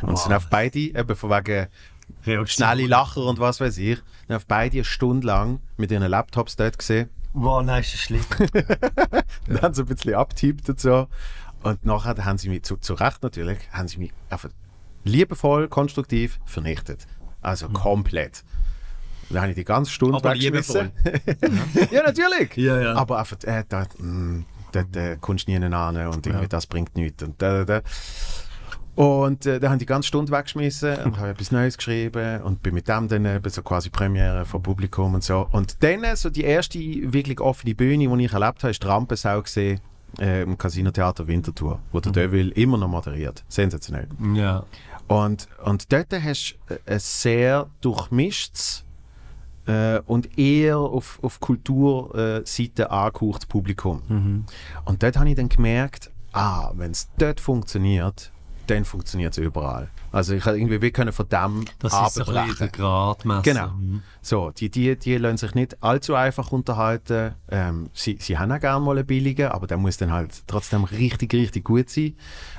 [0.00, 1.66] Und es sind auf beide eben von wegen
[2.46, 3.98] schnelle Lacher und was weiß ich.
[4.28, 7.10] Dann auf beide eine Stunde lang mit ihren Laptops dort gesehen.
[7.32, 8.24] Wow, nein, ist das schlimm.
[9.46, 11.06] Dann haben sie ein bisschen abtippt und so.
[11.62, 14.48] Und nachher haben sie mich, zu, zu Recht natürlich, haben sie mich einfach
[15.04, 17.06] liebevoll, konstruktiv vernichtet.
[17.42, 18.42] Also komplett.
[19.28, 20.92] Dann habe ich die ganze Stunde Aber weggeschmissen.
[21.90, 22.56] ja, natürlich.
[22.56, 22.94] Ja, ja.
[22.94, 26.96] Aber einfach, äh, da, mh, dort äh, kommst du nie an und irgendwie, das bringt
[26.96, 27.22] nichts.
[27.22, 27.88] Und, da, da, da.
[28.96, 32.62] Und äh, dann habe ich die ganze Stunde weggeschmissen und habe etwas Neues geschrieben und
[32.62, 35.46] bin mit dem dann eben so quasi Premiere vor Publikum und so.
[35.52, 38.86] Und dann äh, so die erste wirklich offene Bühne, die ich erlebt habe, ist die
[38.86, 39.80] Rampensau gesehen
[40.18, 43.44] äh, im Casino Theater Winterthur, wo der Deville immer noch moderiert.
[43.48, 44.08] Sensationell.
[44.34, 44.64] ja.
[45.08, 48.84] Und, und dort hast du ein sehr durchmischtes
[49.66, 54.46] äh, und eher auf, auf Kulturseite äh, angehauchtes Publikum.
[54.86, 58.32] Und dort habe ich dann gemerkt, ah, wenn es dort funktioniert,
[58.66, 59.88] dann funktioniert es überall.
[60.12, 62.68] Also ich habe irgendwie wie können von dem Das ist ein der.
[62.68, 63.42] Gradmesser.
[63.42, 63.68] Genau.
[63.68, 64.02] Mhm.
[64.22, 67.34] So, die, die, die lassen sich nicht allzu einfach unterhalten.
[67.50, 70.84] Ähm, sie, sie haben auch gerne mal einen billigen, aber der muss dann halt trotzdem
[70.84, 72.14] richtig, richtig gut sein.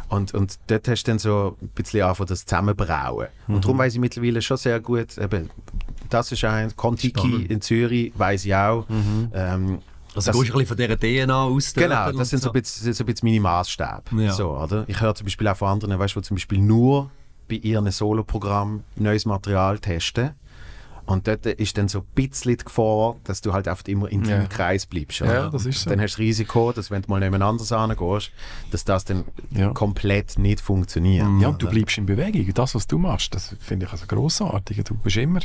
[0.10, 3.28] Und, und dort hast du dann so ein bisschen angefangen, das zusammenbrauen.
[3.48, 3.56] Mhm.
[3.56, 5.50] Und darum weiß ich mittlerweile schon sehr gut, eben,
[6.10, 7.40] das ist ein Kontiki Spannend.
[7.40, 7.46] Mhm.
[7.56, 8.86] in Zürich, weiß ich auch.
[9.34, 9.80] Ähm,
[10.18, 11.74] Also das- du gehst ein bisschen von dieser DNA aus.
[11.74, 14.02] Genau, das sind so, ein bisschen, so ein bisschen meine Maßstäbe.
[14.18, 14.32] Ja.
[14.32, 14.84] So, oder?
[14.88, 17.10] Ich höre zum Beispiel auch von anderen, weißt, die zum Beispiel nur
[17.50, 20.32] bei ihrem Soloprogramm neues Material testen.
[21.08, 24.24] Und dort ist dann so ein bisschen die Gefahr, dass du halt einfach immer in
[24.24, 24.48] deinem Ja.
[24.48, 25.20] Kreis bleibst.
[25.20, 25.50] Ja, oder?
[25.52, 25.90] das ist so.
[25.90, 28.32] Dann hast du das Risiko, dass wenn du mal nebeneinander hingehst,
[28.72, 29.70] dass das dann Ja.
[29.72, 31.26] komplett nicht funktioniert.
[31.42, 32.54] Ja, und du bleibst in Bewegung.
[32.54, 34.84] Das, was du machst, das finde ich also grossartig.
[34.84, 35.40] Du bist immer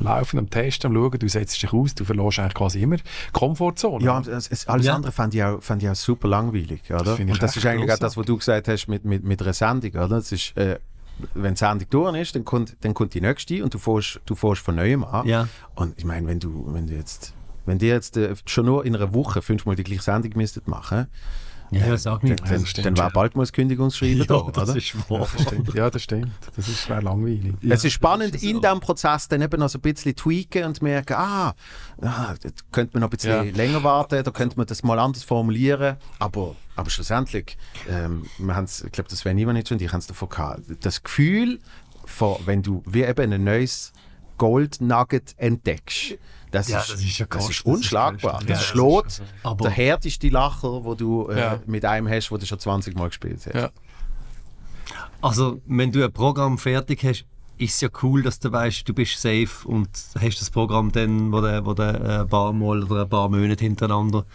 [0.00, 3.02] laufend am Testen, am Schauen, du setzt dich aus, du verlierst eigentlich quasi immer die
[3.32, 4.04] Komfortzone.
[4.04, 4.94] Ja, und es, es, alles Ja.
[4.96, 6.82] andere fand ich, auch, fand ich auch super langweilig.
[6.90, 7.14] Oder?
[7.18, 8.16] ich und das ist eigentlich auch das, grossartig.
[8.18, 9.90] was du gesagt hast mit, mit, mit einer Sendung.
[9.92, 10.08] Oder?
[10.08, 10.78] Das ist, äh,
[11.34, 14.34] wenn die Sendung durch ist, dann kommt, dann kommt die nächste und du fährst, du
[14.34, 15.26] fährst von neuem an.
[15.26, 15.48] Ja.
[15.74, 17.34] Und ich meine, wenn du, wenn du jetzt,
[17.66, 21.06] wenn die jetzt äh, schon nur in einer Woche fünfmal die gleiche Sendung müsstet machen,
[21.74, 22.30] Ja, sag mir.
[22.30, 23.12] Ja, Dann, das stimmt, dann wäre ja.
[23.12, 24.76] bald mal das Kündigungsschreiben da, Ja, das oder?
[24.78, 25.28] ist wahr.
[25.40, 25.74] Stimmt.
[25.74, 26.30] Ja, das stimmt.
[26.56, 27.54] Das ist wäre langweilig.
[27.68, 31.14] es ist spannend, in diesem Prozess dann eben noch so ein bisschen tweaken und merken,
[31.14, 31.54] ah,
[32.00, 33.52] ah da könnte man noch ein bisschen Ja.
[33.52, 35.96] länger warten, da könnte man das mal anders formulieren.
[36.18, 37.56] Aber, aber schlussendlich,
[37.88, 40.62] ähm, wir ich glaube, das wäre niemand nicht schon, ich habe es davon gehabt.
[40.80, 41.58] Das Gefühl,
[42.04, 43.92] von, wenn du wie eben ein neues
[44.36, 46.16] Gold Nugget entdeckst,
[46.54, 48.38] das, Ja, ist, das ist ja das ist das ist unschlagbar.
[48.38, 48.46] geil.
[48.48, 51.60] Das, Ja, schlägt Aber- der härteste Lacher, wo du äh, Ja.
[51.66, 53.54] mit einem hast, wo du schon 20 Mal gespielt hast.
[53.54, 53.70] Ja.
[55.20, 57.24] Also, wenn du ein Programm fertig hast,
[57.56, 59.88] ist es ja cool, dass du weißt, du bist safe und
[60.20, 63.28] hast das Programm dann, wo du, wo du äh, ein paar Mal oder ein paar
[63.28, 64.26] Monate hintereinander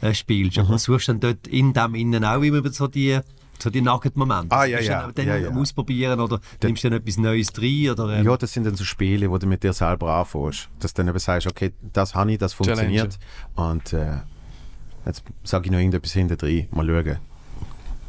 [0.00, 0.56] äh, spielst.
[0.56, 0.64] Mhm.
[0.64, 3.18] Aber suchst dann dort in dem Innen auch immer so die,
[3.62, 4.54] so die Nugget-Momente.
[4.54, 5.02] Ah, ja, du ja.
[5.02, 5.50] Dann, dann Ja, ja.
[5.50, 7.90] Ausprobieren oder nimmst du dann etwas Neues rein?
[7.90, 10.68] Oder, ähm, Ja, das sind dann so Spiele, wo du mit dir selber anfängst.
[10.78, 13.18] Dass du dann eben sagst, okay, das habe ich, das funktioniert.
[13.54, 14.18] Und äh,
[15.06, 16.68] jetzt sage ich noch irgendetwas hinter drin.
[16.70, 17.18] Mal schauen.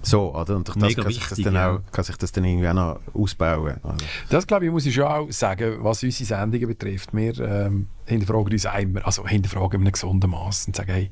[0.03, 0.55] So, oder?
[0.55, 1.71] Und durch das Mega kann sich, das wichtig, dann ja.
[1.75, 3.75] auch, kann sich das dann irgendwie auch noch ausbauen.
[3.83, 7.13] Also, Das glaube ich, muss ich schon auch sagen, was unsere Sendungen betrifft.
[7.13, 11.11] Wir ähm, hinterfragen uns immer, also hinterfragen in einem gesunden Maß und sagen, hey,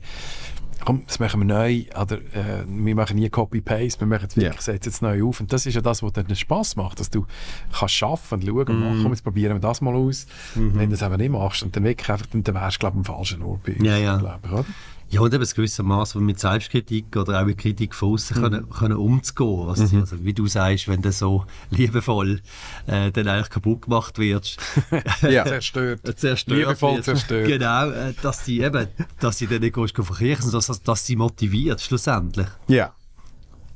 [0.83, 4.61] komm, das machen wir neu, oder äh, wir machen nie Copy-Paste, wir machen es wirklich,
[4.61, 5.39] setzen es neu auf.
[5.39, 7.25] Und das ist ja das, was dann Spass macht, dass du
[7.71, 10.27] kannst schaffen und schauen machen, komm, jetzt probieren wir das mal aus.
[10.55, 12.99] Wenn du das eben nicht machst, und dann wirklich einfach, dann wärst du, glaube ich,
[13.09, 14.17] am falschen Ort bei uns, Ja, ja.
[14.17, 14.65] ich?
[15.11, 18.69] Ja, und eben ein gewisses Maß mit Selbstkritik oder auch mit Kritik von außen können,
[18.69, 19.65] können umzugehen.
[19.65, 22.41] Was, also, wie du sagst, wenn du so liebevoll
[22.85, 24.59] äh, dann eigentlich kaputt gemacht wirst,
[25.21, 25.45] ja.
[25.45, 26.01] Zerstört.
[26.19, 27.05] zerstört Liebevoll wird.
[27.05, 27.47] zerstört.
[27.47, 28.87] Genau, äh, dass die eben,
[29.19, 32.47] dass sie dann nicht verkirchen, sondern dass, dass sie motiviert, schlussendlich.
[32.67, 32.93] ja.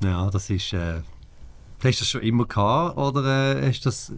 [0.02, 1.00] Ja, das ist, äh,
[1.82, 4.12] hast du das schon immer gehabt oder äh, du das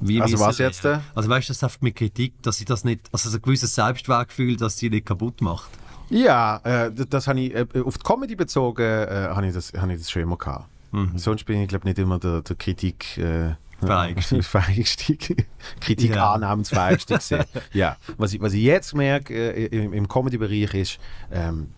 [0.00, 0.98] wie Also was jetzt, äh?
[1.14, 3.74] Also weißt du, das einfach mit Kritik, dass sie das nicht, also so ein gewisses
[3.74, 5.70] Selbstwertgefühl, dass sie nicht kaputt macht.
[6.10, 9.92] Ja, äh, das habe ich äh, auf die Comedy bezogen, äh, habe ich, das- habe
[9.92, 10.66] ich das schon immer gehabt.
[11.16, 13.18] Sonst bin ich, glaube nicht immer der, der Kritik.
[13.18, 13.54] Äh.
[13.84, 15.16] Fähigste.
[15.80, 16.34] Kritik Ja.
[16.34, 17.44] annahmensfähigste gesehen.
[17.72, 20.98] ja, was ich, was ich jetzt merke äh, im, im Comedy-Bereich ist,
[21.32, 21.70] ähm,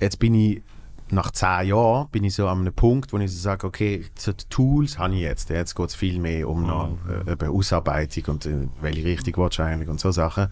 [0.00, 0.62] jetzt bin ich
[1.10, 4.32] nach zehn Jahren bin ich so an einem Punkt, wo ich so sage, okay, so
[4.32, 5.48] die Tools habe ich jetzt.
[5.50, 9.88] Jetzt geht es viel mehr um noch, äh, eben Ausarbeitung und äh, welche Richtung wahrscheinlich
[9.88, 10.48] und so Sachen.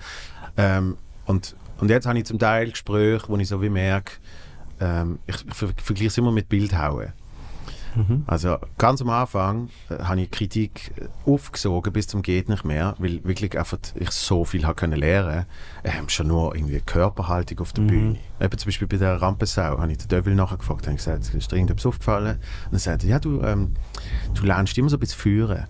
[0.56, 0.96] Ähm,
[1.26, 1.54] und,
[1.85, 4.12] und jetzt habe ich zum Teil Gespräche, wo ich so wie merke,
[4.81, 7.12] ähm, ich, ich ver vergleiche es immer mit Bildhauen.
[8.27, 12.94] Also ganz am Anfang äh, habe ich Kritik äh, aufgesogen bis zum geht nicht mehr,
[12.97, 15.44] weil wirklich einfach ich so viel habe können lernen.
[15.85, 18.19] Ähm, schon nur irgendwie Körperhaltung auf der Bühne.
[18.40, 21.52] Eben zum Beispiel bei der Rampensau habe ich den Dövel nachher gefragt, habe gesagt, ist
[21.52, 22.39] dir irgendetwas aufgefallen?
[22.70, 23.74] Und er sagte, ja du, ähm,
[24.32, 25.66] du lernst immer so ein bisschen führen.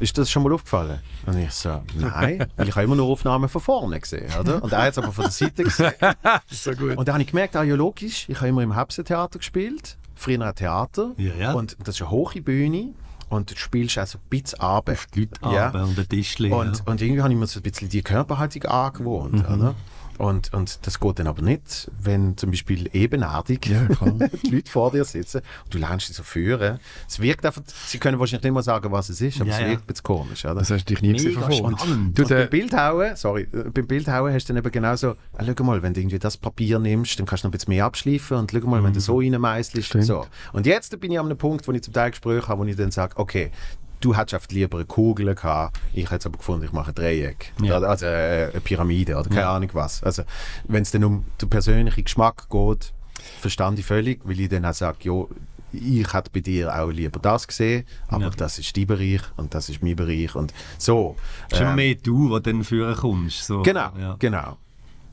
[0.00, 1.00] Ist das schon mal aufgefallen?
[1.26, 4.62] Und ich so, nein, ich habe immer nur Aufnahmen von vorne gesehen, oder?
[4.62, 5.92] Und er hat es aber von der Seite gesehen.
[6.50, 6.96] So gut.
[6.96, 10.54] Und dann habe ich gemerkt, ja logisch, ich habe immer im Hepsentheater gespielt, früher ein
[10.54, 11.12] Theater.
[11.16, 11.52] Ja, ja.
[11.52, 12.94] Und das ist eine hohe Bühne
[13.28, 14.92] und du spielst also ein bisschen runter.
[14.92, 15.70] Auf Die Leute ja.
[15.70, 16.50] und den Tischli.
[16.50, 16.84] Und, ja.
[16.86, 19.48] und irgendwie habe ich mir so ein bisschen die Körperhaltung angewohnt.
[19.48, 19.74] Oder?
[20.18, 23.60] Und, und das geht dann aber nicht, wenn zum Beispiel ebenerdig
[24.44, 26.80] die Leute vor dir sitzen und du lernst sie so führen.
[27.08, 29.60] Es wirkt einfach, sie können wahrscheinlich nicht mal sagen, was es ist, aber Ja, es
[29.60, 29.68] ja.
[29.68, 30.44] wirkt ein bisschen komisch.
[30.44, 30.56] Oder?
[30.56, 32.18] Das hast du dich nie gesehen spannend.
[32.18, 35.64] Du, Und beim Bildhauen, sorry, äh, beim Bildhauen hast du dann eben genauso, ah, schau
[35.64, 38.36] mal, wenn du irgendwie das Papier nimmst, dann kannst du noch ein bisschen mehr abschleifen
[38.38, 40.26] und schau mal, wenn du so reinmeißelst und so.
[40.52, 42.76] Und jetzt bin ich an einem Punkt, wo ich zum Teil Gespräche habe, wo ich
[42.76, 43.52] dann sage, okay,
[44.00, 47.52] du hättest lieber eine Kugel gehabt, ich hätte es aber gefunden, ich mache ein Dreieck.
[47.62, 47.78] Ja.
[47.80, 50.02] Also äh, eine Pyramide oder keine Ahnung was.
[50.02, 50.22] Also
[50.64, 52.92] wenn es dann um den persönlichen Geschmack geht,
[53.40, 55.24] verstand ich völlig, weil ich dann auch sage, ja,
[55.72, 58.30] ich hätte bei dir auch lieber das gesehen, aber Ja.
[58.30, 61.14] das ist dein Bereich und das ist mein Bereich und so.
[61.48, 63.44] Es ist immer Ähm, mehr du, der dann führen kommst.
[63.44, 63.62] So.
[63.62, 64.16] Genau, Ja.
[64.18, 64.56] genau.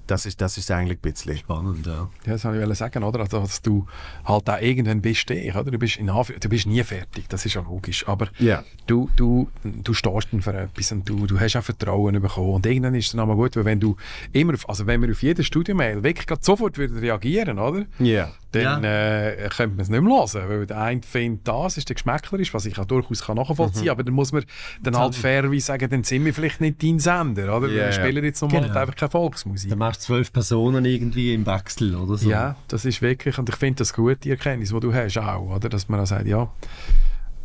[0.08, 1.38] Das ist, das ist eigentlich ein bisschen.
[1.38, 2.10] Spannend, ja.
[2.26, 3.20] Ja, das wollte ich sagen, oder?
[3.22, 3.86] Also, dass du
[4.26, 5.72] halt auch irgendwann bist, ich, oder?
[5.72, 8.08] Du bist, in du bist nie fertig, das ist ja logisch.
[8.08, 8.64] Aber Ja.
[8.88, 12.54] du, du, du stehst dann für etwas und du, du hast auch Vertrauen bekommen.
[12.54, 13.96] Und irgendwann ist es dann auch gut, weil wenn du
[14.32, 17.86] immer, auf, also wenn wir auf jede Studiomail wirklich grad sofort wieder reagieren, oder?
[18.00, 18.32] Ja.
[18.64, 21.96] Dann äh, könnte man es nicht mehr hören, weil der eine findet, das ist der
[21.96, 23.86] geschmäcklerisch, was ich auch durchaus kann nachvollziehen Mhm.
[23.88, 24.44] kann, aber dann muss man
[24.82, 27.68] dann halt fairerweise sagen, dann sind wir vielleicht nicht dein Sender, oder?
[27.68, 27.92] Ja, wir ja.
[27.92, 28.80] spielen jetzt nochmal Genau.
[28.80, 29.70] einfach keine Volksmusik.
[29.70, 32.30] Dann machst du zwölf Personen irgendwie im Wechsel oder so.
[32.30, 35.56] Ja, das ist wirklich, und ich finde das gut, die Erkenntnis, die du hast auch,
[35.56, 35.70] oder?
[35.70, 36.50] dass man auch sagt, ja,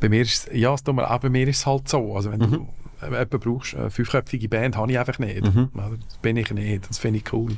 [0.01, 2.69] bei mir ist es- ja, auch bei mir ist es halt so, also wenn du
[3.03, 5.69] äh, jemanden brauchst, eine fünfköpfige Band habe ich einfach nicht, oder?
[5.75, 7.53] das bin ich nicht, das finde ich cool.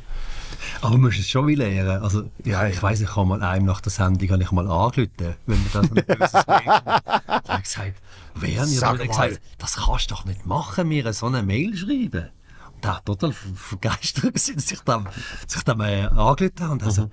[0.80, 2.02] Aber man muss es schon wie lernen.
[2.02, 5.10] Also, ja, ich weiss, ich habe mal einem nach der Sendung habe ich mal angerufen,
[5.47, 7.02] wenn man das ein böses Mail hat.
[7.48, 7.94] Er hat gesagt,
[8.34, 9.06] Werner, Sag er mal.
[9.28, 12.30] gesagt, das kannst du doch nicht machen, mir so eine Mail schreiben.
[12.74, 16.72] Und der hat total ver- vergeistert dass ich dem, dass ich dem äh, angerufen habe.
[16.72, 17.10] Und er so,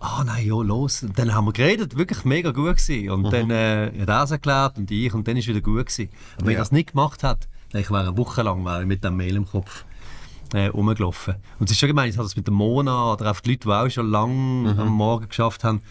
[0.00, 1.02] ah nein, ja, los.
[1.02, 3.10] Und dann haben wir geredet, wirklich mega gut gewesen.
[3.10, 6.08] Und dann äh, hat er es erklärt und ich und dann ist wieder gut gewesen.
[6.36, 6.58] Aber wenn Ja.
[6.58, 9.36] er das nicht gemacht hat, dann ich wäre eine Woche lang wäre mit dem Mail
[9.36, 9.84] im Kopf
[10.52, 11.36] äh, rumgelaufen.
[11.58, 13.68] Und es ist schon gemein, ich habe das mit der Mona oder auch die Leute,
[13.68, 15.82] die auch schon lange am Morgen geschafft haben,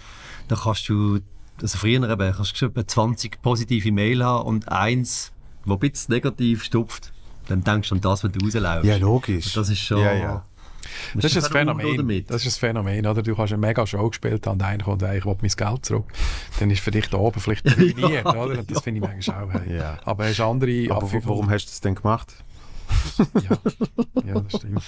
[0.47, 1.19] da kannst du,
[1.61, 5.31] also früher eben, kannst du schon etwa 20 positive Mail haben und eins,
[5.65, 7.11] wo ein bisschen negativ stupft.
[7.47, 8.85] Dann denkst du an das, was du rausläufst.
[8.85, 9.47] Ja, logisch.
[9.47, 9.99] Und Das ist schon...
[9.99, 10.45] Ja, ja.
[11.15, 11.97] Das ist ein Phänomen.
[11.97, 12.29] damit.
[12.29, 13.21] Das ist ein Phänomen, oder?
[13.21, 16.05] Du hast eine mega Show gespielt und einer kommt, ich will mein Geld zurück.
[16.59, 18.59] Dann ist für dich da oben vielleicht ruiniert, oder?
[18.59, 19.53] Und das finde ich manchmal auch.
[19.53, 19.77] Hey.
[19.77, 19.97] Ja.
[20.05, 22.33] Aber hast andere Aber warum hast du das denn gemacht?
[23.35, 23.57] Ja.
[24.25, 24.83] ja, das stimmt.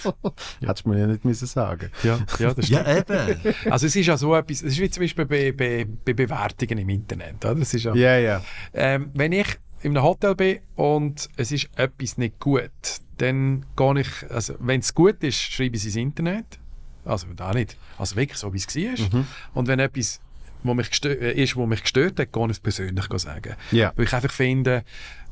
[0.62, 3.10] Hättest du mir ja nicht müssen sagen Ja, ja das Ja, stimmt.
[3.10, 3.56] eben.
[3.72, 6.78] Also es ist ja so etwas, es ist wie zum Beispiel bei, bei, bei Bewertungen
[6.80, 7.44] im Internet.
[7.46, 7.56] Oder?
[7.56, 8.42] Das ist ja, Ja, ja.
[8.74, 9.48] ähm, wenn ich
[9.82, 12.72] in einem Hotel bin und es ist etwas nicht gut,
[13.18, 16.60] dann gehe ich, also wenn es gut ist, schreibe ich es ins Internet.
[17.06, 17.78] Also da nicht.
[17.98, 19.20] Also wirklich so, wie es war.
[19.20, 19.28] Mhm.
[19.54, 20.22] Und wenn etwas
[20.66, 23.56] wo mich äh, ist, was mich gestört hat, gehe ich es persönlich sagen.
[23.72, 23.92] Ja.
[23.98, 24.84] Weil ich einfach finde,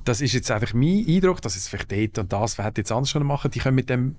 [0.05, 3.13] das ist jetzt einfach mein Eindruck, dass es vielleicht dort und das hätte jetzt anders
[3.13, 3.51] können machen.
[3.51, 4.15] Die können mit dem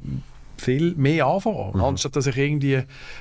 [0.59, 1.81] viel mehr anfangen, Mhm.
[1.83, 2.75] anstatt dass ich irgendwie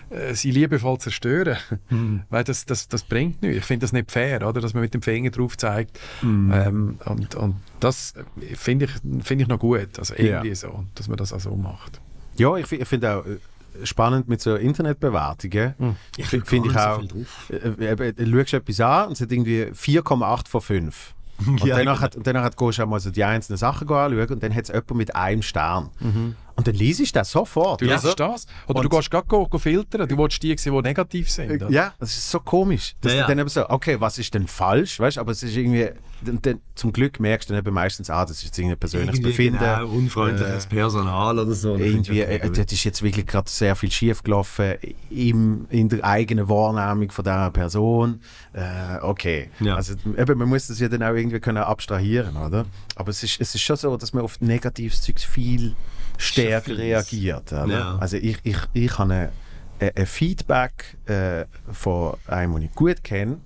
[0.10, 1.58] äh, sie liebevoll zerstöre.
[1.90, 2.22] Mhm.
[2.30, 3.58] Weil das, das, das bringt nichts.
[3.58, 4.62] Ich finde das nicht fair, oder?
[4.62, 5.98] dass man mit dem Finger drauf zeigt.
[6.22, 6.52] Mhm.
[6.54, 8.92] Ähm, und, und das äh, finde ich,
[9.26, 9.98] finde ich noch gut.
[9.98, 10.56] Also irgendwie Ja.
[10.56, 12.00] so, dass man das auch so macht.
[12.38, 13.38] Ja, ich, ich finde auch äh,
[13.86, 15.74] spannend mit so Internetbewertungen.
[16.18, 17.08] Ich krieg finde ich auch, so
[17.48, 21.14] viel äh, äh, du schaust etwas an und es hat irgendwie 4,8 von 5.
[21.48, 24.30] Und Ja, danach, hat, und danach gehst du auch mal so die einzelnen Sachen anschauen
[24.32, 25.90] und dann hat es jemand mit einem Stern.
[26.00, 26.36] Mhm.
[26.56, 27.82] Und dann liest ich das sofort.
[27.82, 27.94] Du Ja.
[27.96, 28.46] lässt das?
[28.68, 30.08] Oder Und- du gehst gerade go, go filtern.
[30.08, 31.52] Du willst die sehen, die negativ sind.
[31.52, 31.70] oder?
[31.72, 32.94] Ja, das ist so komisch.
[33.02, 33.28] Dass Ja, du ja.
[33.28, 35.00] dann eben so, okay, was ist denn falsch?
[35.00, 35.18] Weißt?
[35.18, 35.90] Aber es ist irgendwie,
[36.24, 39.20] dann, dann, zum Glück merkst du dann eben meistens, ah, das ist jetzt irgendein persönliches
[39.20, 39.60] Irgendwie Befinden.
[39.60, 41.76] Genau, unfreundliches Personal oder so.
[41.76, 44.76] irgendwie, Das äh, dort ist jetzt wirklich gerade sehr viel schief gelaufen
[45.10, 48.22] im, in der eigenen Wahrnehmung von dieser Person.
[48.54, 49.50] Äh, okay.
[49.60, 49.76] Ja.
[49.76, 52.66] Also, eben, man muss das ja dann auch irgendwie können abstrahieren, oder?
[52.96, 55.76] Aber es ist, es ist schon so, dass man auf negatives Zeug viel
[56.18, 57.52] stärker reagiert.
[57.52, 57.68] Oder?
[57.68, 57.98] Ja.
[58.00, 59.32] Also ich, ich, ich habe
[59.80, 63.38] ein Feedback äh, von einem, den ich gut kenne,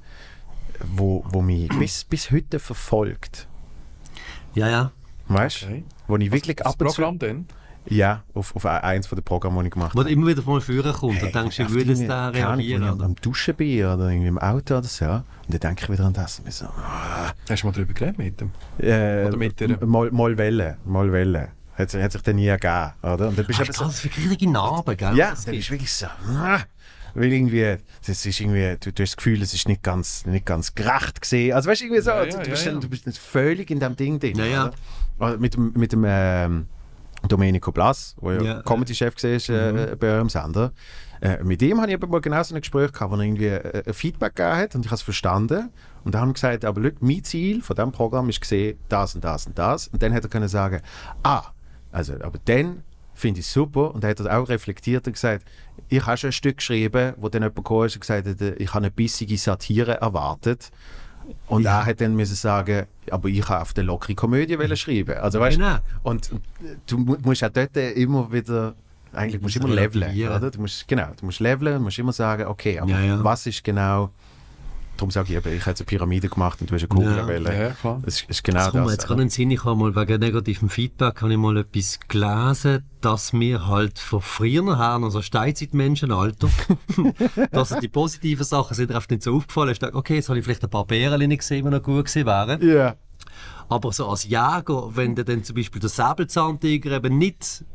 [0.84, 3.48] wo, wo mich bis, bis heute verfolgt.
[4.54, 4.92] Ja, ja.
[5.28, 5.66] Weißt du?
[5.68, 5.84] Okay.
[6.08, 6.96] Wo ich wirklich Das ab und zu.
[6.96, 7.48] Programm dann?
[7.88, 10.10] Ja, auf, auf eins von den Programmen, die ich gemacht Wo habe.
[10.10, 12.82] du immer wieder von vorne kommt und denkst, wie würde es da Ahnung, reagieren?
[12.82, 13.06] wenn ich am, Oder?
[13.06, 15.06] am Duschen bin oder irgendwie im Auto oder so.
[15.06, 16.40] Und dann denke ich wieder an das.
[16.40, 16.66] Und ich so,
[17.48, 18.50] Hast du mal darüber geredet mit dem?
[18.80, 21.50] äh, Oder mit der- mal, mal Welle, mal Welle.
[21.78, 23.28] Hat, sich- hat sich dann nie ergeben, oder?
[23.28, 25.16] Und dann bist eben du so, das für richtige Narben, gell?
[25.16, 26.62] ja, Das dann bist du wirklich so, ah,
[27.16, 30.46] weil irgendwie, das ist irgendwie, du, du hast das Gefühl, es ist nicht ganz, nicht
[30.46, 31.54] ganz gerecht gesehen.
[31.54, 32.82] Also weißt du, irgendwie so, Ja, du, ja, du, bist ja, dann, ja.
[32.82, 34.38] du bist dann völlig in dem Ding drin.
[34.38, 34.72] Ja?
[35.18, 36.68] Oder Mit dem, mit dem ähm,
[37.28, 38.62] Domenico Blas, der ja, Ja.
[38.62, 40.72] Comedy-Chef war äh, bei eurem Sender.
[41.22, 43.48] Äh, mit dem hatte ich eben mal genau so ein Gespräch gehabt, wo er irgendwie
[43.48, 45.70] äh, ein Feedback gegeben hat und ich habe es verstanden.
[46.04, 49.16] Und dann haben wir gesagt, aber schau, mein Ziel von diesem Programm ist gesehen, das
[49.16, 49.88] und das und das.
[49.88, 50.82] Und dann hätte er können sagen,
[51.24, 51.44] ah,
[51.92, 52.84] also, aber dann
[53.16, 53.94] finde ich super.
[53.96, 55.44] Und dann hat er auch reflektiert und gesagt,
[55.90, 58.70] ich habe schon ein Stück geschrieben, wo dann jemand gekommen ist und gesagt hat, ich
[58.70, 60.70] habe eine bissige Satire erwartet.
[61.48, 65.18] Und er hat dann müssen sagen, aber ich habe auf der lockere Komödie wollen schreiben.
[65.18, 65.78] Also weißt Genau.
[66.04, 66.30] und
[66.86, 68.76] du mu- musst auch dort immer wieder,
[69.12, 70.52] eigentlich musst du immer leveln, oder?
[70.52, 73.24] Du musst, genau, du musst leveln, du musst immer sagen, okay, aber Ja, ja.
[73.24, 74.12] was ist genau,
[74.98, 77.16] darum sage ich eben, ich habe jetzt eine Pyramide gemacht und du hast eine Kugel
[77.18, 77.28] Ja.
[77.28, 77.46] wählen.
[77.60, 78.02] Ja, klar.
[78.04, 78.72] Das ist, ist genau Das das.
[78.74, 81.38] kommt mir jetzt gerade in den Sinn, ich habe mal wegen negativem Feedback habe ich
[81.38, 86.50] mal etwas gelesen, dass wir halt von früher her, also Steinzeitmenschenalter,
[87.52, 89.72] dass die positiven Sachen sind oft nicht so aufgefallen.
[89.72, 92.06] Ich dachte, okay, jetzt habe ich vielleicht ein paar Bären nicht gesehen, die noch gut
[92.06, 92.62] gewesen wären.
[92.68, 92.96] ja.
[93.68, 97.66] Aber so als Jäger, wenn du dann zum Beispiel den Säbelzahntiger eben nicht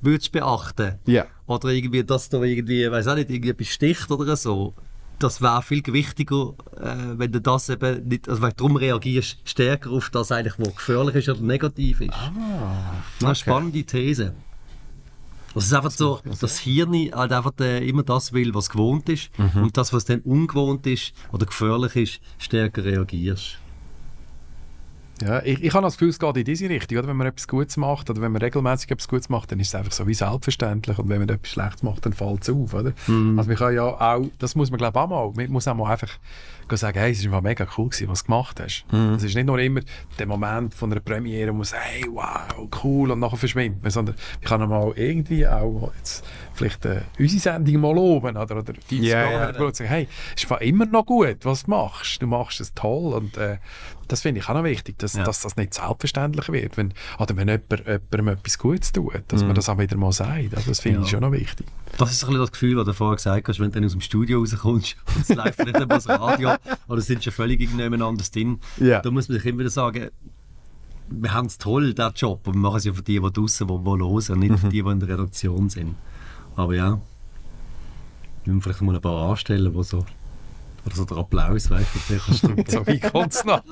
[0.00, 1.24] würdest beachten Ja.
[1.46, 4.74] oder irgendwie, dass da irgendwie, weiß auch nicht, irgendwie etwas sticht oder so,
[5.18, 9.38] das wäre viel gewichtiger, äh, wenn du das eben nicht, also weil du darum reagierst
[9.44, 12.12] stärker auf das eigentlich, was gefährlich ist oder negativ ist.
[12.12, 12.92] Ah,
[13.22, 14.34] Eine spannende These.
[15.56, 19.08] Es ist einfach so, dass das Hirn halt einfach äh, immer das will, was gewohnt
[19.08, 19.30] ist
[19.62, 23.58] und das, was dann ungewohnt ist oder gefährlich ist, stärker reagierst.
[25.22, 26.98] Ja, ich, ich habe das Gefühl, es geht in diese Richtung.
[26.98, 27.08] Oder?
[27.08, 29.74] Wenn man etwas Gutes macht oder wenn man regelmäßig etwas Gutes macht, dann ist es
[29.74, 30.98] einfach so wie selbstverständlich.
[30.98, 32.74] Und wenn man etwas Schlechtes macht, dann fällt es auf.
[32.74, 32.92] Oder?
[33.06, 33.38] Mhm.
[33.38, 35.74] Also man kann ja auch, das muss man glaube ich auch mal, man muss auch
[35.74, 36.10] mal einfach
[36.70, 38.84] sagen, hey, es war mega cool, gewesen, was du gemacht hast.
[38.92, 39.14] Mhm.
[39.14, 39.80] Es ist nicht nur immer
[40.18, 43.90] der Moment von einer Premiere, wo man sagt, hey, wow, cool, und nachher verschwindet man,
[43.90, 46.24] sondern ich kann mal irgendwie auch jetzt
[46.54, 49.60] vielleicht äh, unsere Sendung mal loben oder, oder die yeah, ja.
[49.60, 52.22] und sagen, hey, es ist immer noch gut, was du machst.
[52.22, 53.58] Du machst es toll und äh,
[54.08, 55.24] das finde ich auch noch wichtig, dass Ja.
[55.24, 56.76] dass das nicht selbstverständlich wird.
[56.76, 60.54] Wenn, oder wenn jemand, jemandem etwas Gutes tut, dass man das auch wieder mal sagt.
[60.54, 61.10] Also das finde ich Ja.
[61.12, 61.66] schon noch wichtig.
[61.96, 63.92] Das ist ein bisschen das Gefühl, das du vorher gesagt hast, wenn du dann aus
[63.92, 66.53] dem Studio rauskommst und es läuft nicht einmal das Radio
[66.88, 68.60] oder es sind schon völlig irgendjemand anders drin.
[68.78, 69.00] Ja.
[69.00, 70.10] Da muss man sich immer wieder sagen,
[71.08, 73.66] wir haben es toll, diesen Job, und wir machen es ja für die, die draußen
[73.66, 75.94] die, die hören, und nicht für die, die in der Redaktion sind.
[76.56, 77.00] Aber ja,
[78.44, 80.04] wir müssen vielleicht mal ein paar anstellen, die so,
[80.86, 82.64] oder so der Applaus, weißt du.
[82.68, 83.62] So wie kommt es noch?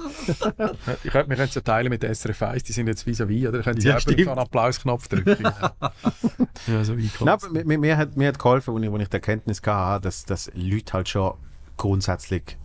[1.05, 3.49] ich könnte, wir können es ja teilen mit der SRF 1, die sind jetzt vis-à-vis,
[3.49, 3.63] oder?
[3.63, 4.29] Können Sie Ja, stimmt.
[4.29, 5.43] einen Applausknopf drücken?
[6.67, 7.45] ja, so wie kommt's.
[7.45, 10.25] aber mir, mir, hat, mir hat geholfen, als ich, als ich die Erkenntnis hatte, dass,
[10.25, 11.35] dass Leute halt schon
[11.77, 12.57] grundsätzlich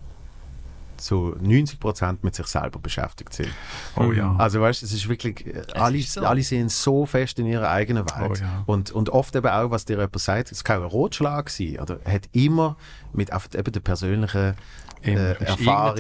[0.97, 3.49] zu 90% mit sich selber beschäftigt sind.
[3.95, 4.35] Oh ja.
[4.37, 6.21] Also weißt du, es ist wirklich, äh, alle, ist so.
[6.21, 8.31] alle sind so fest in ihrer eigenen Welt.
[8.31, 8.63] Oh ja.
[8.65, 11.99] und, und oft eben auch, was dir jemand sagt, es kann ein Rotschlag sein, oder
[12.05, 12.77] hat immer
[13.13, 14.55] mit einfach eben der persönlichen
[15.03, 15.99] äh, Erfahrung,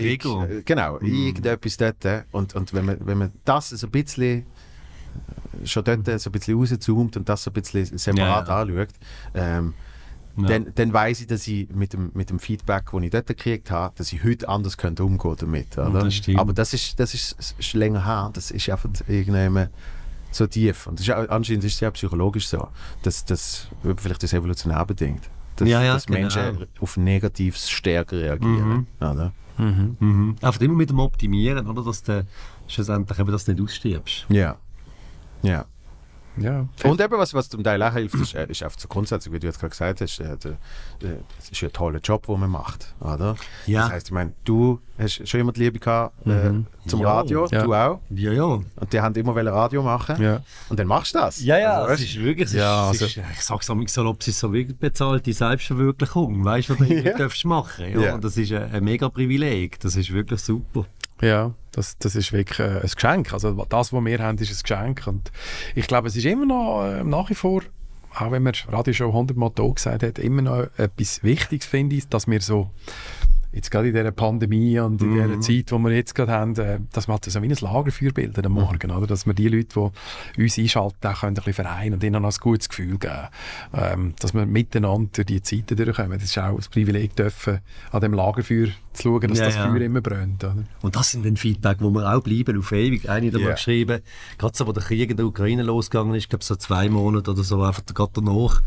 [0.49, 2.03] äh, genau, irgendetwas dort.
[2.05, 4.45] äh, Und, und wenn, man, wenn man das so ein bisschen
[5.63, 8.89] äh, schon dort so ein bisschen rauszoomt und das so ein bisschen separat Ja, anschaut,
[9.33, 9.73] ähm,
[10.37, 10.47] Ja.
[10.47, 13.71] dann, dann weiß ich, dass ich mit dem, mit dem Feedback, das ich dort gekriegt
[13.71, 15.77] habe, dass ich heute anders könnte umgehen damit.
[15.77, 16.03] Oder?
[16.03, 16.21] das.
[16.35, 18.29] Aber das ist, das ist, das ist länger her.
[18.33, 19.69] Das ist einfach irgendwann
[20.31, 20.87] so tief.
[20.87, 22.67] Und das ist, anscheinend ist es ja psychologisch so,
[23.01, 25.29] dass das vielleicht das evolutionär bedingt.
[25.55, 26.19] Dass, Ja, ja, dass genau.
[26.19, 28.87] Menschen auf Negatives stärker reagieren.
[28.99, 29.33] Oder?
[29.57, 30.35] Mhm.
[30.41, 31.83] Einfach immer mit dem Optimieren, oder?
[31.83, 32.25] Dass du
[32.67, 34.27] schlussendlich eben das nicht ausstirbst.
[34.29, 34.57] Ja.
[35.41, 35.65] Ja.
[36.39, 36.67] Ja.
[36.83, 39.39] Und eben, was, was zum Teil auch hilft, ist, äh, ist einfach so grundsätzlich, wie
[39.39, 40.57] du jetzt gerade gesagt hast, äh, der,
[41.39, 42.93] es ist ja ein toller Job, den man macht.
[42.99, 43.35] Oder?
[43.65, 43.83] Ja.
[43.83, 46.51] Das heisst, ich meine, du hast schon immer die Liebe gehabt äh,
[46.87, 47.13] zum Ja.
[47.13, 47.63] Radio, Ja.
[47.63, 47.99] du auch.
[48.09, 48.43] Ja, ja.
[48.43, 50.21] Und die haben immer wollen Radio machen.
[50.21, 50.41] Ja.
[50.69, 51.41] Und dann machst du das.
[51.43, 54.05] Ja, ja, Also, es weißt, ist wirklich, es Ja, ist, also- ich sag's auch so,
[54.07, 57.17] ob es ist so wirklich bezahlte Selbstverwirklichung, weißt du, was du Ja.
[57.17, 57.85] darfst machen.
[57.91, 57.99] Ja?
[57.99, 58.15] Ja.
[58.15, 60.85] Und das ist ein, ein mega Privileg, das ist wirklich super.
[61.21, 63.33] Ja, das, das ist wirklich äh, ein Geschenk.
[63.33, 65.07] Also das, was wir haben, ist ein Geschenk.
[65.07, 65.31] Und
[65.75, 67.61] ich glaube, es ist immer noch äh, nach wie vor,
[68.15, 72.07] auch wenn man Radio schon 100 Mal gesagt hat, immer noch etwas Wichtiges, finde ich,
[72.09, 72.69] dass wir so
[73.57, 76.79] jetzt gerade in dieser Pandemie und in dieser Zeit, die wir jetzt gerade haben, äh,
[76.93, 79.07] dass wir halt so wie ein Lagerfeuer bilden am Morgen, oder?
[79.07, 79.91] dass wir die Leute,
[80.35, 83.27] die uns einschalten, auch können ein bisschen vereinen und ihnen noch ein gutes Gefühl geben.
[83.73, 86.19] Ähm, dass wir miteinander durch die Zeiten durchkommen.
[86.19, 87.59] Das ist auch ein Privileg, dürfen,
[87.91, 89.69] an dem Lagerfeuer zu schauen, dass Ja, das ja.
[89.69, 90.43] Feuer immer brennt.
[90.43, 90.63] Oder?
[90.81, 93.09] Und das sind dann Feedback, wo wir auch bleiben, auf ewig.
[93.09, 94.01] Eine hat mal geschrieben,
[94.37, 97.31] gerade so, wo der Krieg in der Ukraine losgegangen ist, ich glaube so zwei Monate
[97.31, 98.61] oder so, einfach gerade danach,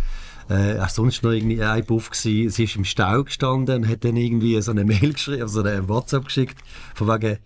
[0.50, 2.50] äh, auch sonst noch irgendwie ein Buff gewesen.
[2.50, 5.88] Sie ist im Stau gestanden und hat dann irgendwie so eine Mail geschrieben, also eine
[5.88, 6.58] WhatsApp geschickt,
[6.94, 7.38] von wegen,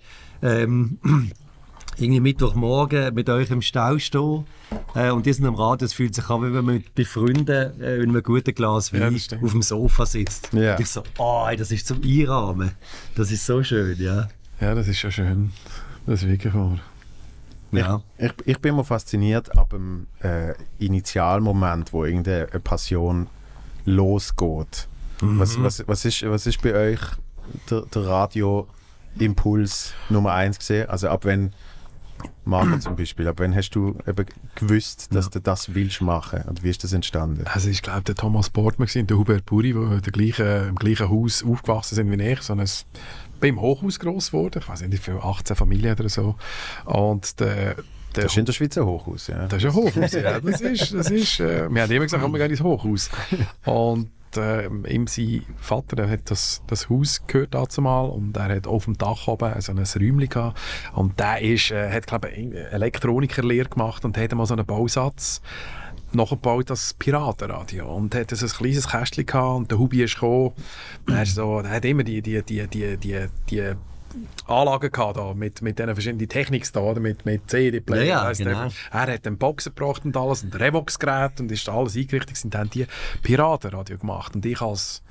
[0.42, 0.98] ähm,
[1.98, 4.46] irgendwie Mittwochmorgen mit euch im Stau stehen
[4.94, 7.04] äh, und die sind am Radio, es fühlt sich an, wie wenn man mit, bei
[7.04, 9.44] Freunden äh, in einem guten Glas Ja, Wein stimmt.
[9.44, 10.48] auf dem Sofa sitzt.
[10.52, 10.74] Ja.
[10.74, 12.72] Und ich so, oh, das ist zum Einrahmen.
[13.14, 14.28] Das ist so schön, ja.
[14.60, 15.52] Ja, das ist schon schön.
[16.06, 16.78] Das ist wirklich wahr.
[17.76, 18.02] Ja.
[18.18, 23.28] ich, ich bin immer fasziniert ab dem äh, Initialmoment, wo irgendeine Passion
[23.84, 24.88] losgeht.
[25.20, 27.00] Was, was, was, ist, was ist bei euch
[27.70, 30.88] der, der Radio-Impuls Nummer eins gesehen?
[30.88, 31.52] Also ab wenn,
[32.44, 36.42] Marco zum Beispiel, ab wann hast du eben gewusst, dass du das willst machen?
[36.42, 37.44] Und wie ist das entstanden?
[37.46, 39.74] Also ich glaube, der Thomas Portman und der Hubert Puri,
[40.04, 42.68] die gleichen, im gleichen Haus aufgewachsen sind wie ich, so ein,
[43.44, 46.36] bin im Hochhaus groß geworden, ich weiß nicht, für 18 Familien oder so.
[46.86, 47.74] Und der,
[48.16, 49.46] der Das ist in der Schweiz ein Hochhaus, ja.
[49.46, 50.40] Das ist ein Hochhaus, ja.
[50.40, 53.10] Das ist, das ist, äh, wir haben immer gesagt, wir gehen ins Hochhaus.
[53.66, 58.56] Und äh, ihm sein Vater der hat das, das Haus gehört dazu mal und er
[58.56, 60.58] hat auf dem Dach oben so ein Räumchen gehabt.
[60.94, 65.42] Und der ist, äh, hat, glaube ich, Elektronikerlehre gemacht und hat mal so einen Bausatz
[66.14, 70.52] nachgebaut als Piratenradio und hat so ein kleines Kästchen gehabt und der Hubi ist gekommen.
[71.08, 73.74] Er, so, er hat immer die, die, die, die, die, die
[74.46, 77.00] Anlagen gehabt da, mit, mit diesen verschiedenen Techniks da, oder?
[77.00, 78.04] mit, mit CD-Player.
[78.04, 78.68] Ja, ja, genau.
[78.92, 82.70] Er hat den Boxer gebracht und alles, und Revox-Gerät und ist alles eingerichtet sind, haben
[82.70, 82.86] die
[83.22, 84.34] Piratenradio gemacht.
[84.34, 85.02] Und ich als,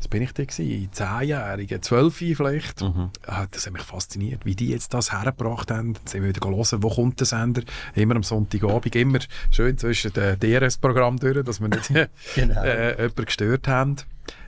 [0.00, 0.88] was bin ich da gewesen?
[0.92, 2.82] Zehnjährige, zwölf vielleicht.
[2.82, 5.92] Ah, Das hat mich fasziniert, wie die jetzt das hergebracht haben.
[5.94, 7.62] Jetzt sind wir wieder hören, wo kommt der Sender?
[7.94, 9.18] Immer am Sonntagabend, immer
[9.50, 11.90] schön zwischen den DRS-Programm durch, dass wir nicht
[12.34, 12.62] Genau.
[12.62, 13.96] äh, jemanden gestört haben.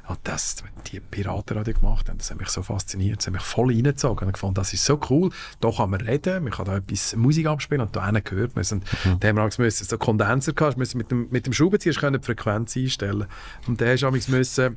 [0.08, 0.56] Und das,
[0.90, 4.28] die Piratenradio gemacht haben, das hat mich so fasziniert, das hat mich voll reingezogen.
[4.28, 5.30] Ich fand, das ist so cool,
[5.60, 8.64] da kann man reden, man kann da etwas Musik abspielen und da hinten gehört man.
[8.72, 8.84] Und
[9.20, 12.26] da haben wir müssen, so Kondenser gehabt, müssen mit dem, mit dem Schraubenzieher können die
[12.26, 13.26] Frequenz einstellen.
[13.68, 14.76] Und da hast du auch müssen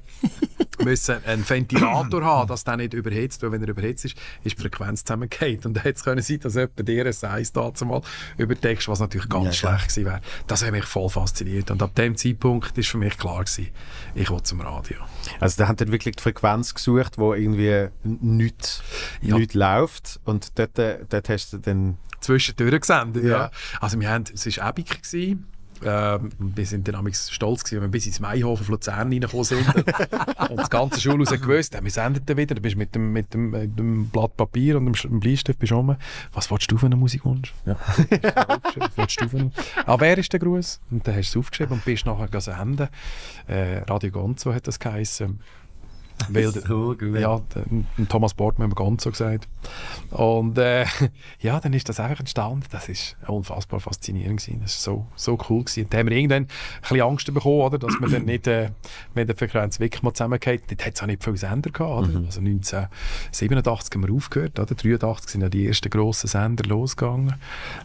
[0.83, 4.61] müssen einen Ventilator haben, dass der nicht überhitzt, weil wenn er überhitzt ist, ist die
[4.61, 5.65] Frequenz zusammengeht.
[5.65, 8.01] Und da hätte es können sein, dass jemand dir ein Size dazu mal
[8.37, 10.21] überdeckst, was natürlich ganz Ja, schlecht gewesen wäre.
[10.47, 11.71] Das hat mich voll fasziniert.
[11.71, 13.69] Und ab dem Zeitpunkt ist für mich klar gewesen,
[14.13, 14.97] ich will zum Radio.
[15.39, 18.83] Also da haben dann wirklich die Frequenz gesucht, wo irgendwie nichts
[19.21, 19.37] Ja.
[19.37, 21.97] nicht läuft und dort, äh, dort hast du dann...
[22.21, 23.23] zwischendurch gesendet.
[23.23, 23.29] Ja.
[23.29, 23.51] Ja.
[23.81, 25.37] Also wir haben, es war Epic.
[25.83, 29.67] Ähm, wir sind dann stolz gewesen, wenn wir bis ins Maihof auf Luzern reingekommen sind.
[30.49, 32.55] und das ganze Schulhaus hat gewusst, ja, wir senden dann wieder.
[32.55, 35.95] Du bist mit dem, mit dem, mit dem Blatt Papier und dem, Bleistift bist rum.
[36.33, 37.53] Was willst du für einen Musikwunsch?
[37.65, 37.75] Ja.
[38.95, 39.53] Willst du für einen?
[39.85, 40.79] Ah, wer ist der Gruß?
[40.91, 42.87] Und dann hast du es aufgeschrieben und bist nachher senden.
[43.47, 45.39] Äh, Radio Gonzo hat das geheißen.
[46.29, 49.47] Weil, So ja, der Thomas Bortmann hat Gonzo gesagt.
[50.11, 50.85] Und äh,
[51.39, 52.63] ja, dann ist das einfach entstanden.
[52.71, 54.61] Das ist unfassbar faszinierend gewesen.
[54.61, 55.87] Das ist so, so cool gewesen.
[55.89, 56.47] Da haben wir irgendwann ein
[56.81, 58.71] bisschen Angst bekommen, oder, dass wir dann nicht, äh,
[59.13, 62.19] wenn der Frequenz wirklich mal zusammengeht, dort hat es auch nicht viele Sender gehabt, oder?
[62.25, 64.75] Also 1987 haben wir aufgehört, oder?
[64.75, 67.35] 83 sind ja die ersten grossen Sender losgegangen.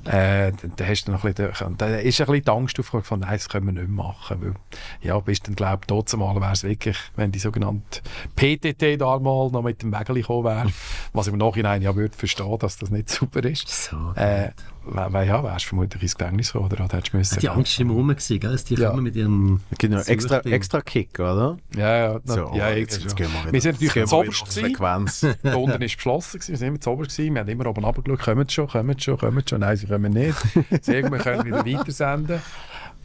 [0.05, 3.21] Äh, da- hast du noch ein bisschen, da ist ein bisschen die Angst aufgekommen, von,
[3.21, 4.55] nein, das können wir nicht machen, weil,
[5.03, 8.01] ja, bist dann, glaube ich, tot zumal wäre es wirklich, wenn die sogenannte
[8.37, 10.67] PTT da mal noch mit dem Wägeli gekommen wäre,
[11.13, 13.69] was ich im Nachhinein ja würde verstehen, dass das nicht super ist.
[13.69, 13.97] So.
[14.17, 14.51] Äh,
[14.83, 16.85] weil, ja, wärst du vermutlich ins Gefängnis gekommen, oder?
[16.85, 18.51] Hättest du müssen, Die Angst war immer rum, gewesen, gell?
[18.53, 18.91] dass die Ja.
[18.91, 21.59] kommen mit ihrem Genau, extra, extra Kick, oder?
[21.77, 23.53] Ja, ja, na, So, ja, jetzt, jetzt gehen wir wieder.
[23.53, 24.59] Wir sind natürlich Jetzt gehen zu wir oberst.
[24.59, 25.21] Frequenz.
[25.43, 27.35] Da unten war beschlossen, gewesen, wir sind immer zu oberst, gewesen.
[27.35, 29.77] wir haben immer oben runtergeschaut, kommen sie schon, kommen sie schon, kommen sie schon, nein,
[29.77, 30.39] sie kommen nicht.
[30.55, 32.41] Gut, wir können wieder weitersenden.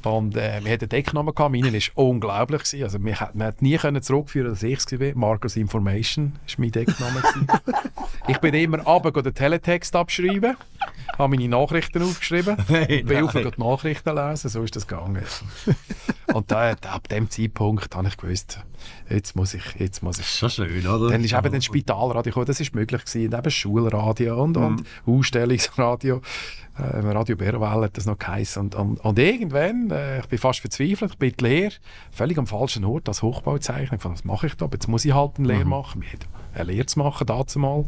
[0.06, 2.64] Und äh, wir hatten einen Decknamen gehabt, meinen war unglaublich.
[2.64, 2.84] Gewesen.
[2.84, 5.15] Also, wir, hat nie können zurückführen dass ich es war.
[5.15, 7.23] Marcos Information war mein Deckname.
[8.27, 10.57] ich bin immer runter den Teletext abschreiben,
[11.18, 13.52] habe meine Nachrichten aufgeschrieben, Hey, bin auf nein.
[13.56, 15.23] die Nachrichten lesen, so ist das gegangen.
[16.34, 18.60] Und da, ab dem Zeitpunkt habe ich gewusst,
[19.10, 21.10] jetzt muss ich, jetzt muss ich Schon schön, oder?
[21.10, 24.84] dann ist eben das Spitalradio gekommen, das ist möglich gewesen, und eben Schulradio und, und
[25.06, 26.22] Ausstellungsradio.
[26.77, 28.61] Äh, Radio Berwell hat das noch geheißen.
[28.61, 31.73] Und, und, und irgendwann, äh, ich bin fast verzweifelt, ich bin Lehre,
[32.11, 33.07] völlig am falschen Ort.
[33.07, 33.19] Ich
[34.02, 34.68] fand, was mache ich da?
[34.72, 36.02] Jetzt muss ich halt eine Lehre machen.
[36.02, 37.85] Wir hatten eine Lehre zu machen, dazu mal.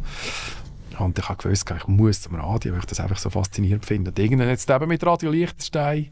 [0.99, 4.11] Und ich habe gewusst, ich muss zum Radio, weil ich das einfach so faszinierend finde.
[4.11, 6.09] Und irgendwann es eben mit Radio Liechtenstein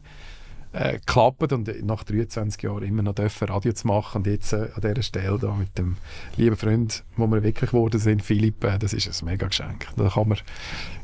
[0.72, 4.68] äh, geklappt und nach 23 Jahren immer noch dürfen Radio zu machen und jetzt äh,
[4.74, 5.96] an dieser Stelle da mit dem
[6.36, 9.86] lieben Freund, wo wir wirklich geworden sind, Philipp, äh, das ist ein mega Geschenk.
[9.96, 10.38] Da kann man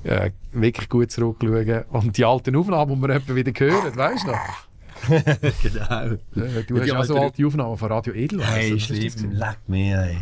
[0.05, 4.31] äh, wirklich gut zurückschauen und die alten Aufnahmen, die wir etwa wieder hören, weißt du
[4.31, 4.73] noch?
[5.63, 6.17] genau.
[6.67, 8.49] Du hast ja auch so alte Aufnahmen von Radio Edelweiss.
[8.49, 10.19] Hey, schlimm, leck mir, ey.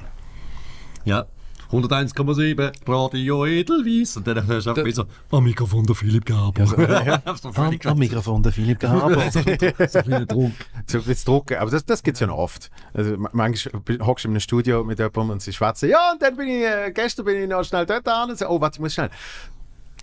[1.05, 1.27] Ja,
[1.71, 4.17] 101,7, Radio Edelweiss.
[4.17, 5.05] Und dann hörst du einfach so,
[5.37, 6.67] am Mikrofon der Philipp Gaber.
[6.67, 6.77] so
[7.53, 9.31] völlig Am Mikrofon der Philipp Gaber.
[9.31, 10.53] so ein bisschen Druck.
[10.87, 11.59] so jetzt drucken.
[11.59, 12.71] Aber das, das gibt es ja noch oft.
[12.93, 15.89] Also, ma- manchmal hockst du in einem Studio mit jemandem und sie schwätzen.
[15.91, 18.31] Ja, und dann bin ich, äh, gestern bin ich noch schnell dort an.
[18.31, 19.11] Und so, oh, warte, ich muss schnell.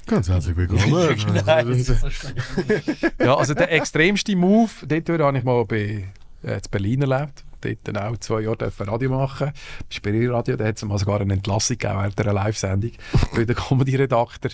[0.05, 0.79] Ganz herzlich willkommen.
[3.19, 6.07] Ja, also der extremste Move, dort habe ich mal bei
[6.43, 7.43] äh, in Berlin erlebt.
[7.61, 9.47] Dort auch zwei Jahre Radio machen.
[9.47, 12.91] Bei Spirit Radio, da hat es mal sogar eine Entlassung gegeben während einer Live-Sendung.
[13.33, 14.51] Weil der Comedy-Redakteur,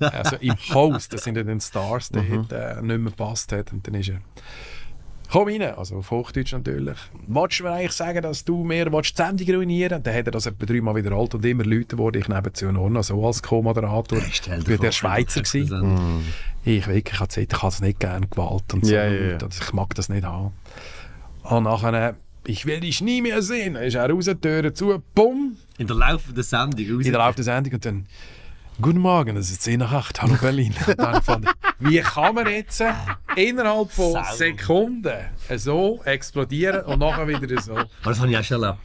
[0.00, 3.72] also im Host, das sind ja dann Stars, der hat, äh, nicht mehr gepasst hat.
[3.72, 4.20] Und dann ist er
[5.32, 6.98] Komm rein, also auf Hochdeutsch natürlich.
[7.26, 10.26] Wolltest du mir eigentlich sagen, dass du mir willst die Sendung ruinieren Und Dann hat
[10.26, 13.42] er das etwa dreimal wiederholt und immer Leute wurde ich nebenzu noch noch so als
[13.42, 14.18] Co-Moderator.
[14.18, 16.22] Ich vor, der Schweizer gewesen.
[16.64, 18.92] Ich wirklich, ich habe gesagt, ich habe es nicht gerne, Gewalt und so.
[18.92, 19.38] Ja, ja.
[19.42, 20.52] Und Ich mag das nicht haben.
[21.44, 22.14] Und nachher,
[22.44, 23.74] ich will dich nie mehr sehen.
[23.74, 27.06] Dann ist er raus, die Tür zu, bumm, In der laufenden Sendung raus.
[27.06, 28.06] in der Lauf der Sendung und dann
[28.80, 30.72] Guten Morgen, es ist 10 nach 8, hallo Berlin.
[31.22, 31.46] Fand
[31.78, 32.92] wie kann man jetzt äh,
[33.36, 34.22] innerhalb von Sau.
[34.34, 35.12] Sekunden
[35.56, 37.72] so explodieren und nachher wieder so?
[37.74, 38.78] Aber das habe ich auch schon erlebt.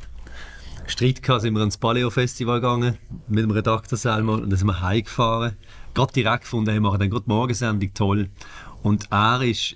[0.87, 2.97] Streit gehabt, sind wir ins Paleo-Festival gegangen,
[3.27, 5.55] mit dem Redakteur Selma, und dann sind wir heimgefahren.
[5.93, 8.29] Gerade direkt gefunden, wir machen dann gerade die Morgensendung, toll.
[8.83, 9.75] Und er ist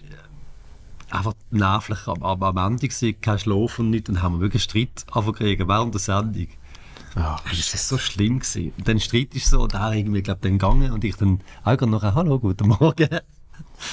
[1.14, 4.64] einfach nervlich am, am am Ende gewesen, kein Schlaf und nichts, dann haben wir wirklich
[4.64, 6.48] Streit angefangen während der Sendung.
[7.16, 8.74] Ach, Das ist so schlimm gewesen.
[8.78, 11.80] Und dann Streit ist so, und er irgendwie, glaub dann gegangen, und ich dann auch
[11.82, 13.10] noch, Hallo, guten Morgen.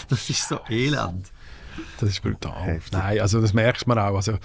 [0.09, 1.31] Das ist so elend.
[1.99, 2.61] Das ist brutal.
[2.63, 2.93] Heftig.
[2.93, 4.17] Nein, also das merkst man auch.
[4.17, 4.39] Also,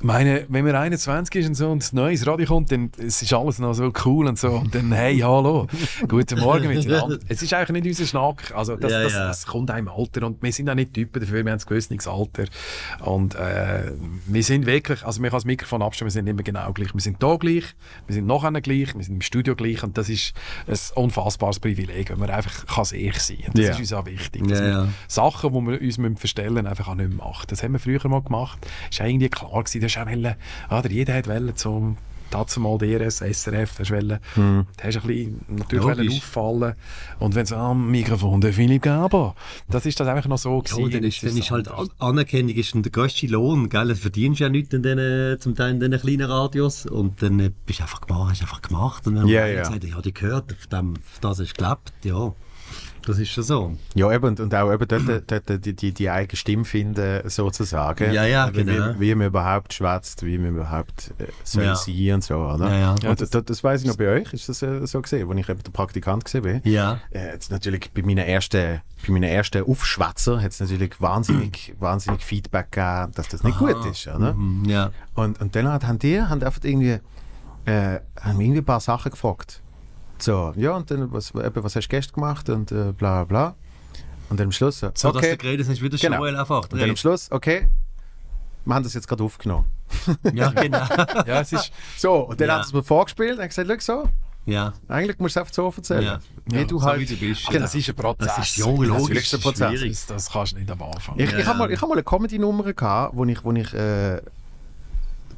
[0.00, 3.32] meine, wenn man 21 ist und so und ein neues Radio kommt, dann es ist
[3.32, 4.50] alles noch so cool und so.
[4.50, 5.66] Und dann, hey, hallo,
[6.08, 7.18] guten Morgen miteinander.
[7.28, 8.52] Es ist eigentlich nicht unser Schnack.
[8.54, 9.26] Also das, Ja, das, ja.
[9.28, 10.26] das kommt einem Alter.
[10.26, 12.44] Und wir sind auch nicht Typen dafür, wir haben ein gewisses Alter.
[13.00, 13.92] Und äh,
[14.26, 16.94] wir sind wirklich, also wir kann das Mikrofon abstellen, wir sind immer genau gleich.
[16.94, 17.64] Wir sind da gleich,
[18.06, 19.82] wir sind nachher gleich, wir sind im Studio gleich.
[19.82, 20.32] Und das ist
[20.66, 23.46] ein unfassbares Privileg, wenn man einfach kann sich sein kann.
[23.48, 23.70] Und das Ja.
[23.72, 24.46] ist uns auch wichtig.
[24.48, 24.88] dass wir.
[25.08, 27.46] Sachen, die wir uns verstellen müssen, einfach auch nicht machen.
[27.48, 28.58] Das haben wir früher mal gemacht.
[28.90, 30.34] Es war irgendwie klar, gewesen, hast auch wollen,
[30.70, 31.96] oder jeder hat wollen zum
[32.30, 34.66] dazu mal DRS, SRF, hast wollen, Hm.
[34.82, 36.74] hast du ein bisschen natürlich wollen auffallen
[37.18, 39.34] und wenn so am Mikrofon der Philipp Gaber,
[39.68, 42.92] das ist das einfach noch so Ja, dann ist, dann ist halt Anerkennung ist der
[42.92, 43.88] grösste Lohn, gell?
[43.88, 47.50] Du verdienst ja nichts in den, zum Teil in diesen kleinen Radios und dann äh,
[47.66, 49.46] bist du einfach gemacht, hast einfach gemacht und dann haben ja.
[49.46, 52.32] gesagt, ja, die gehört, auf, dem, auf das hast du gelebt, ja.
[53.08, 53.76] Das ist schon so.
[53.94, 58.12] Ja, eben, und- und auch eben dort, dort die, die, die eigene Stimme finden, sozusagen.
[58.12, 58.94] Ja, ja, wie, genau.
[58.98, 61.74] Wie, wie man überhaupt schwätzt, wie man überhaupt äh, soll Ja.
[61.74, 62.68] sein und so, oder?
[62.70, 63.10] Ja, ja.
[63.10, 65.40] Und das, das, das weiß ich noch bei euch, ist das äh, so gesehen, als
[65.40, 66.60] ich eben der Praktikant gesehen bin.
[66.64, 67.00] Ja.
[67.10, 72.22] Äh, jetzt natürlich bei meinen ersten, bei meinen ersten Aufschwätzer hat es natürlich wahnsinnig, wahnsinnig
[72.22, 74.34] Feedback gegeben, dass das nicht gut ist, oder?
[74.34, 74.90] Mhm, ja.
[75.14, 76.98] Und, und dann hat- haben die haben einfach irgendwie,
[77.64, 79.62] äh, haben irgendwie ein paar Sachen gefragt.
[80.20, 83.54] So, ja, und dann, was, eben, was hast du gestern gemacht und äh, bla bla.
[84.30, 85.30] Und dann am Schluss so, So, dass okay.
[85.32, 86.18] du geredet hast, wie der Genau.
[86.18, 86.68] Joel einfach.
[86.70, 87.68] Und dann am Schluss, okay,
[88.64, 89.64] wir haben das jetzt gerade aufgenommen.
[90.34, 90.78] Ja, genau.
[91.26, 92.54] Ja, es ist, So, und dann Ja.
[92.54, 94.08] hat er es mir vorgespielt und hat gesagt, schau so,
[94.44, 94.72] ja.
[94.88, 96.02] eigentlich musst du es einfach so erzählen.
[96.02, 96.18] Ja.
[96.46, 97.00] Wie Ja, du so halt...
[97.00, 97.48] wie du bist.
[97.48, 98.26] aber das ist ein Prozess.
[98.36, 98.88] Das ist ja logisch.
[98.88, 99.68] Natürlich ist der Prozess.
[99.70, 99.90] schwierig.
[99.92, 101.18] Das, das kannst du nicht am Anfang.
[101.18, 103.72] Ich, Ja, ich habe mal, ich hab mal eine Comedy-Nummer gehabt, wo ich, wo ich
[103.72, 104.20] äh,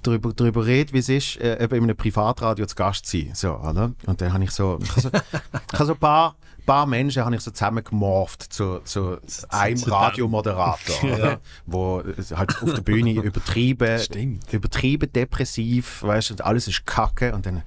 [0.02, 3.30] darüber, darüber rede, wie es ist, äh, eben in einem Privatradio zu Gast zu sein.
[3.34, 3.92] So, oder?
[4.06, 6.36] Und dann habe ich so, ich habe so, ich habe so ein paar,
[6.66, 9.18] paar Menschen habe ich so zusammengemorpht zu, zu
[9.48, 9.90] einem zu.
[9.90, 11.40] Radiomoderator, oder?
[11.66, 14.52] wo äh, halt auf der Bühne übertrieben, Stimmt.
[14.52, 17.62] übertrieben depressiv, weißt du, und alles ist Kacke und dann,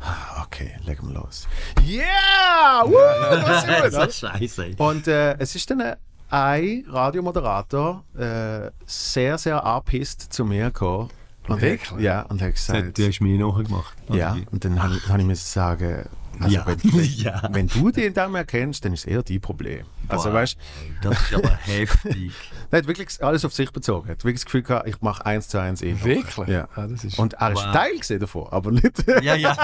[0.00, 1.46] ah, okay, legen wir los.
[1.86, 2.82] Yeah!
[2.84, 2.96] Woo,
[3.30, 3.68] das ist?
[3.98, 4.74] Das ist scheiße.
[4.78, 5.96] Und äh, es ist dann äh,
[6.30, 11.10] ein Radiomoderator äh, sehr, sehr angepisst zu mir gekommen.
[11.48, 11.90] Und Wirklich?
[11.90, 13.94] Hat, ja, und hat gesagt, Du hast mir nachgemacht.
[14.10, 16.08] ja, und dann habe ich, hab ich müssen sagen,
[16.40, 16.66] also Ja.
[16.66, 17.48] wenn, wenn, Ja.
[17.52, 19.84] wenn du den dann erkennst, dann ist es eher dein Problem.
[20.08, 20.56] Also Boah, weißt
[21.02, 22.32] Das ist aber heftig.
[22.70, 24.06] er hat wirklich alles auf sich bezogen.
[24.08, 26.02] Er hat wirklich das Gefühl gehabt, ich mache eins zu eins ihn.
[26.04, 26.48] Wirklich?
[26.48, 26.68] Ja.
[26.76, 27.72] das ist, Und er ist Wow.
[27.72, 29.04] Teil gewesen davon, aber nicht.
[29.22, 29.56] ja, ja.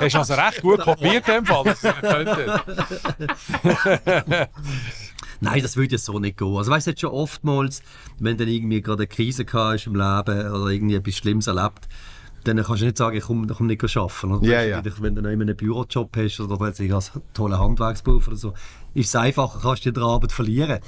[0.00, 1.64] hast also recht gut kopiert in dem Fall.
[1.64, 2.60] dass ihr könntet.
[5.42, 6.56] Nein, das würde ja so nicht gehen.
[6.56, 7.82] Also weißt du, jetzt schon oftmals,
[8.20, 11.88] wenn dann irgendwie gerade eine Krise im Leben oder irgendwie etwas Schlimmes erlebt,
[12.44, 14.32] dann kannst du nicht sagen, ich komme komm nicht arbeiten.
[14.32, 14.66] Oder?
[14.66, 14.80] Ja.
[14.80, 18.54] vielleicht, Wenn du noch immer einen Bürojob hast oder plötzlich als toller Handwerksberuf oder so,
[18.94, 20.78] ist es einfacher, kannst du die Arbeit verlieren.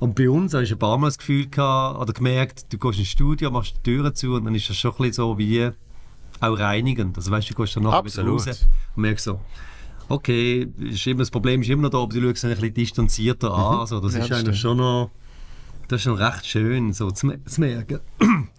[0.00, 2.98] Und bei uns habe ich ein paar Mal das Gefühl gehabt, oder gemerkt, du gehst
[2.98, 5.70] ins Studio, machst die Türen zu und dann ist das schon ein bisschen so wie
[6.40, 7.16] auch reinigend.
[7.16, 8.46] Also weißt du, du gehst dann nachher wieder raus
[8.96, 9.40] und merkst so,
[10.08, 12.74] okay, ist immer, das Problem ist immer noch da, aber du schaust es ein bisschen
[12.74, 13.80] distanzierter an.
[13.80, 15.10] Also, das Ja, ist das eigentlich schon noch
[15.88, 18.00] das ist schon recht schön so zu, zu merken.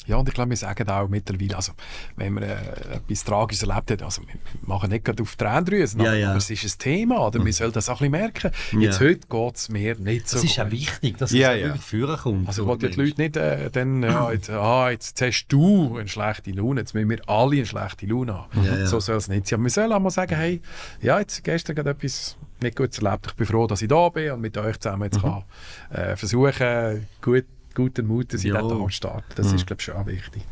[0.07, 1.73] Ja, und ich glaube, wir sagen auch mittlerweile, also,
[2.15, 2.56] wenn man äh,
[2.95, 6.30] etwas Tragisches erlebt hat, also, wir machen nicht gerade auf Tränendrüsen, Ja, ja.
[6.30, 7.40] aber es ist ein Thema, oder?
[7.40, 8.52] Man soll das auch ein bisschen merken.
[8.80, 9.07] Jetzt Ja.
[9.07, 10.65] heute geht es mir nicht so Das ist gut.
[10.65, 11.65] auch wichtig, dass Ja, es ja.
[11.68, 12.48] wirklich führen kommt.
[12.48, 16.52] Also, will die Leute nicht äh, dann, ja, jetzt, ah, jetzt, hast du eine schlechte
[16.52, 18.64] Laune, jetzt müssen wir alle eine schlechte Laune haben.
[18.64, 18.86] Ja, ja.
[18.88, 19.57] So soll es nicht sein.
[19.57, 20.61] Aber wir sollen auch mal sagen, hey,
[21.02, 23.27] ja, jetzt gestern gerade etwas nicht Gutes erlebt.
[23.27, 25.44] Ich bin froh, dass ich da bin und mit euch zusammen jetzt kann,
[25.91, 27.45] äh, versuchen, gut,
[27.76, 28.61] guten Mutes in Ja.
[28.61, 29.34] diesen Tag starten.
[29.35, 30.43] Das ist, glaube ich, schon auch wichtig.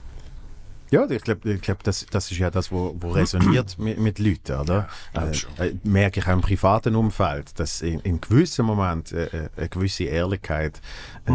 [0.91, 4.19] Ja, ich glaube, ich glaub, das, das ist ja das, wo, wo resoniert mit, mit
[4.19, 4.87] Leuten, oder?
[5.13, 9.23] glaub äh, äh, merke ich auch im privaten Umfeld, dass in, in gewissen Momenten äh,
[9.23, 10.79] äh, eine gewisse Ehrlichkeit
[11.25, 11.31] äh,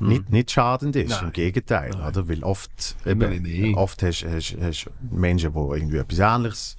[0.00, 1.24] nicht, nicht schadend ist, Nein.
[1.24, 2.28] im Gegenteil, oder?
[2.28, 3.76] Weil oft, eben, nicht.
[3.76, 6.76] oft hast du hast, hast Menschen, die irgendwie etwas Ähnliches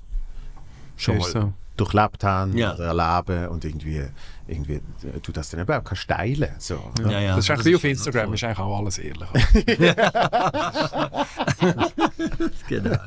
[0.95, 1.53] schon mal so.
[1.75, 2.75] durchlebt haben Ja.
[2.75, 4.05] oder erleben und irgendwie,
[4.49, 6.49] irgendwie äh, du das dann eben auch kannst teilen.
[6.57, 6.91] So?
[7.03, 9.29] Ja, ja, das ist das eigentlich auf ist Instagram ist eigentlich auch alles ehrlich.
[12.67, 12.97] Genau.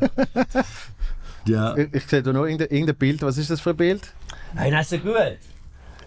[1.47, 1.77] ja.
[1.77, 4.13] Ich, ich sehe da noch irgendein, irgendein Bild, was ist das für ein Bild?
[4.55, 5.39] Hey, nein, so gut.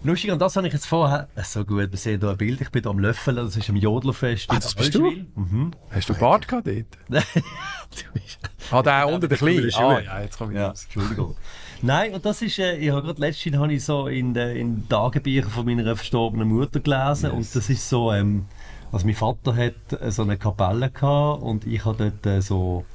[0.04, 1.28] Lustig, und das habe ich jetzt vorher.
[1.36, 2.62] äh, So gut, wir sehen hier ein Bild.
[2.62, 4.50] Ich bin hier am Löffeln, das ist am Jodelfest.
[4.52, 5.12] Ah, das bist du?
[5.36, 5.72] Mhm.
[5.90, 6.86] Hast du Bart gehabt dort?
[7.10, 8.40] Du bist-
[8.72, 9.72] Ah, der unter der Kleinen.
[9.76, 10.84] Ah, ja, jetzt komme ich Ja, raus.
[10.84, 11.36] Entschuldigung.
[11.82, 15.50] Nein, und das ist, äh, ich habe gerade letztens habe ich so in den Tagebüchern
[15.50, 18.46] von meiner verstorbenen Mutter gelesen und das ist so, ähm,
[18.92, 22.86] also mein Vater hat äh, so eine Kapelle gehabt und ich habe dort äh, so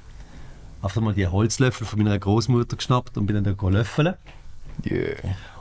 [0.82, 4.14] einfach mal die Holzlöffel von meiner Großmutter geschnappt und bin dann da löffeln.
[4.84, 5.16] Yeah.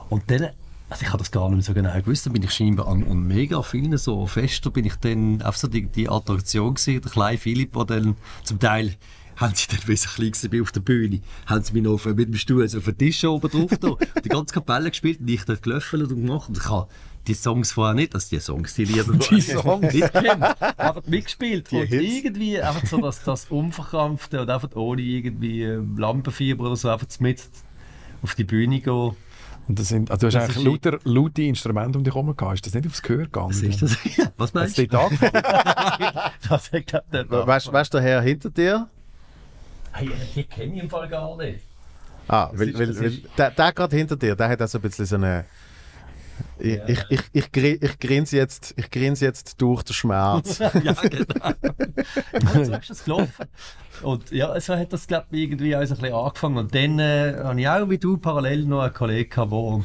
[0.10, 0.50] Und dann,
[0.90, 3.04] also ich habe das gar nicht mehr so genau gewusst, dann bin ich scheinbar an,
[3.04, 7.12] an mega vielen so Festen bin ich dann auf so die, die Attraktion gewesen, der
[7.12, 8.96] kleine Philipp, der dann zum Teil
[9.40, 12.06] haben sie dann, weil ich klein war auf der Bühne, haben sie mich noch auf,
[12.06, 15.30] mit dem Stuhl so auf den Tisch oben drauf da, die ganze Kapelle gespielt und
[15.30, 16.88] ich dort gelöffelt und gemacht und ich habe
[17.28, 21.72] die Songs vorher nicht, also die Songs, die Lieder die Songs nicht kennen, einfach mitgespielt
[21.72, 22.04] und Hits.
[22.04, 27.08] irgendwie einfach so das, das Unverkrampfte und einfach ohne irgendwie äh, Lampenfieber oder so einfach
[27.20, 27.44] mit
[28.22, 29.16] auf die Bühne gehen
[29.68, 32.56] Und das sind, also du hast eigentlich lauter, laute Instrumente um dich herum gehabt.
[32.56, 33.50] Ist das nicht aufs Gehör gegangen?
[33.50, 33.98] Was ist das?
[34.38, 34.88] Was meinst du?
[36.50, 38.90] Das Weißt weißt du, der Herr hinter dir?
[40.00, 41.60] Hey, die kenne ich im Fall gar nicht.
[42.28, 45.06] Ah, weil, ist- weil, weil der, der gerade hinter dir, der hat also ein bisschen
[45.06, 45.46] so eine.
[46.58, 50.60] Ich, ich, ich, ich, gri- ich, grinse jetzt, ich grinse jetzt durch den Schmerz.
[50.60, 50.94] ja, genau.
[52.54, 53.46] ja, so ist das gelaufen.
[54.04, 56.58] Und ja, so hat das, glaube ich, irgendwie alles ein bisschen angefangen.
[56.58, 59.84] Und dann äh, habe ich auch wie du parallel noch einen Kollegen gehabt, der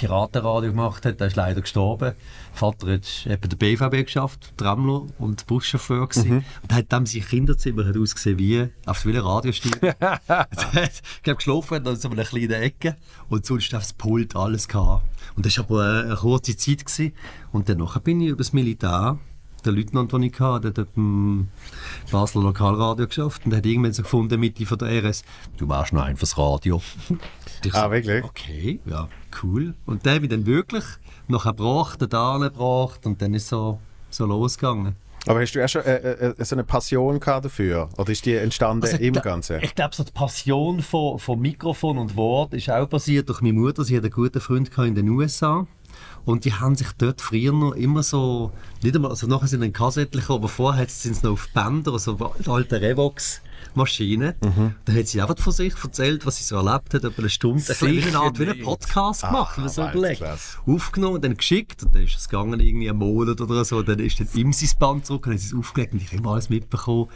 [0.00, 1.20] Piratenradio gemacht hat.
[1.20, 2.14] Der ist leider gestorben.
[2.54, 6.42] Vater hat eben der BVB geschafft, Tramler und Buschauffeur gewesen.
[6.62, 9.92] Und hat dann sein Kinderzimmer hat ausgesehen wie auf wie ein Radiostudio.
[10.00, 12.96] Der hat, ich glaube, geschlafen hat, also in einer kleinen Ecke
[13.28, 15.04] und sonst aufs Pult alles gehabt.
[15.36, 16.86] Und das war aber äh, eine kurze Zeit.
[16.86, 17.12] Gewesen.
[17.52, 19.18] Und dann nachher bin ich über das Militär,
[19.62, 21.48] der Leutnant, den ich hatte, der hat beim
[22.10, 25.22] Basler Lokalradio geschafft und hat irgendwann so gefunden, Mitte von der RS,
[25.56, 26.80] du wärst noch ein fürs Radio.
[27.62, 28.24] Ich Ah, so, wirklich?
[28.24, 29.06] Okay, ja,
[29.42, 29.74] cool.
[29.84, 30.84] Und der habe ich dann wirklich
[31.28, 33.78] nachher gebracht, da gebracht und dann ist so,
[34.08, 34.96] so losgegangen.
[35.26, 37.90] Aber hast du auch schon äh, äh, so eine Passion gehabt dafür?
[37.98, 39.60] Oder ist die entstanden Also, im Ganzen?
[39.60, 43.58] Ich glaube, so die Passion von, von Mikrofon und Wort ist auch basiert durch meine
[43.58, 43.84] Mutter.
[43.84, 45.66] Sie hat einen guten Freund in den USA.
[46.24, 48.52] Und die haben sich dort früher noch immer so,
[48.82, 51.48] nicht einmal, also nachher sind sie in Kassettchen gekommen, aber vorher sind sie noch auf
[51.54, 52.16] Bänder, also
[52.46, 54.34] alte Revox-Maschinen.
[54.84, 57.62] Da hat sie einfach von sich erzählt, was sie so erlebt hat, etwa eine Stunde.
[57.66, 60.22] Eine kleine Art wie einen Podcast gemacht, man so überlegt.
[60.66, 63.82] Aufgenommen, dann geschickt und dann ist es gegangen, irgendwie einen Monat oder so.
[63.82, 66.32] Dann ist dann ihm sein Band zurück und hat es aufgelegt und ich habe immer
[66.32, 67.08] alles mitbekommen.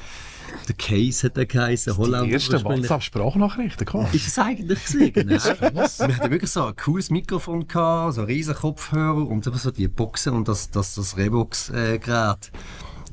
[0.69, 2.33] Der Case hat er geheißen, Die Holland.
[2.33, 2.83] ersten ursprünglich.
[2.91, 4.07] WhatsApp-Sprachnachrichten, komm.
[4.12, 5.15] Ist es eigentlich gewesen.
[5.29, 9.89] Wir hatten wirklich so ein cooles Mikrofon, gehabt, so einen riesen Kopfhörer und so die
[9.89, 12.51] Boxen und das, das, das Revox-Gerät.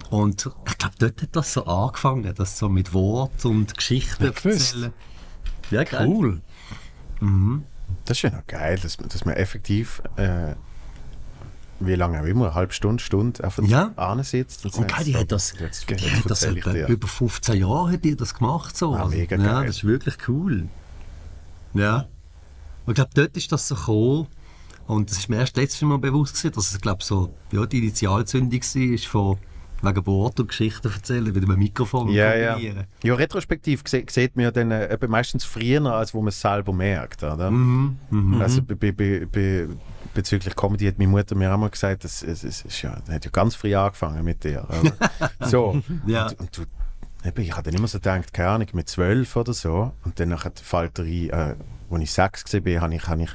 [0.09, 4.45] Und ich glaube, dort hat das so angefangen, das so mit Wort und Geschichten gewusst.
[4.75, 4.93] erzählen.
[5.71, 6.07] Ja, geil.
[6.07, 6.41] Cool.
[8.05, 10.55] Das ist ja noch geil, dass, dass man effektiv, äh,
[11.85, 13.91] wie lange auch immer, eine halbe Stunde, Stunde einfach Ja.
[14.23, 14.65] sitzt.
[14.65, 18.15] Und geil, die hat das, Jetzt, die jetzt hat das über 15 Jahre hat die
[18.15, 18.77] das gemacht.
[18.77, 18.93] So.
[18.95, 19.67] Ah, mega ja, geil.
[19.67, 20.67] Das ist wirklich cool.
[21.73, 22.07] Ja.
[22.85, 24.27] Und ich glaube, dort ist das so gekommen.
[24.87, 27.77] Und das ist mir erst letztes Mal bewusst gewesen, dass es, glaube so, ja, die
[27.79, 29.37] Initialzündung war, von
[29.81, 32.57] wegen Wort und Geschichten erzählen, mit einem Mikrofon Ja, ja.
[33.03, 37.23] Ja, retrospektiv sieht man ja dann äh, meistens früher, als wo man es selber merkt.
[37.23, 37.49] Oder?
[37.51, 37.97] Mhm.
[38.39, 39.69] Also be, be, be, be,
[40.13, 43.25] bezüglich Comedy hat meine Mutter mir auch mal gesagt, das, es, es ist ja, hat
[43.25, 44.67] ja ganz früh angefangen mit dir.
[45.41, 45.81] So.
[46.05, 46.27] Ja.
[46.27, 49.91] Und, und du, ich habe dann immer so gedacht, keine Ahnung, mit zwölf oder so.
[50.03, 51.55] Und dann fällt er ein, äh,
[51.89, 53.29] als ich sechs war, habe ich, habe ich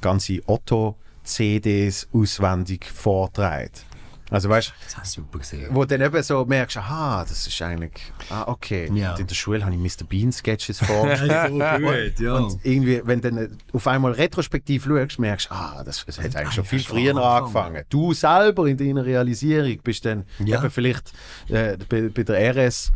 [0.00, 3.70] ganze Otto-CDs auswendig vorgetragen.
[4.30, 5.68] Also weißt Das hast du super gesehen.
[5.70, 7.92] wo dann eben so merkst, aha, das ist eigentlich,
[8.28, 8.90] ah, okay.
[8.92, 9.12] Ja.
[9.12, 10.04] Und in der Schule habe ich Mr.
[10.04, 11.08] Bean Sketches vor.
[11.16, 12.32] so gut, ja.
[12.34, 16.34] Und irgendwie, wenn du dann auf einmal retrospektiv schaust, merkst du, ah, das, das hat
[16.34, 17.36] eigentlich schon viel früher angefangen.
[17.76, 17.84] angefangen.
[17.88, 20.58] Du selber in deiner Realisierung bist dann Ja.
[20.58, 21.12] eben vielleicht
[21.48, 22.90] äh, bei, bei der RS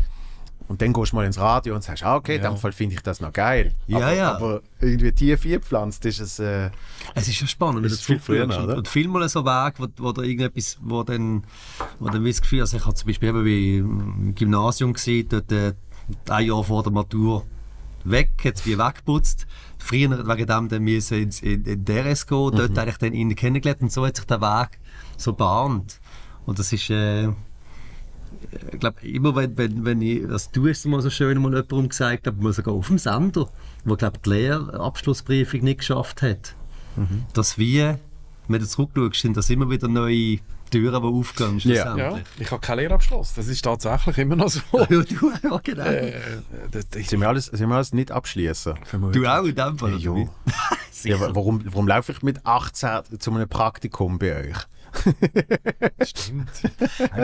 [0.70, 2.94] und dann gehst du mal ins Radio und sagst, ah, okay, in dem Fall finde
[2.94, 3.74] ich das noch geil.
[3.88, 4.36] Ja, aber, ja.
[4.36, 6.70] aber irgendwie tief eingepflanzt ist es, äh,
[7.12, 8.76] Es ist ja spannend, Ist du viel früher, oder?
[8.76, 11.42] Und viel mal so Weg, wo, wo da irgendetwas, wo dann,
[11.98, 15.50] wo dann das Gefühl, also ich habe zum Beispiel eben wie im Gymnasium gesehen, dort
[15.50, 15.72] äh,
[16.28, 17.44] ein Jahr vor der Matur
[18.04, 19.48] weg, jetzt wie weggeputzt.
[19.76, 23.82] Früher wegen dem dann müssen ins, in, in DRS gehen, dort eigentlich dann ihn kennengelernt
[23.82, 24.78] und so hat sich der Weg
[25.16, 25.98] so bahnt.
[26.46, 27.28] Und das ist, äh,
[28.72, 31.88] ich glaube, immer wenn, wenn, wenn ich, das du hast mal so schön mal jemandem
[31.88, 33.48] gesagt, aber man sogar auf dem Sender,
[33.84, 36.54] wo glaube die Lehrabschlussprüfung nicht geschafft hat,
[37.34, 37.98] dass wir,
[38.48, 40.38] wenn du zurückschaust, sind das immer wieder neue
[40.70, 42.24] Türen, die aufgehen Ja, schlussendlich.
[42.38, 43.34] ich habe keinen Lehrabschluss.
[43.34, 44.60] Das ist tatsächlich immer noch so.
[44.72, 45.84] Ja, du, ja, genau.
[45.84, 46.12] Äh,
[46.70, 48.74] das, ich, sind wir alles, sind wir alles nicht abschließen.
[49.12, 49.98] du auch in dem Fall.
[49.98, 50.14] Ja,
[51.04, 54.56] ja, warum, warum laufe ich mit 18 zu einem Praktikum bei euch?
[56.04, 56.50] stimmt.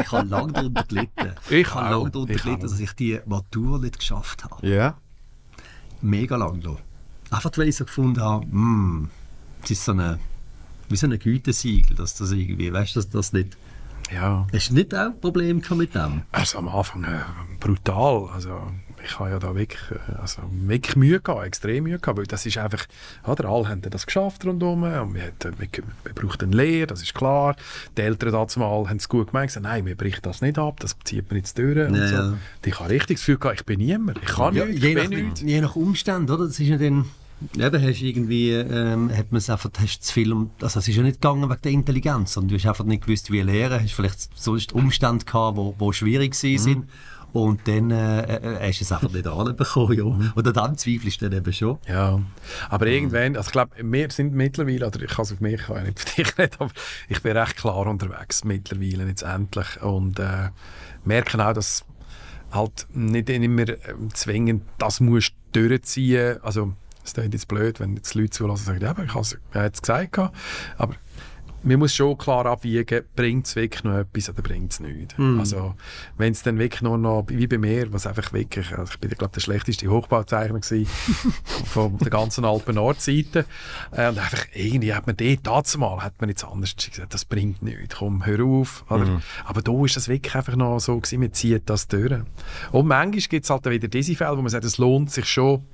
[0.00, 1.34] Ich habe lange darunter gelitten.
[1.50, 4.66] Ich habe lange darunter Ich gelitten, dass ich die Matur nicht geschafft habe.
[4.66, 4.96] Ja.
[6.00, 6.80] Mega lang noch.
[7.30, 9.10] Einfach weil ich so gefunden habe, hm,
[9.62, 10.18] es ist so eine,
[10.88, 13.56] wie so ein Gütesiegel, dass das irgendwie, weißt du, dass das nicht.
[14.12, 14.46] Ja.
[14.52, 16.22] Hast du nicht auch ein Problem mit dem?
[16.30, 17.22] Also am Anfang äh,
[17.58, 18.28] brutal.
[18.32, 18.60] Also
[19.06, 22.44] ich habe ja da wirklich, äh, also wirklich Mühe gehabt, extrem Mühe gehabt, weil das
[22.46, 22.84] ist einfach,
[23.26, 25.68] ja, der alle haben das geschafft rundherum und wir, hat, wir,
[26.04, 27.56] wir brauchen eine Lehre, das ist klar.
[27.96, 30.80] Die Eltern dazu mal haben es gut gemeint, gesagt, nein, wir brechen das nicht ab,
[30.80, 32.14] das zieht man jetzt durch und Ja, so.
[32.14, 32.28] ja.
[32.30, 34.88] Und Ich habe richtig das Gefühl gehabt, ich bin niemand, ich kann Ja, nichts, je,
[34.90, 35.40] ich nach, bin nichts.
[35.42, 36.46] je nach Umstand, oder?
[36.46, 37.04] Das ist ja dann,
[37.56, 40.88] eben, hast du irgendwie, ähm, hat man es einfach, hast zu viel, um, also es
[40.88, 43.80] ist ja nicht gegangen wegen der Intelligenz, sondern du hast einfach nicht gewusst, wie lehren,
[43.82, 46.84] hast vielleicht sonst Umstände gehabt, wo, wo schwierig gewesen sind
[47.36, 49.92] Und dann äh, äh, hast du es einfach nicht anbekommen.
[49.92, 50.04] Ja.
[50.04, 51.76] Und an dem zweifelst du dann eben schon.
[51.86, 52.18] Ja,
[52.70, 55.76] aber irgendwann, also ich glaube, wir sind mittlerweile, oder ich kann es auf mich, kann
[55.76, 56.70] ich nicht für dich nicht, aber
[57.10, 60.48] ich bin recht klar unterwegs mittlerweile jetzt endlich und äh,
[61.04, 61.84] merke auch, dass
[62.52, 66.72] halt nicht immer ähm, zwingend das musst du durchziehen, also
[67.04, 69.68] es ist jetzt blöd, wenn jetzt Leute zulassen und sagen, ja, ich habe es ja
[69.68, 70.18] gesagt,
[70.78, 70.94] aber
[71.66, 75.18] man muss schon klar abwiegen, bringt es wirklich noch etwas oder bringt es nicht.
[75.38, 75.74] Also,
[76.16, 79.10] wenn es dann wirklich nur noch, wie bei mir, was einfach wirklich, also ich bin,
[79.10, 80.60] glaube der schlechteste Hochbauzeichner
[81.66, 83.44] von der ganzen Alpen-Nordseite.
[83.90, 87.24] Äh, und einfach, irgendwie hat man dort, dazu mal, hat man jetzt anders gesagt, das
[87.24, 88.84] bringt nichts, komm, hör auf.
[88.88, 89.20] Oder?
[89.44, 92.12] Aber da ist das wirklich einfach noch so gewesen, man zieht das durch.
[92.70, 95.64] Und manchmal gibt es halt wieder diese Fälle, wo man sagt, es lohnt sich schon,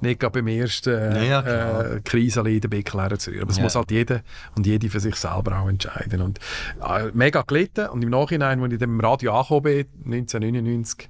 [0.00, 3.42] nicht gerade beim ersten Ja, ja, äh, Krise in den Beckel zu rühren.
[3.42, 3.62] Aber es Ja.
[3.62, 4.20] muss halt jeder
[4.56, 6.20] und jede für sich selber auch entscheiden.
[6.20, 6.38] Und
[6.86, 7.88] äh, mega gelitten.
[7.88, 11.08] Und im Nachhinein, als ich dann im Radio angekommen bin, 1999,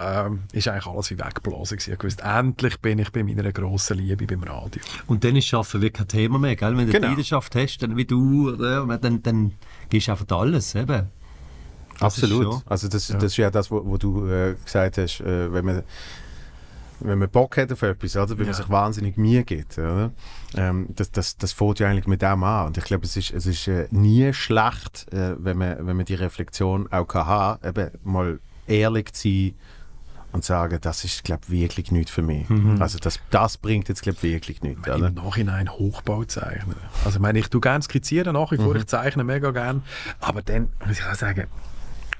[0.00, 1.94] ähm, ist eigentlich alles wie weggeblasen gewesen.
[1.98, 4.80] Ich wusste, endlich bin ich bei meiner grossen Liebe beim Radio.
[5.08, 6.76] Und dann ist Schaffen wirklich kein Thema mehr, gell?
[6.76, 7.06] Wenn du Genau.
[7.08, 9.52] die Leidenschaft hast, dann wie du, äh, dann, dann
[9.88, 11.08] gehst du einfach alles, eben.
[11.98, 12.62] Das Absolut.
[12.66, 15.82] Also das, das ist ja das, wo, wo du äh, gesagt hast, äh, wenn man
[17.00, 18.30] wenn man Bock hat auf etwas, oder?
[18.30, 18.44] wenn Ja.
[18.46, 19.78] man sich wahnsinnig Mühe gibt.
[19.78, 20.10] Oder?
[20.56, 22.66] Ähm, das, das, das fängt ja eigentlich mit dem an.
[22.68, 26.04] Und ich glaube, es ist, es ist äh, nie schlecht, äh, wenn, man, wenn man
[26.06, 29.54] die Reflexion auch kann haben eben mal ehrlich zu sein
[30.32, 32.46] und sagen, das ist, glaube wirklich nichts für mich.
[32.78, 34.88] Also das, das bringt jetzt, glaube wirklich nichts.
[34.88, 35.08] Oder?
[35.08, 36.76] Im Nachhinein Hochbau zeichnen.
[37.04, 39.82] Also ich meine, ich tue gerne skizzieren nach wie vor, ich zeichne mega gerne.
[40.20, 41.48] Aber dann muss ich auch sagen,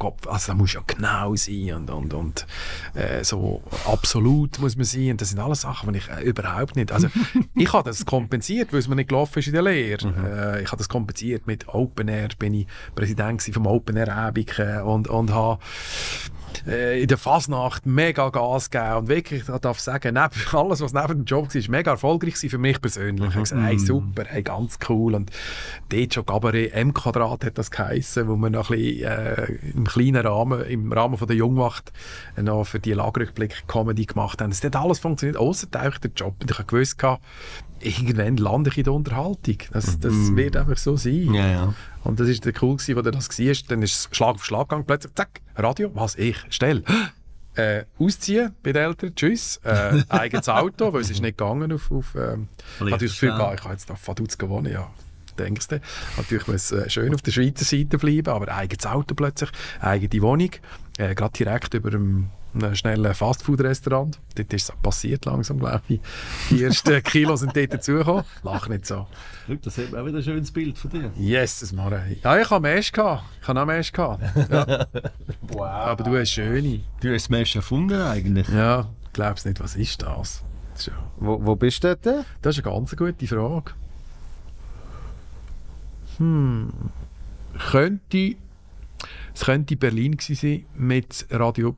[0.01, 2.47] Gott, also da muss ja genau sein und, und, und
[2.95, 5.11] äh, so absolut muss man sein.
[5.11, 6.91] Und das sind alles Sachen, die ich äh, überhaupt nicht.
[6.91, 7.09] Also
[7.55, 10.09] ich habe das kompensiert, weil es mir nicht gelaufen ist in der Lehre.
[10.09, 14.81] Äh, ich habe das kompensiert mit Open Air, bin ich Präsident vom Open Air Abiken
[14.83, 15.61] und, und habe
[16.67, 21.09] in der Fasnacht mega Gas gegeben und wirklich, ich darf sagen, neben, alles, was neben
[21.09, 23.29] dem Job war, mega erfolgreich gewesen für mich persönlich.
[23.29, 25.31] Ich habe gesagt, hey, super, hey, ganz cool und
[25.89, 29.45] dort schon Gabaret M Quadrat hat das geheissen, wo wir noch ein bisschen äh,
[29.75, 31.93] im kleinen Rahmen, im Rahmen von der Jungwacht
[32.37, 34.51] äh, noch für die Lagerrückblick Comedy gemacht haben.
[34.51, 36.37] Es hat alles funktioniert, außer der Job.
[36.41, 36.99] Und ich habe gewusst,
[37.81, 39.57] irgendwann lande ich in der Unterhaltung.
[39.73, 41.35] Das, das wird einfach so sein.
[41.35, 41.75] Ja, ja.
[42.05, 43.71] Und das ist der cool gewesen, wo du das siehst.
[43.71, 44.85] Dann ist es Schlag auf Schlag gegangen.
[44.87, 46.85] Plötzlich, zack, Radio, was ich, stell.
[47.57, 49.57] Äh, ausziehen bei den Eltern, tschüss.
[49.65, 51.91] Äh, eigenes Auto, weil es ist nicht gegangen auf...
[51.91, 52.47] auf ähm,
[52.79, 54.89] ich hatte das Gefühl, ich habe jetzt auf Vaduz gewonnen, ja.
[55.37, 55.81] Denkst du?
[56.17, 59.51] Natürlich muss es äh, schön auf der Schweizer Seite bleiben, aber eigenes Auto plötzlich,
[59.81, 60.51] eigene Wohnung,
[60.99, 64.19] äh, gerade direkt über einem, einem schnellen Fastfood-Restaurant.
[64.35, 66.01] Dort ist es passiert langsam, glaube ich.
[66.51, 68.25] Die ersten Kilos sind dort dazugekommen.
[68.43, 69.07] Lach nicht so.
[69.63, 71.11] Das hat auch wieder ein schönes Bild von dir.
[71.17, 72.23] Yes, das mache ich.
[72.23, 73.25] Ja, ich habe Mesh gehabt.
[73.43, 74.23] Ich habe auch Mesh gehabt.
[74.51, 74.87] Ja.
[75.61, 76.81] Aber du hast schöne.
[77.01, 78.49] Du hast Smash erfunden eigentlich.
[78.49, 80.43] Ja, glaubst nicht, was ist das?
[80.87, 82.27] Ja, Wo, wo bist du dort?
[82.43, 83.73] das ist eine ganz gute Frage.
[86.19, 86.71] Hm.
[87.71, 88.37] Könnte,
[89.35, 91.77] es könnte Berlin gewesen sein mit Radio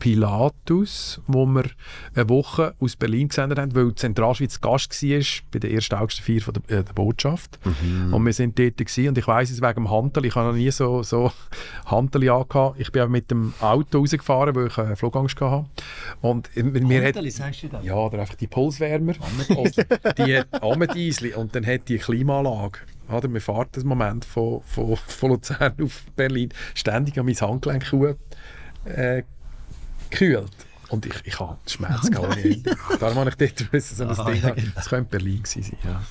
[0.00, 1.66] Pilatus, wo wir
[2.14, 5.22] eine Woche aus Berlin gesendet haben, weil die Zentralschweiz Gast war
[5.52, 7.60] bei der ersten Augustfeier von der, äh, der Botschaft.
[8.10, 10.56] Und wir sind dort gewesen, und ich weiss es wegen dem Hantel, ich habe noch
[10.56, 11.30] nie so, so
[11.86, 12.80] Hantel angehabt.
[12.80, 15.66] Ich bin auch mit dem Auto rausgefahren, weil ich äh, Flugangst hatte.
[16.20, 17.84] Und äh, mir hat, Handeli, sagst du das?
[17.84, 19.14] ja, oder einfach die Pulswärmer.
[19.48, 19.76] Und
[20.18, 22.80] die Amediesli und dann hat die Klimaanlage.
[23.10, 27.92] Oder, wir fahren das Moment von, von, von Luzern auf Berlin ständig an mein Handgelenk
[28.84, 29.22] äh,
[30.10, 30.50] gekühlt.
[30.88, 32.26] Und ich, ich habe Schmerz gehabt.
[32.32, 32.76] ohne Ende.
[32.98, 34.42] Darum habe ich dort wissen, so ein Ah, Ding.
[34.42, 34.72] ja, genau.
[34.74, 35.78] Das könnte Berlin gewesen sein.
[35.84, 36.02] Ja,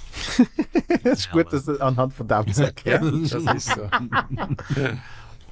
[1.11, 2.85] Es ist gut, dass du anhand von dem sagst.
[2.85, 3.89] ja das ist so.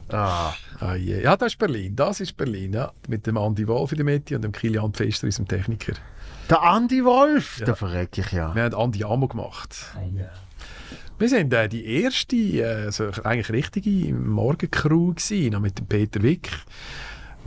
[0.10, 0.54] Ah.
[0.80, 1.22] Ah, je.
[1.22, 1.94] Ja, das ist Berlin.
[1.94, 2.72] Das ist Berlin.
[2.72, 2.94] Ja.
[3.10, 5.94] Mit dem Andi Wolf in der Mitte und dem Kilian Pfester, unserem Techniker.
[6.50, 7.66] Der Andi Wolf, Ja.
[7.66, 8.56] da verreck ich ja.
[8.56, 9.76] Wir haben Andi Amo gemacht.
[11.20, 16.22] Wir sind äh, die erste, äh, also eigentlich richtige Morgencrew gewesen, noch mit dem Peter
[16.24, 16.52] Wick,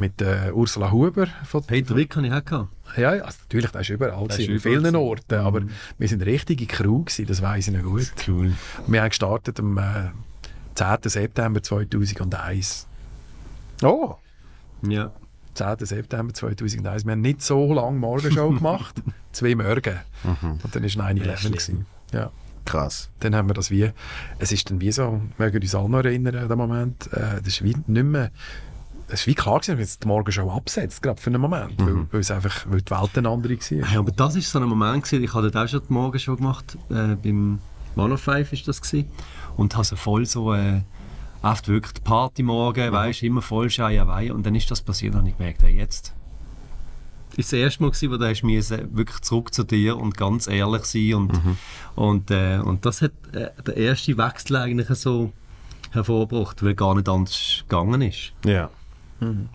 [0.01, 1.29] mit äh, Ursula Huber.
[1.45, 2.67] Von, Peter Wick habe ich auch.
[2.97, 4.97] Ja, ja, also natürlich, das ist überall, Das ist in überall vielen.
[4.97, 5.63] Orten, aber
[5.99, 8.11] wir sind richtige Crew gewesen, das weiss ich noch gut.
[8.27, 8.53] Cool.
[8.89, 10.11] Wir haben gestartet am äh,
[10.75, 10.97] 10.
[11.05, 12.87] September 2001.
[13.83, 14.17] Oh,
[14.83, 15.13] Ja.
[15.55, 15.77] 10.
[15.87, 17.05] September 2001.
[17.05, 19.03] Wir haben nicht so lange Morgenshow gemacht,
[19.33, 19.99] zwei Morgen.
[20.25, 21.37] Und dann war 9-11.
[21.37, 21.53] schlimm.
[21.53, 21.87] gewesen.
[22.13, 22.31] Ja.
[22.65, 23.09] krass.
[23.21, 23.91] dann haben wir das wie,
[24.39, 27.37] es ist dann wie so, wir mögen uns alle noch erinnern an den Moment, äh,
[27.39, 28.31] das ist wie nicht mehr,
[29.13, 32.07] es ist wie klar gewesen, wenn es die Morgenshow absetzt, gerade für einen Moment, weil,
[32.11, 33.89] weil es einfach, weil die Welt eine andere war.
[33.89, 36.37] Hey, aber das ist so ein Moment gewesen, ich habe dort auch schon die Morgenshow
[36.37, 37.59] gemacht, äh, beim
[37.97, 39.11] One of Five ist das gewesen.
[39.57, 40.81] und habe so voll so, äh,
[41.43, 44.33] Oft wirklich die Partymorgen, weißt immer voll Scheierei.
[44.33, 46.13] Und dann ist das passiert und ich gemerkt, hey, jetzt
[47.37, 50.49] ist das erste Mal, gewesen, wo du hast müssen, wirklich zurück zu dir und ganz
[50.49, 51.41] ehrlich sein und,
[51.95, 55.33] und, äh, und das hat äh, der erste Wechsel eigentlich so
[55.93, 58.33] hervorgebracht, weil gar nicht anders gegangen ist.
[58.45, 58.69] Ja.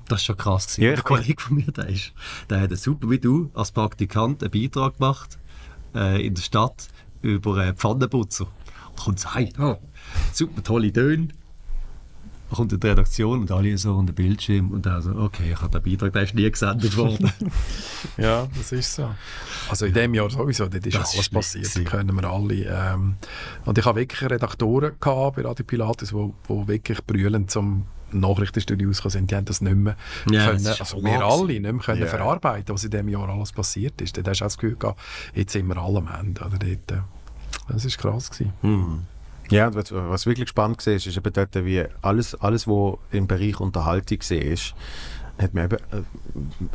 [0.07, 0.67] Das ist schon krass.
[0.67, 0.81] Gewesen.
[0.83, 2.13] Ja, der ich- Kollege von mir, der, ist,
[2.49, 5.37] der hat super wie du als Praktikant einen Beitrag gemacht
[5.95, 6.87] äh, in der Stadt
[7.21, 8.45] über äh, Pfannenputzer.
[8.89, 9.75] Und kommt so, hey, oh,
[10.33, 11.29] super tolle Töne.
[12.47, 15.53] Dann kommt in die Redaktion und alle so an den Bildschirm und dann so, okay,
[15.53, 17.31] ich habe den Beitrag, der ist nie gesendet worden.
[18.17, 19.09] Ja, das ist so.
[19.67, 22.53] Also in dem Jahr sowieso, dort ist Das alles ist passiert, das können wir alle.
[22.53, 23.15] Ähm,
[23.65, 29.11] und ich habe wirklich Redaktoren gehabt bei Radio Pilatus, die wirklich brüllend zum Nachrichtenstudio rausgekommen
[29.11, 29.31] sind.
[29.31, 29.95] Die haben das nicht mehr
[30.31, 32.07] Ja, können, das also wir alle nicht mehr können Ja.
[32.07, 34.17] verarbeiten, was in dem Jahr alles passiert ist.
[34.17, 34.99] Dort hast du auch das Gefühl gehabt,
[35.33, 36.41] jetzt sind wir alle am Ende.
[36.41, 36.57] Oder?
[36.57, 37.01] Dort, äh,
[37.67, 39.05] das ist krass gewesen.
[39.49, 42.97] Ja, und was, was wirklich spannend war, ist, ist eben dort, wie alles, alles was
[43.11, 44.57] im Bereich Unterhaltung war,
[45.37, 46.01] hat man eben, äh,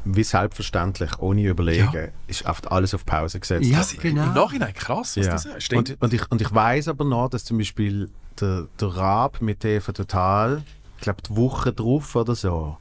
[0.05, 3.65] wie selbstverständlich, ohne überlegen, ist oft alles auf Pause gesetzt.
[3.69, 4.25] Ja, Das, genau.
[4.25, 5.39] Im Nachhinein krass, was Ja.
[5.39, 5.63] sagst.
[5.63, 5.91] Stimmt.
[5.93, 9.61] Und, und, ich, und ich weiß aber noch, dass zum Beispiel der, der Raab mit
[9.61, 10.63] TV Total,
[11.01, 12.77] glaube die Woche drauf oder so,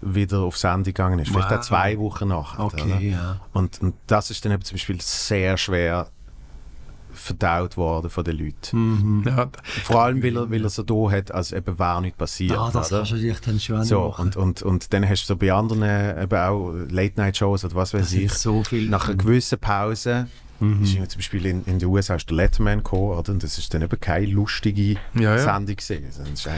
[0.00, 1.30] wieder auf Sendung gegangen ist.
[1.30, 1.58] Vielleicht Wow.
[1.58, 2.64] auch zwei Wochen nachher.
[2.64, 3.40] Okay, ja.
[3.52, 6.08] Und, und das ist dann eben zum Beispiel sehr schwer
[7.12, 9.22] verdaut worden von den Leuten.
[9.26, 9.48] ja,
[9.84, 12.58] Vor allem, weil er, weil er so da hat, als eben wäre nichts passiert.
[12.58, 12.98] Ah, das oder?
[12.98, 14.26] kannst du dich dann schon so, machen.
[14.26, 15.82] und, und, und dann hast du so bei anderen
[16.22, 20.26] eben auch Late-Night-Shows oder was weiß Das ich, so viel- nach einer gewissen Pause
[20.60, 23.32] ist irgendwie zum Beispiel in, in den USA ist der Letterman gekommen, oder?
[23.32, 25.38] und das ist dann eben keine lustige Ja, ja.
[25.38, 26.04] Sendung gewesen.
[26.08, 26.50] Das ist äh,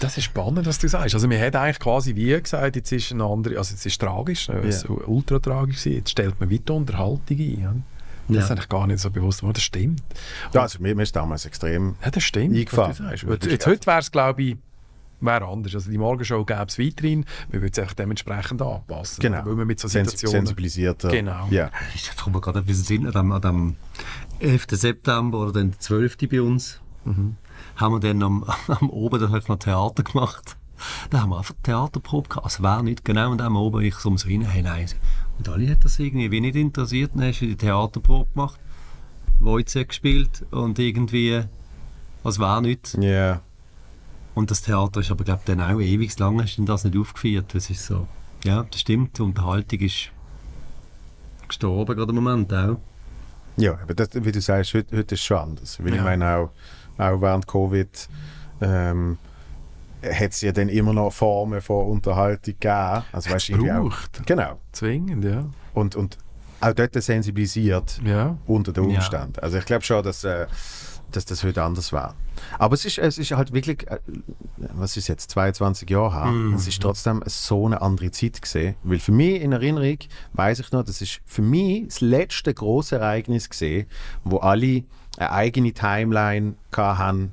[0.00, 1.14] Das ist spannend, was du sagst.
[1.14, 4.48] Also, wir haben eigentlich quasi wie gesagt, jetzt ist eine andere, also jetzt ist tragisch,
[4.48, 4.60] es Ja.
[4.60, 5.86] ist ultra tragisch.
[5.86, 7.84] Jetzt stellt man weiter Unterhaltung ein.
[8.28, 8.42] Das Ja.
[8.44, 9.54] ist eigentlich gar nicht so bewusst geworden.
[9.54, 10.02] Das stimmt.
[10.52, 12.70] ja, also mir, mir ist damals extrem Ja, das stimmt.
[12.70, 13.26] Sagst.
[13.26, 14.56] Wirklich Jetzt, heute wäre es, glaube ich,
[15.24, 15.74] wäre anders.
[15.74, 17.24] Also die Morgenshow gäbe es weiterhin.
[17.50, 19.22] Wir würden es einfach dementsprechend anpassen.
[19.22, 20.46] genau, Weil wir mit so Situationen...
[20.46, 21.08] sensibilisierter.
[21.08, 21.46] Genau.
[21.50, 21.70] Ja.
[21.94, 23.76] Ich komme gerade ein bisschen Sinn, an dem
[24.40, 24.66] 11.
[24.70, 26.16] September oder dann 12.
[26.30, 26.80] bei uns,
[27.76, 30.56] haben wir dann am, am Oben dann halt noch Theater gemacht.
[31.10, 32.44] Da haben wir einfach Theaterprobe gehabt.
[32.44, 34.88] Also war nicht genau und am Oben ich so ums rein, hey nein.
[35.38, 37.12] Und alle hat das irgendwie wie nicht interessiert.
[37.14, 38.60] Dann hast du die Theaterprobe gemacht,
[39.40, 41.42] Wojciech gespielt und irgendwie,
[42.22, 42.96] was war nicht.
[43.00, 43.40] Ja.
[44.34, 46.96] Und das Theater ist aber, glaube ich, dann auch ewig lang hast du das nicht
[46.98, 47.54] aufgeführt.
[47.54, 48.08] Das ist so,
[48.44, 49.16] ja, das stimmt.
[49.18, 50.10] Die Unterhaltung ist
[51.48, 52.78] gestorben gerade im Moment auch.
[53.56, 55.78] Ja, aber das, wie du sagst, heute, heute ist es schon anders.
[55.80, 56.02] Weil ich Ja.
[56.02, 56.50] meine, auch,
[56.98, 58.08] auch während Covid
[58.60, 59.18] ähm,
[60.02, 63.02] hat es ja dann immer noch Formen von Unterhaltung gegeben.
[63.12, 63.96] Also, weißt, du, irgendwie auch,
[64.26, 64.58] genau.
[64.72, 65.44] Zwingend, ja.
[65.74, 66.18] Und, und
[66.60, 68.36] auch dort sensibilisiert Ja.
[68.46, 68.96] unter den Ja.
[68.96, 69.38] Umständen.
[69.40, 70.46] Also ich glaube schon, dass, äh,
[71.16, 72.14] dass das heute anders war.
[72.58, 73.98] Aber es ist, es ist halt wirklich, äh,
[74.74, 76.54] was ist jetzt, 22 Jahre her, Mhm.
[76.54, 78.74] es ist trotzdem so eine andere Zeit gesehen.
[78.82, 79.98] Weil für mich in Erinnerung,
[80.32, 83.86] weiß ich noch, das ist für mich das letzte große Ereignis gesehen,
[84.24, 84.84] wo alle
[85.16, 87.32] eine eigene Timeline hatten,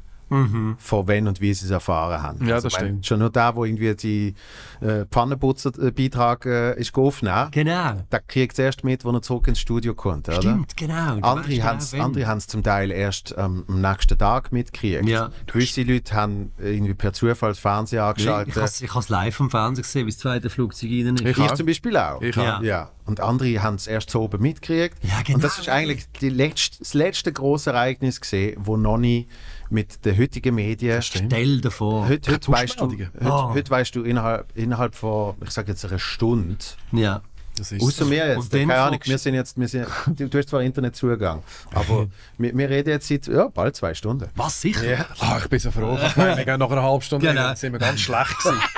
[0.78, 2.40] von wann und wie sie es erfahren haben.
[2.40, 2.48] Mhm.
[2.48, 3.06] Ja, Also, das ich stimmt.
[3.06, 4.34] Schon nur da, wo irgendwie die
[4.80, 7.94] äh, Pfannenputzer-Beitrag äh, ist aufgenommen, Genau.
[8.12, 10.42] der kriegt es erst mit, wenn er zurück ins Studio kommt, oder?
[10.42, 11.18] Stimmt, genau.
[11.22, 15.08] Andere haben es genau, zum Teil erst ähm, am nächsten Tag mitgekriegt.
[15.08, 15.32] Ja.
[15.48, 18.56] Gewisse Leute haben irgendwie per Zufall das Fernsehen Ich angeschaltet.
[18.56, 18.66] habe
[19.00, 21.22] es live am Fernsehen gesehen, wie das zweite Flugzeug rein ist.
[21.26, 22.22] Ich Ich zum Beispiel auch.
[22.22, 22.62] Ich Ja.
[22.62, 22.92] Ja.
[23.06, 24.98] Und andere haben es erst so oben mitgekriegt.
[25.04, 25.38] Ja, genau.
[25.38, 29.28] Und das ist eigentlich letzte, das letzte große Ereignis gesehen, wo noch nicht
[29.72, 31.02] mit den heutigen Medien.
[31.02, 32.08] Stell dir vor.
[32.08, 33.54] Heute, heute, weißt du, heute, Ah.
[33.54, 36.58] heute weißt du innerhalb, innerhalb von, ich sage jetzt einer Stunde,
[36.92, 37.22] Ja.
[37.58, 40.48] Das ist Außer mir jetzt, keine Ahnung, wir sind jetzt, wir sind, du, du hast
[40.50, 41.44] zwar Internetzugang,
[41.74, 42.08] aber
[42.38, 44.30] wir, wir reden jetzt seit ja, bald zwei Stunden.
[44.36, 44.90] Was sicher?
[44.90, 45.06] Ja.
[45.20, 46.00] Ah, ich bin so froh.
[46.02, 47.42] Ich meine, wir gehen nach einer halben Stunde, Genau.
[47.42, 48.62] dann sind wir ganz schlecht gewesen.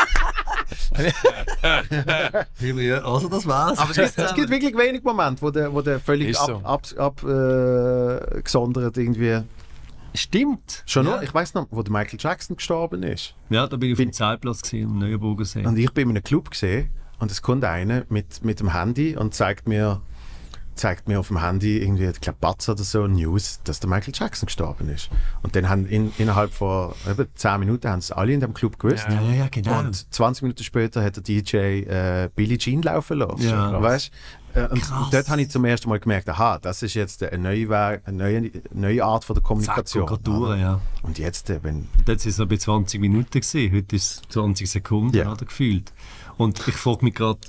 [3.04, 3.78] Also das war's.
[3.78, 6.62] Aber es gibt, es gibt wirklich wenig Momente, wo der, wo der völlig Ist ab,
[6.64, 8.42] ab, ab, äh,
[9.00, 9.44] irgendwie.
[10.14, 10.84] Stimmt.
[10.86, 11.14] Schon ja.
[11.14, 13.36] nur, ich weiß noch, wo der Michael Jackson gestorben ist.
[13.50, 15.66] Ja, da bin ich auf dem Zeltplatz gewesen, am Neuenburgersee.
[15.66, 19.16] Und ich bin in einem Club gesehen und es kommt einer mit, mit dem Handy
[19.16, 20.02] und zeigt mir,
[20.76, 24.14] zeigt mir auf dem Handy irgendwie, ich glaube, Batz oder so, News, dass der Michael
[24.16, 25.10] Jackson gestorben ist.
[25.42, 28.78] Und dann haben in, innerhalb von eben 10 Minuten haben es alle in dem Club
[28.80, 29.08] gewusst.
[29.10, 29.80] Ja, ja, genau.
[29.80, 33.44] Und 20 Minuten später hat der DJ äh, Billie Jean laufen lassen.
[33.44, 33.82] Ja.
[33.82, 34.12] weißt?
[34.56, 35.10] Äh, und Krass.
[35.12, 38.18] dort habe ich zum ersten Mal gemerkt, aha, das ist jetzt eine neue, Weg, eine
[38.18, 40.08] neue, neue Art von der Kommunikation.
[40.08, 40.56] Oder?
[40.58, 40.80] ja.
[41.02, 43.74] Und jetzt, äh, wenn Dort war es bei 20 Minuten, gewesen.
[43.76, 45.32] heute ist es 20 Sekunden Ja.
[45.32, 45.92] oder, gefühlt.
[46.38, 47.40] Und ich frage mich gerade,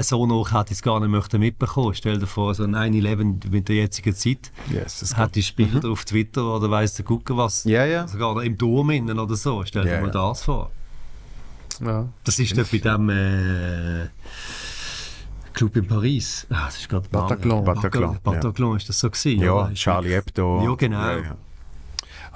[0.00, 1.94] so noch hätte ich es gar nicht möchten mitbekommen.
[1.94, 4.50] Stell dir vor, so ein 9-11 mit der jetzigen Zeit.
[4.70, 7.64] Yes, das Hat die Bilder auf Twitter oder weiss der Gucker was.
[7.64, 8.08] Ja, ja.
[8.08, 9.62] Sogar noch im Turm innen oder so.
[9.64, 10.70] Stell dir Ja, mal das vor.
[11.84, 12.08] Ja.
[12.24, 14.04] Das ist dort bei dem äh,
[15.54, 16.46] Club in Paris.
[16.50, 17.08] Ah, das ist gerade.
[17.08, 17.64] Bataclan.
[17.64, 19.40] Bataclan, Bataclan ist das so gewesen?
[19.40, 19.74] Ja, oder?
[19.74, 20.62] Charlie Hebdo.
[20.64, 20.98] Ja, genau.
[20.98, 21.36] Ja, ja.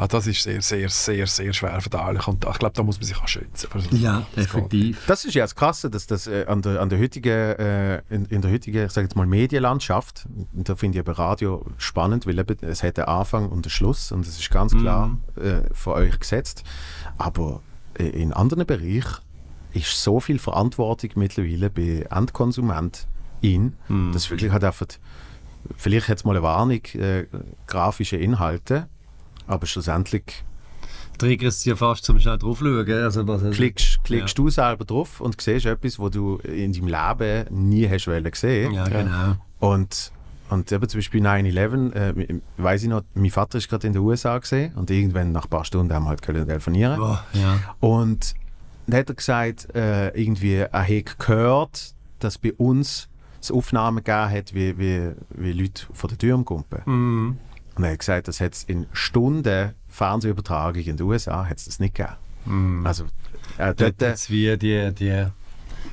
[0.01, 3.05] Ah, das ist sehr, sehr, sehr, sehr schwer verdaulich und ich glaube, da muss man
[3.05, 3.69] sich auch schützen.
[3.91, 5.05] Ja, das effektiv.
[5.09, 8.27] Das ist ja das Krasse, dass das äh, an, der, an der heutigen, äh, in,
[8.27, 12.29] in der heutigen, ich sage jetzt mal Medienlandschaft, und da finde ich eben Radio spannend,
[12.29, 15.63] weil eben, es hat einen Anfang und einen Schluss und es ist ganz klar äh,
[15.73, 16.63] für euch gesetzt.
[17.17, 17.61] Aber
[17.99, 19.19] äh, in anderen Bereichen
[19.73, 22.07] ist so viel Verantwortung mittlerweile bei
[23.43, 24.87] Endkonsumentin, dass wirklich halt einfach,
[25.77, 27.27] vielleicht jetzt mal eine Warnung, äh,
[27.67, 28.89] grafische Inhalte,
[29.47, 30.45] aber schlussendlich
[31.19, 32.91] Triggerst ja fast zum schnell drauf schauen.
[32.91, 37.69] Also, was, klickst, klickst du selber drauf und siehst etwas, was du in deinem Leben
[37.69, 38.73] nie hast wollen sehen.
[38.73, 39.35] Ja, genau.
[39.59, 40.13] Und,
[40.49, 44.03] und eben zum Beispiel 9-11, äh, weiß ich noch, mein Vater ist gerade in den
[44.03, 47.01] USA gesehen und irgendwann nach ein paar Stunden haben wir halt können telefonieren.
[47.01, 47.59] Oh, ja.
[47.81, 48.35] Und
[48.87, 53.09] dann hat er gesagt, äh, irgendwie, er hätte gehört, dass bei uns
[53.41, 56.83] es Aufnahmen gegeben hat, wie, wie, wie Leute vor der Tür kumpen.
[56.85, 57.39] Mhm.
[57.77, 61.79] Und er hat gesagt, das hat es in Stunden Fernsehübertragung in den USA hat's das
[61.79, 62.17] nicht gegeben.
[62.47, 62.87] Mhm.
[62.87, 63.05] Also,
[63.57, 65.27] äh, Dort dort, jetzt wie die, die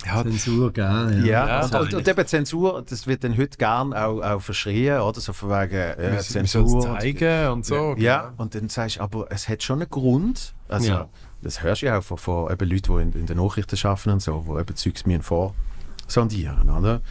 [0.03, 1.23] Zensur, gell?
[1.25, 4.99] Ja, Ja, und, und, und eben Zensur, das wird dann heute gern auch, auch verschrien,
[4.99, 5.19] oder?
[5.19, 6.81] So von wegen äh, Zensur.
[6.81, 7.95] zeigen und so.
[7.97, 10.53] Ja, und dann sagst du, aber es hat schon einen Grund.
[10.67, 11.09] Also, Ja.
[11.41, 14.09] das hörst du ja auch von, von eben Leuten, die in, in den Nachrichten arbeiten
[14.11, 17.01] und so, die eben Zeugs mir vorsondieren, oder?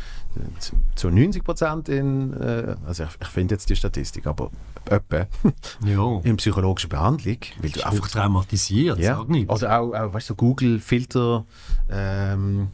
[0.59, 4.51] Zu- Zu 90 Prozent in, äh, also ich, ich finde jetzt die Statistik, aber
[4.89, 5.27] etwa
[5.87, 6.21] Ja.
[6.25, 9.17] in psychologischer Behandlung, weil du Einfach traumatisiert, ja.
[9.17, 9.51] sag nicht.
[9.51, 11.45] Oder auch, auch weißt du, Google-Filter,
[11.91, 12.69] ähm,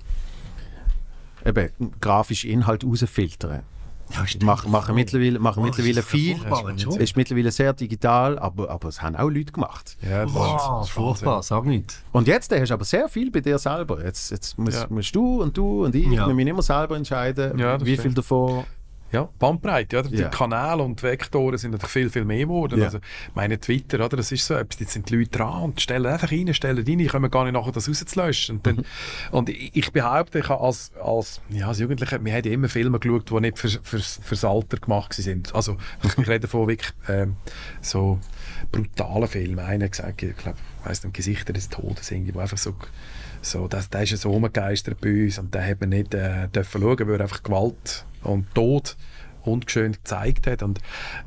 [1.44, 1.70] eben
[2.00, 3.62] grafische Inhalte rausfiltern.
[4.12, 4.94] Ja, machen vor.
[4.94, 6.36] mittlerweile, machen Oh, mittlerweile viel.
[6.98, 9.96] ist mittlerweile sehr digital, aber, aber es haben auch Leute gemacht.
[10.02, 11.94] Ja, das Wow, ist furchtbar, sag nicht.
[12.12, 14.04] Und jetzt hast du aber sehr viel bei dir selber.
[14.04, 14.86] Jetzt, jetzt musst, Ja.
[14.88, 16.26] musst du und du und ich, Ja.
[16.26, 18.18] wir müssen immer selber entscheiden, Ja, wie viel stimmt.
[18.18, 18.64] davon.
[19.12, 20.08] Ja, Bandbreite, oder?
[20.08, 20.28] Die Ja.
[20.28, 22.78] Kanäle und Vektoren sind natürlich viel, viel mehr geworden.
[22.78, 22.86] Ja.
[22.86, 22.98] Also,
[23.34, 24.16] meine Twitter, oder?
[24.16, 26.98] Das ist so etwas, jetzt sind die Leute dran und stellen einfach rein, stellen rein,
[26.98, 28.56] die kommen gar nicht nachher, das rauszulöschen.
[28.56, 28.84] Und, dann, Mhm.
[29.32, 32.68] und ich, ich behaupte, ich habe als, als, ja, als Jugendlicher, wir haben ja immer
[32.68, 35.54] Filme geschaut, die nicht für, für, fürs Alter gemacht sind.
[35.54, 37.36] Also, ich, ich rede von wirklich ähm,
[37.80, 38.20] so
[38.70, 39.58] brutalen Filmen.
[39.58, 42.74] Einer gesagt, ich glaube, ich weiss nicht, Gesichter des Todes, irgendwie, wo einfach so
[43.42, 46.82] so, das, der ist so rumgegeistert bei uns und den hat man nicht äh, dürfen
[46.82, 48.96] schauen, weil er einfach Gewalt und Tod
[49.46, 50.78] ungeschönt gezeigt hat und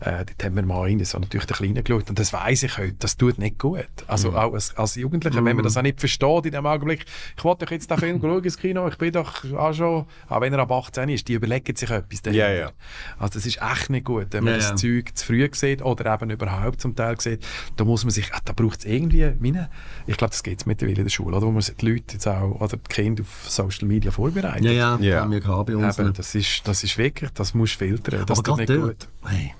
[0.02, 2.78] äh, dort haben wir mal rein, so natürlich der Kleine geschaut und das weiß ich
[2.78, 3.88] heute, das tut nicht gut.
[4.08, 7.06] Also auch als, als Jugendlicher, wenn man das auch nicht versteht in dem Augenblick,
[7.38, 10.42] ich wollte doch jetzt den Film schauen ins Kino, ich bin doch auch schon, auch
[10.42, 12.50] wenn er ab 18 ist, die überlegen sich etwas dahinter.
[12.54, 12.72] Ja, ja.
[13.18, 14.80] Also das ist echt nicht gut, wenn man Ja, das.
[14.82, 17.46] Zeug zu früh sieht oder eben überhaupt zum Teil sieht,
[17.76, 19.70] da muss man sich, ah, da braucht es irgendwie, meine,
[20.08, 22.28] ich glaube, das geht es mittlerweile in der Schule, oder, wo man die Leute jetzt
[22.28, 24.64] auch, oder die Kinder auf Social Media vorbereitet.
[24.66, 25.22] Ja, ja, Ja.
[25.22, 26.00] haben wir gehabt bei uns.
[26.00, 29.08] Eben, das, ist, das ist wirklich, das musst du filtern, das Aber gerade nicht gut.
[29.26, 29.54] hey.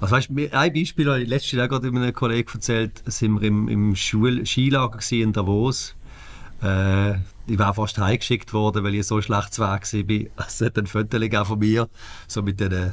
[0.00, 3.68] Also weißt, ein Beispiel habe ich letztes Jahr gerade einem Kollegen erzählt, sind wir im,
[3.68, 5.94] im Schul Skilager in Davos.
[6.62, 7.14] Äh,
[7.46, 9.80] ich war fast heimgeschickt worden, weil ich so schlecht zu war.
[10.46, 11.88] Es hat ein Foto von mir,
[12.28, 12.92] so mit den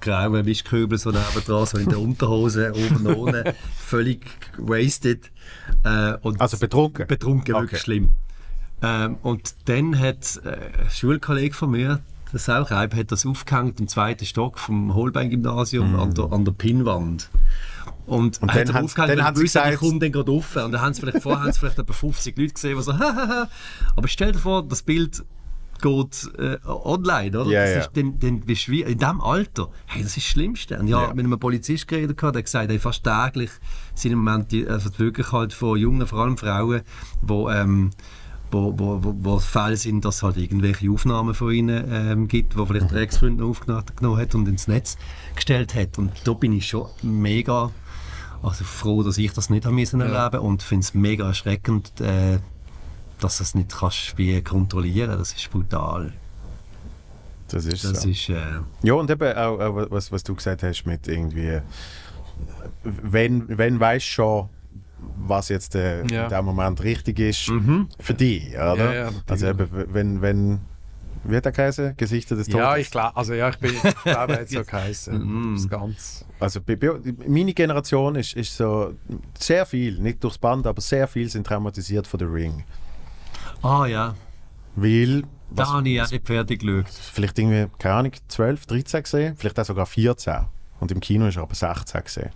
[0.00, 4.24] grauen Wischkübeln so nebendran, so in der Unterhose, oben und ohne, völlig
[4.56, 5.30] wasted.
[5.84, 7.06] Äh, Also betrunken?
[7.06, 7.62] Betrunken, Okay.
[7.64, 8.10] wirklich schlimm.
[8.80, 10.50] Ähm, und dann hat äh,
[10.84, 12.00] ein Schulkollege von mir,
[12.32, 17.30] der Saureib, hat das aufgehängt im zweiten Stock vom Holbein-Gymnasium an, der, an der Pinnwand.
[18.06, 20.56] Und, Und hat dann haben- dann haben sie wusste, ich gesagt- komme dann gerade rauf.
[20.56, 22.92] Und dann haben sie vielleicht, vorher haben sie vielleicht etwa 50 Leute gesehen, die so,
[22.98, 23.48] hahaha.
[23.96, 25.22] Aber stell dir vor, das Bild
[25.80, 27.50] geht äh, online, oder?
[27.50, 30.78] Ja, das ist dann, dann bist wie, in diesem Alter, hey, das ist das Schlimmste.
[30.78, 31.02] Und ich Ja.
[31.02, 33.50] habe mit einem Polizist geredet, gehabt, der hat gesagt, hey, fast täglich
[33.94, 36.80] sind im Moment die, also wirklich halt von jungen, vor allem Frauen,
[37.22, 37.90] wo, ähm,
[38.50, 42.66] wo, wo, wo, Fälle sind, dass es halt irgendwelche Aufnahmen von ihnen ähm, gibt, wo
[42.66, 44.96] vielleicht der Ex-Freund noch aufgenommen hat und ins Netz
[45.34, 45.98] gestellt hat.
[45.98, 47.70] Und da bin ich schon mega
[48.42, 52.38] also froh, dass ich das nicht haben müssen erleben und finde es mega erschreckend, äh,
[53.20, 55.18] dass du es nicht kannst wie kontrollieren.
[55.18, 56.12] Das ist brutal.
[57.48, 58.08] Das ist Das so.
[58.08, 61.60] ist äh, Ja, und eben auch, auch was, was du gesagt hast mit irgendwie,
[62.84, 64.48] wenn, wenn weißt schon,
[65.18, 66.24] was jetzt äh, Ja.
[66.24, 67.50] in dem Moment richtig ist
[68.00, 68.76] für dich, oder?
[68.76, 70.60] Ja, ja, also eben, wenn, wenn,
[71.30, 71.94] hat der Käse?
[71.96, 72.60] Gesichter des Todes?
[72.60, 75.54] Ja, ich glaube, also ja, ich bin, ich glaube, er hat so geheißen.
[75.54, 76.24] das ganz.
[76.40, 76.60] Also
[77.26, 78.94] meine Generation ist, ist so
[79.38, 82.64] sehr viel, nicht durchs Band, aber sehr viel sind traumatisiert von The Ring.
[83.62, 84.14] Ah ja.
[84.76, 86.86] Weil Da habe ich auch nicht fertig geschaut.
[86.88, 90.46] vielleicht irgendwie, keine Ahnung, 12, 13 gesehen, vielleicht auch sogar 14.
[90.80, 92.30] Und im Kino ist er aber 16 gesehen.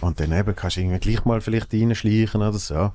[0.00, 2.92] Und dann eben kannst du irgendwie gleich mal vielleicht reinschleichen oder so.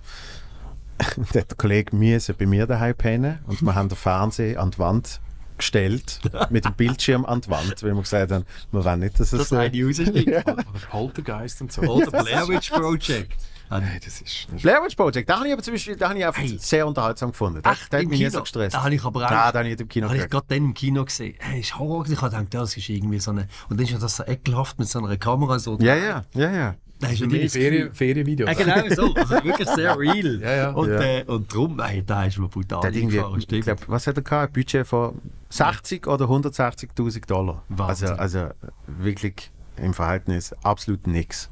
[1.17, 4.79] Und der Kollege müssen bei mir daheim pennen und wir haben den Fernseher an die
[4.79, 5.21] Wand
[5.55, 6.19] gestellt,
[6.49, 9.49] mit dem Bildschirm an die Wand, weil wir gesagt haben, wir wollen nicht, dass es...
[9.49, 10.27] Das eine rausschlägt.
[10.47, 11.81] Oder Poltergeist und so.
[11.83, 13.33] Oder Blair Witch Project.
[13.69, 14.47] Ah, Nein, das ist...
[14.51, 16.87] Das Blair Witch Project, da habe ich aber zum Beispiel da habe ich einfach sehr
[16.87, 17.61] unterhaltsam gefunden.
[17.61, 17.93] Das, Echt?
[17.93, 18.31] das hat mich nicht Kino?
[18.31, 18.75] so gestresst.
[18.75, 20.45] Da habe ich aber auch- Ja, da habe ich nicht im Kino Habe ich gerade
[20.47, 21.35] dann im Kino gesehen.
[21.39, 22.05] Hey, ist Horror.
[22.09, 23.47] Ich habe gedacht, das ist irgendwie so eine.
[23.69, 25.77] Und dann ist ja das so ekelhaft mit so einer Kamera so.
[25.79, 26.75] Ja, ja, ja, ja.
[26.99, 28.49] Da ist deine das Ferien, Ferienvideos.
[28.49, 29.13] Ja, genau so.
[29.13, 30.41] Also wirklich sehr real.
[30.41, 30.69] Ja, ja.
[30.71, 30.99] Und, Ja.
[31.01, 33.37] Äh, und darum, ey, da ist mir brutal Der eingefahren.
[33.37, 33.63] ich Stimmt.
[33.65, 34.49] glaub, was hat er gehabt?
[34.49, 37.63] Ein Budget von 60 oder 160.000 Dollar.
[37.69, 38.09] Also, Wahnsinn.
[38.19, 38.49] also
[38.87, 41.49] wirklich im Verhältnis absolut nichts.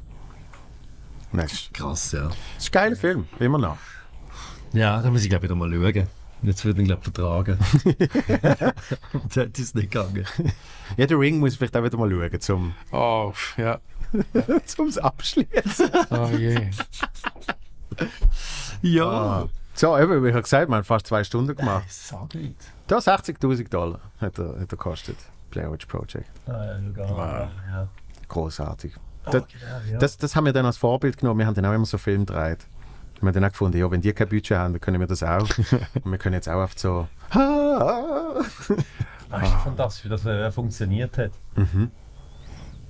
[1.32, 2.28] Das Krass, ja.
[2.28, 3.76] das ist ein geiler Film, immer noch.
[4.72, 6.06] Ja, da muss ich glaube wieder mal schauen.
[6.42, 7.58] Jetzt wird ihn glaube ich vertragen.
[9.34, 10.24] Das ist nicht gegangen.
[10.96, 13.80] Ja, der Ring muss ich vielleicht auch wieder mal schauen, zum, Oh, ja.
[14.66, 15.90] zum Abschließen.
[16.10, 16.70] Oh je.
[18.82, 19.06] Ja.
[19.06, 19.48] Ah.
[19.74, 21.84] So, eben, wie ich habe gesagt, wir haben fast zwei Stunden gemacht.
[21.90, 22.56] Sag nicht.
[22.86, 25.16] Da 60.000 Dollar hat er, hat er gekostet.
[25.50, 26.30] Blair Witch Project.
[26.46, 27.50] Ah, ja, sogar.
[27.70, 27.88] Ja.
[28.28, 28.94] Großartig.
[29.26, 29.98] Oh, Das, genau, ja.
[29.98, 31.40] das, das haben wir dann als Vorbild genommen.
[31.40, 32.66] Wir haben dann auch immer so Filme gedreht.
[33.20, 35.22] Wir haben dann auch gefunden, ja, wenn die kein Budget haben, dann können wir das
[35.22, 35.48] auch.
[36.04, 37.08] Und wir können jetzt auch oft so.
[39.28, 41.32] Das ist fantastisch, wie das äh, funktioniert hat.
[41.56, 41.66] Das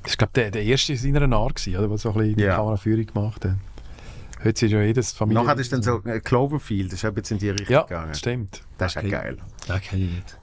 [0.07, 2.43] ist, glaube der, der erste in seiner Art, gewesen, oder, der so ein bisschen die
[2.45, 2.57] Ja.
[2.57, 3.57] Kameraführung gemacht hat.
[4.45, 5.43] Heute ist ja jedes Familie...
[5.43, 8.15] Nachher ist dann so äh, Cloverfield, das ist ein bisschen in die Richtung Ja, gegangen.
[8.15, 8.63] stimmt.
[8.79, 9.07] Das ist Okay.
[9.09, 9.37] auch geil.
[9.67, 10.39] Das kenne ich nicht.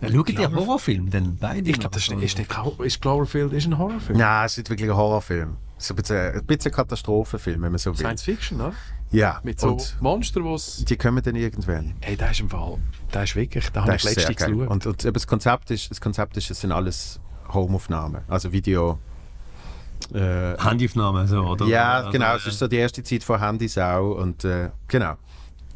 [0.00, 1.70] Ja, schaut ihr Horrorfilm denn beide?
[1.70, 2.50] Ich glaube, das ist, ist, nicht,
[2.80, 4.18] ist Cloverfield ist ein Horrorfilm.
[4.18, 5.56] Nein, es ist nicht wirklich ein Horrorfilm.
[5.78, 7.96] Es ist ein bisschen, ein bisschen Katastrophenfilm, wenn man so will.
[7.96, 8.74] Science Fiction, oder?
[9.12, 11.94] Ja, Mit so und Monstern, die die kommen dann irgendwann.
[12.00, 12.78] Hey, der ist im Fall...
[13.12, 13.70] Der ist wirklich...
[13.70, 14.68] Da habe Das ich letztens geschaut.
[14.68, 17.20] Und, und eben das Konzept ist, das Konzept ist, es sind alles
[17.54, 18.98] Homeaufnahmen, also Video.
[20.12, 21.64] Äh, Handaufnahme, so, oder?
[21.66, 22.34] ja, Oder- genau.
[22.36, 25.14] Es ist so die erste Zeit von Handys auch und äh, genau.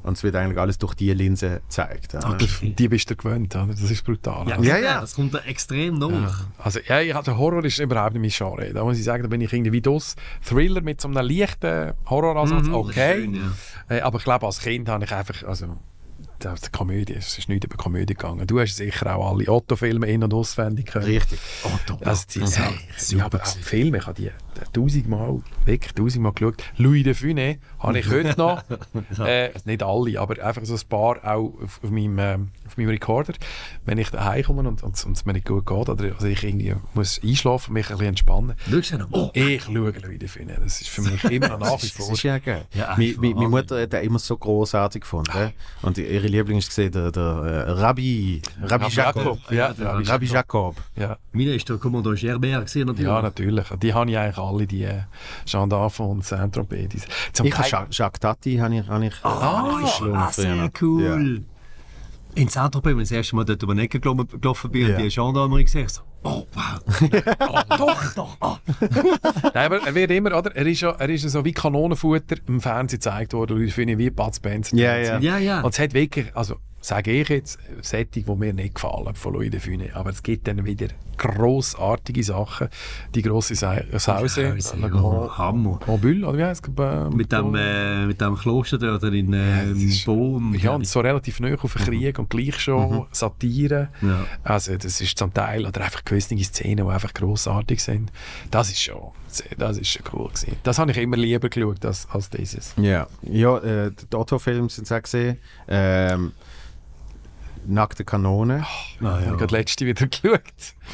[0.02, 2.12] Und es wird eigentlich alles durch die Linse gezeigt.
[2.12, 2.34] Ja.
[2.34, 3.66] Die- Die bist du gewöhnt, oder?
[3.66, 4.46] Das ist brutal.
[4.48, 5.00] Ja, Also, Ja, ja, ja.
[5.00, 6.44] Das kommt da extrem nach.
[6.58, 8.72] Also, ja, ich, also Horror ist überhaupt nicht mein Genre.
[8.72, 10.14] Da muss ich sagen, da bin ich irgendwie wie das.
[10.46, 13.22] Thriller mit so einem leichten Horroransatz, okay.
[13.22, 13.96] schön, ja.
[13.96, 15.76] Äh, aber ich glaube, als Kind habe ich einfach, also,
[16.44, 18.46] ist Komödie, es ist nicht über Komödie gegangen.
[18.46, 21.06] Du hast sicher auch alle Otto-Filme in- und auswendig können.
[21.06, 21.38] Richtig.
[22.04, 24.30] Also die, Das hey, super aber auch Filme, ich habe die
[24.72, 26.62] tausendmal, wirklich tausendmal geschaut.
[26.76, 28.62] Louis de Funès habe ich heute noch,
[29.24, 32.48] äh, nicht alle, aber einfach so ein paar auch auf, auf, meinem, ähm,
[32.78, 33.34] meinem Recorder.
[33.84, 36.42] Wenn ich daheim komme und, und, und es mir nicht gut geht, oder also ich
[36.42, 39.08] irgendwie muss einschlafen, mich ein bisschen entspannen, Schaust du noch?
[39.12, 40.60] Oh, ich schaue de Funès.
[40.60, 42.12] Das ist für mich immer noch nach wie Das vor.
[42.12, 42.64] ist ja geil.
[42.74, 43.50] Ja, Meine Wahnsinn.
[43.50, 45.52] Mutter hat den immer so großartig gefunden.
[45.82, 49.24] Und ihre Liebling ist gesehen, der, der äh, Rabbi, Rabbi Rabbi Jacob.
[49.24, 50.76] Jacob, ja, der Rabbi Rabbi Jacob.
[50.96, 51.16] Ja.
[51.32, 53.06] Meine ist der Commodore Gerbert gesehen, natürlich.
[53.08, 53.66] ja, natürlich.
[53.82, 55.02] Die habe ich eigentlich alle, die äh,
[55.44, 59.78] Jean d'Arfon und Zum Ich habe Jacques, Tati habe ich, habe ich Ah,
[60.14, 61.44] ah, sehr cool.
[62.34, 64.96] In Saint-Tropez, wenn ich das erste Mal dort über den Ecke gelaufen bin Ja.
[64.96, 65.86] und die Gendarmerie gesehen
[66.24, 67.68] oh wow.
[67.78, 68.58] doch, doch, ah.
[69.54, 70.54] Nein, aber er wird immer, oder?
[70.54, 73.98] Er ist ja, er ist ja so wie Kanonenfutter im Fernsehen gezeigt worden, Louis Funès,
[73.98, 74.76] wie Bud Spencer.
[74.76, 75.18] Ja, ja.
[75.18, 75.60] Ja, ja.
[75.60, 79.50] Und es hat wirklich, also sage ich jetzt, Sättig, die mir nicht gefallen von Louis
[79.50, 79.92] de Funès.
[79.94, 82.68] Aber es gibt dann wieder grossartige Sachen.
[83.14, 85.78] Die grosse Sa- Sause, ja, Hammer.
[85.80, 86.84] Grand Bulle, oder wie heißt es?
[86.84, 90.54] Äh, Mit dem, äh, mit dem Kloster dort in äh, ist- Bohm.
[90.54, 93.88] Ja, und so relativ nah auf den Krieg und gleich schon Satire.
[94.00, 94.24] Ja.
[94.44, 98.12] Also das ist zum Teil, oder einfach gewisse Szenen, die einfach grossartig sind.
[98.50, 99.10] Das ist schon,
[99.58, 100.56] das ist schon cool gewesen.
[100.62, 102.74] Das habe ich immer lieber geschaut als, als dieses.
[102.76, 105.38] Ja, ja äh, die Otto-Filme sind es auch gesehen.
[105.66, 106.32] Ähm,
[107.70, 108.64] Nackte Kanone.
[109.00, 110.40] Ah, Ich habe gerade letzte wieder geschaut.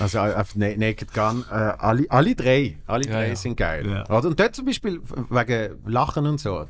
[0.01, 1.44] Also äh, auf Na- Naked Gun.
[1.51, 2.76] Äh, alle, alle drei.
[2.86, 3.36] Alle Ja, drei ja.
[3.36, 3.88] sind geil.
[3.88, 4.05] Ja.
[4.16, 4.28] Oder?
[4.28, 6.66] Und dort zum Beispiel wegen Lachen und so.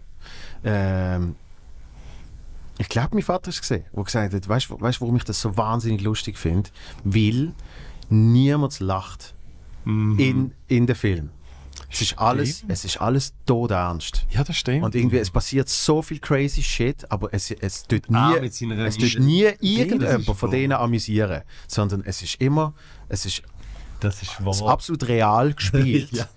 [0.63, 1.37] Ähm,
[2.79, 5.57] ich glaube, mein Vater ist gesehen, der gesagt hat, weißt du, warum ich das so
[5.57, 6.71] wahnsinnig lustig finde?
[7.05, 7.53] Weil
[8.09, 9.35] niemand lacht
[9.87, 11.31] in, in dem Film.
[11.95, 12.73] Es ist alles, Stimmt.
[12.73, 14.27] es ist alles todernst.
[14.31, 14.83] Ja, das stimmt.
[14.85, 18.79] Und irgendwie, es passiert so viel crazy Shit, aber es, es tut Ah, nie, seiner
[18.85, 22.75] es tut nie das irgendjemand von denen amüsieren, sondern es ist immer,
[23.09, 23.43] es ist
[24.01, 26.11] Das ist es ist absolut real gespielt.
[26.11, 26.29] Ja.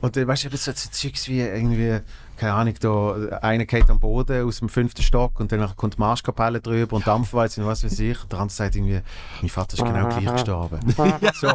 [0.00, 1.98] Und dann weißt du, eben so Zeugs wie irgendwie,
[2.38, 6.00] keine Ahnung, da, einer geht am Boden aus dem fünften Stock und dann kommt die
[6.00, 8.18] Marschkapelle drüber und Dampfwalze und was weiß ich.
[8.30, 9.00] Der andere sagt irgendwie,
[9.42, 10.80] mein Vater ist genau gleich gestorben.
[11.34, 11.48] so,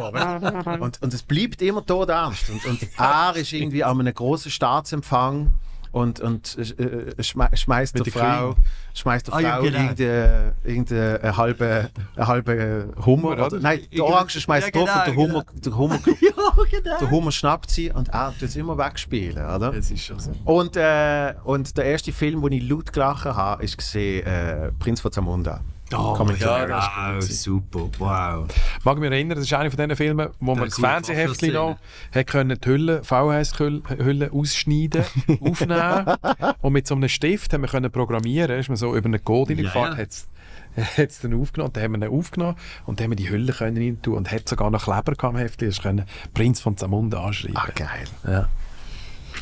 [0.80, 2.50] und, und es bleibt immer tot ernst.
[2.50, 5.50] Und, und er ist irgendwie an einem großen Staatsempfang
[5.94, 8.56] und, und äh, schme schmeißt der Mit der Frau,
[8.94, 9.78] schmeißt der Ah, ja, Frau genau.
[9.78, 13.28] irgendeinen irgendeine, eine halbe, eine halbe Hummer.
[13.30, 13.46] oder?
[13.46, 13.60] Oder?
[13.60, 16.98] Nein, die Orange schmeißt Ja, drauf und der genau, Hummer, der, Hummer, ja, genau.
[16.98, 19.44] der Hummer schnappt sie und er tut es immer wegspielen.
[19.46, 19.72] Oder?
[19.72, 20.32] Es ist schon so.
[20.44, 25.00] Und, äh, und der erste Film, den ich laut gelacht habe, ist gesehen, äh, Prinz
[25.00, 25.60] von Zamunda.
[25.94, 26.70] Commentary.
[26.70, 28.46] ja, wow, super, wow.
[28.84, 31.76] Mag mich erinnern, das ist einer von diesen Filmen, wo man das Fernsehheftchen noch
[32.14, 35.04] hat können die Hülle, VHS-Hülle ausschneiden,
[35.40, 36.16] aufnehmen
[36.60, 39.52] und mit so einem Stift haben wir können programmieren, ist man so über einen Code
[39.54, 40.02] Ja, reingefahren, ja.
[40.02, 40.28] hat's
[40.76, 42.56] hat es dann aufgenommen, dann haben wir ihn aufgenommen
[42.86, 45.34] und dann haben wir die Hülle können rein tun und hat sogar noch Kleber gehabt
[45.34, 47.56] im Heftchen, das können Prinz von Zamunda anschreiben.
[47.56, 48.04] Ah, geil.
[48.26, 48.48] Ja.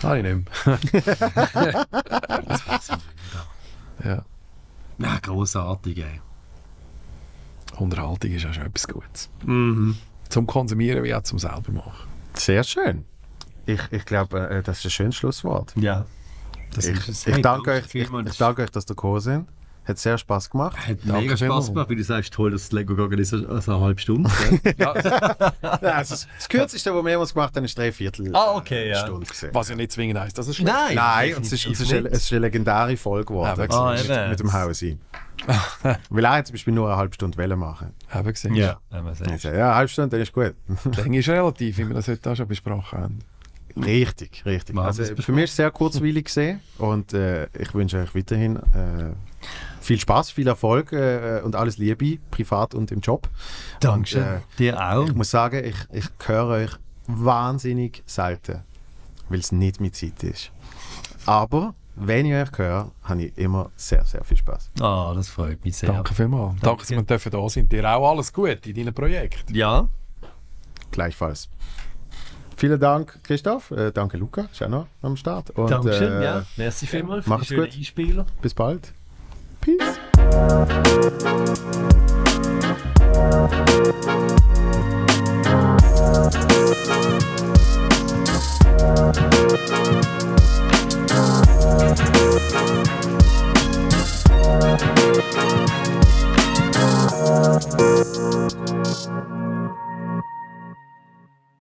[0.02, 0.78] Habe ich nicht mehr.
[4.04, 4.24] ja.
[4.98, 6.20] Ja, grossartig, ey.
[7.78, 9.30] Unterhaltung ist auch schon etwas Gutes.
[9.44, 9.96] Mhm.
[10.28, 12.08] Zum Konsumieren wie auch zum selber machen.
[12.34, 13.04] Sehr schön.
[13.66, 15.72] Ich, ich glaube, äh, das ist ein schönes Schlusswort.
[15.76, 16.06] Ja.
[16.74, 17.26] Das Ich, ist es.
[17.26, 19.48] ich, Hey, danke euch, ich, ich danke euch, dass ihr gekommen sind.
[19.84, 20.76] Hat sehr Spaß gemacht.
[20.76, 21.36] Hat Danke mega.
[21.36, 24.30] Spaß gemacht, wie du sagst, toll, dass das Lego gegangen ist, also eine halbe Stunde.
[24.78, 28.90] Ja, also das, das kürzeste, was wir jemals gemacht haben, ist drei Viertel Ah, okay,
[28.90, 29.00] ja.
[29.00, 29.50] Stunde gesehen.
[29.52, 31.80] Was ja nicht zwingend heisst, dass es schlecht Nein, Nein, und es ist, und es,
[31.80, 33.60] ist eine, es ist eine legendäre Folge geworden.
[33.60, 34.98] Ja, Ah, mit, mit dem Hausi.
[36.10, 37.92] Weil er zum Beispiel nur eine halbe Stunde Welle machen.
[38.08, 38.54] Haben gesehen.
[38.54, 38.78] Ja,
[39.14, 40.54] sage, ja, eine halbe Stunde, dann ist gut.
[40.96, 43.18] Länge ist relativ, wie wir das heute auch schon besprochen haben.
[43.76, 44.76] richtig, richtig.
[44.78, 48.56] Also, wir für mich ist es sehr kurzweilig gesehen und äh, ich wünsche euch weiterhin
[48.56, 49.12] äh,
[49.82, 53.28] viel Spaß, viel Erfolg äh, und alles Liebe, privat und im Job.
[53.80, 54.22] Dankeschön.
[54.22, 55.06] Und, äh, Dir auch.
[55.06, 56.70] Ich muss sagen, ich, ich höre euch
[57.06, 58.62] wahnsinnig selten,
[59.28, 60.50] weil es nicht meine Zeit ist.
[61.26, 64.70] Aber wenn ich euch höre, habe ich immer sehr, sehr viel Spaß.
[64.80, 65.92] Ah, das freut mich sehr.
[65.92, 66.60] Danke vielmals.
[66.60, 67.70] Danke, dass wir dürfen da sind.
[67.70, 69.50] Dir auch alles gut in deinem Projekt.
[69.50, 69.88] Ja,
[70.92, 71.48] Gleichfalls.
[72.56, 73.70] Vielen Dank, Christoph.
[73.72, 74.42] Äh, danke, Luca.
[74.52, 75.50] Ist auch noch am Start.
[75.50, 76.46] Und, Dankeschön, äh, ja.
[76.56, 77.64] Merci vielmals für die schönen.
[77.64, 78.26] Einspieler.
[78.40, 78.92] Bis bald.
[79.62, 80.02] Peace.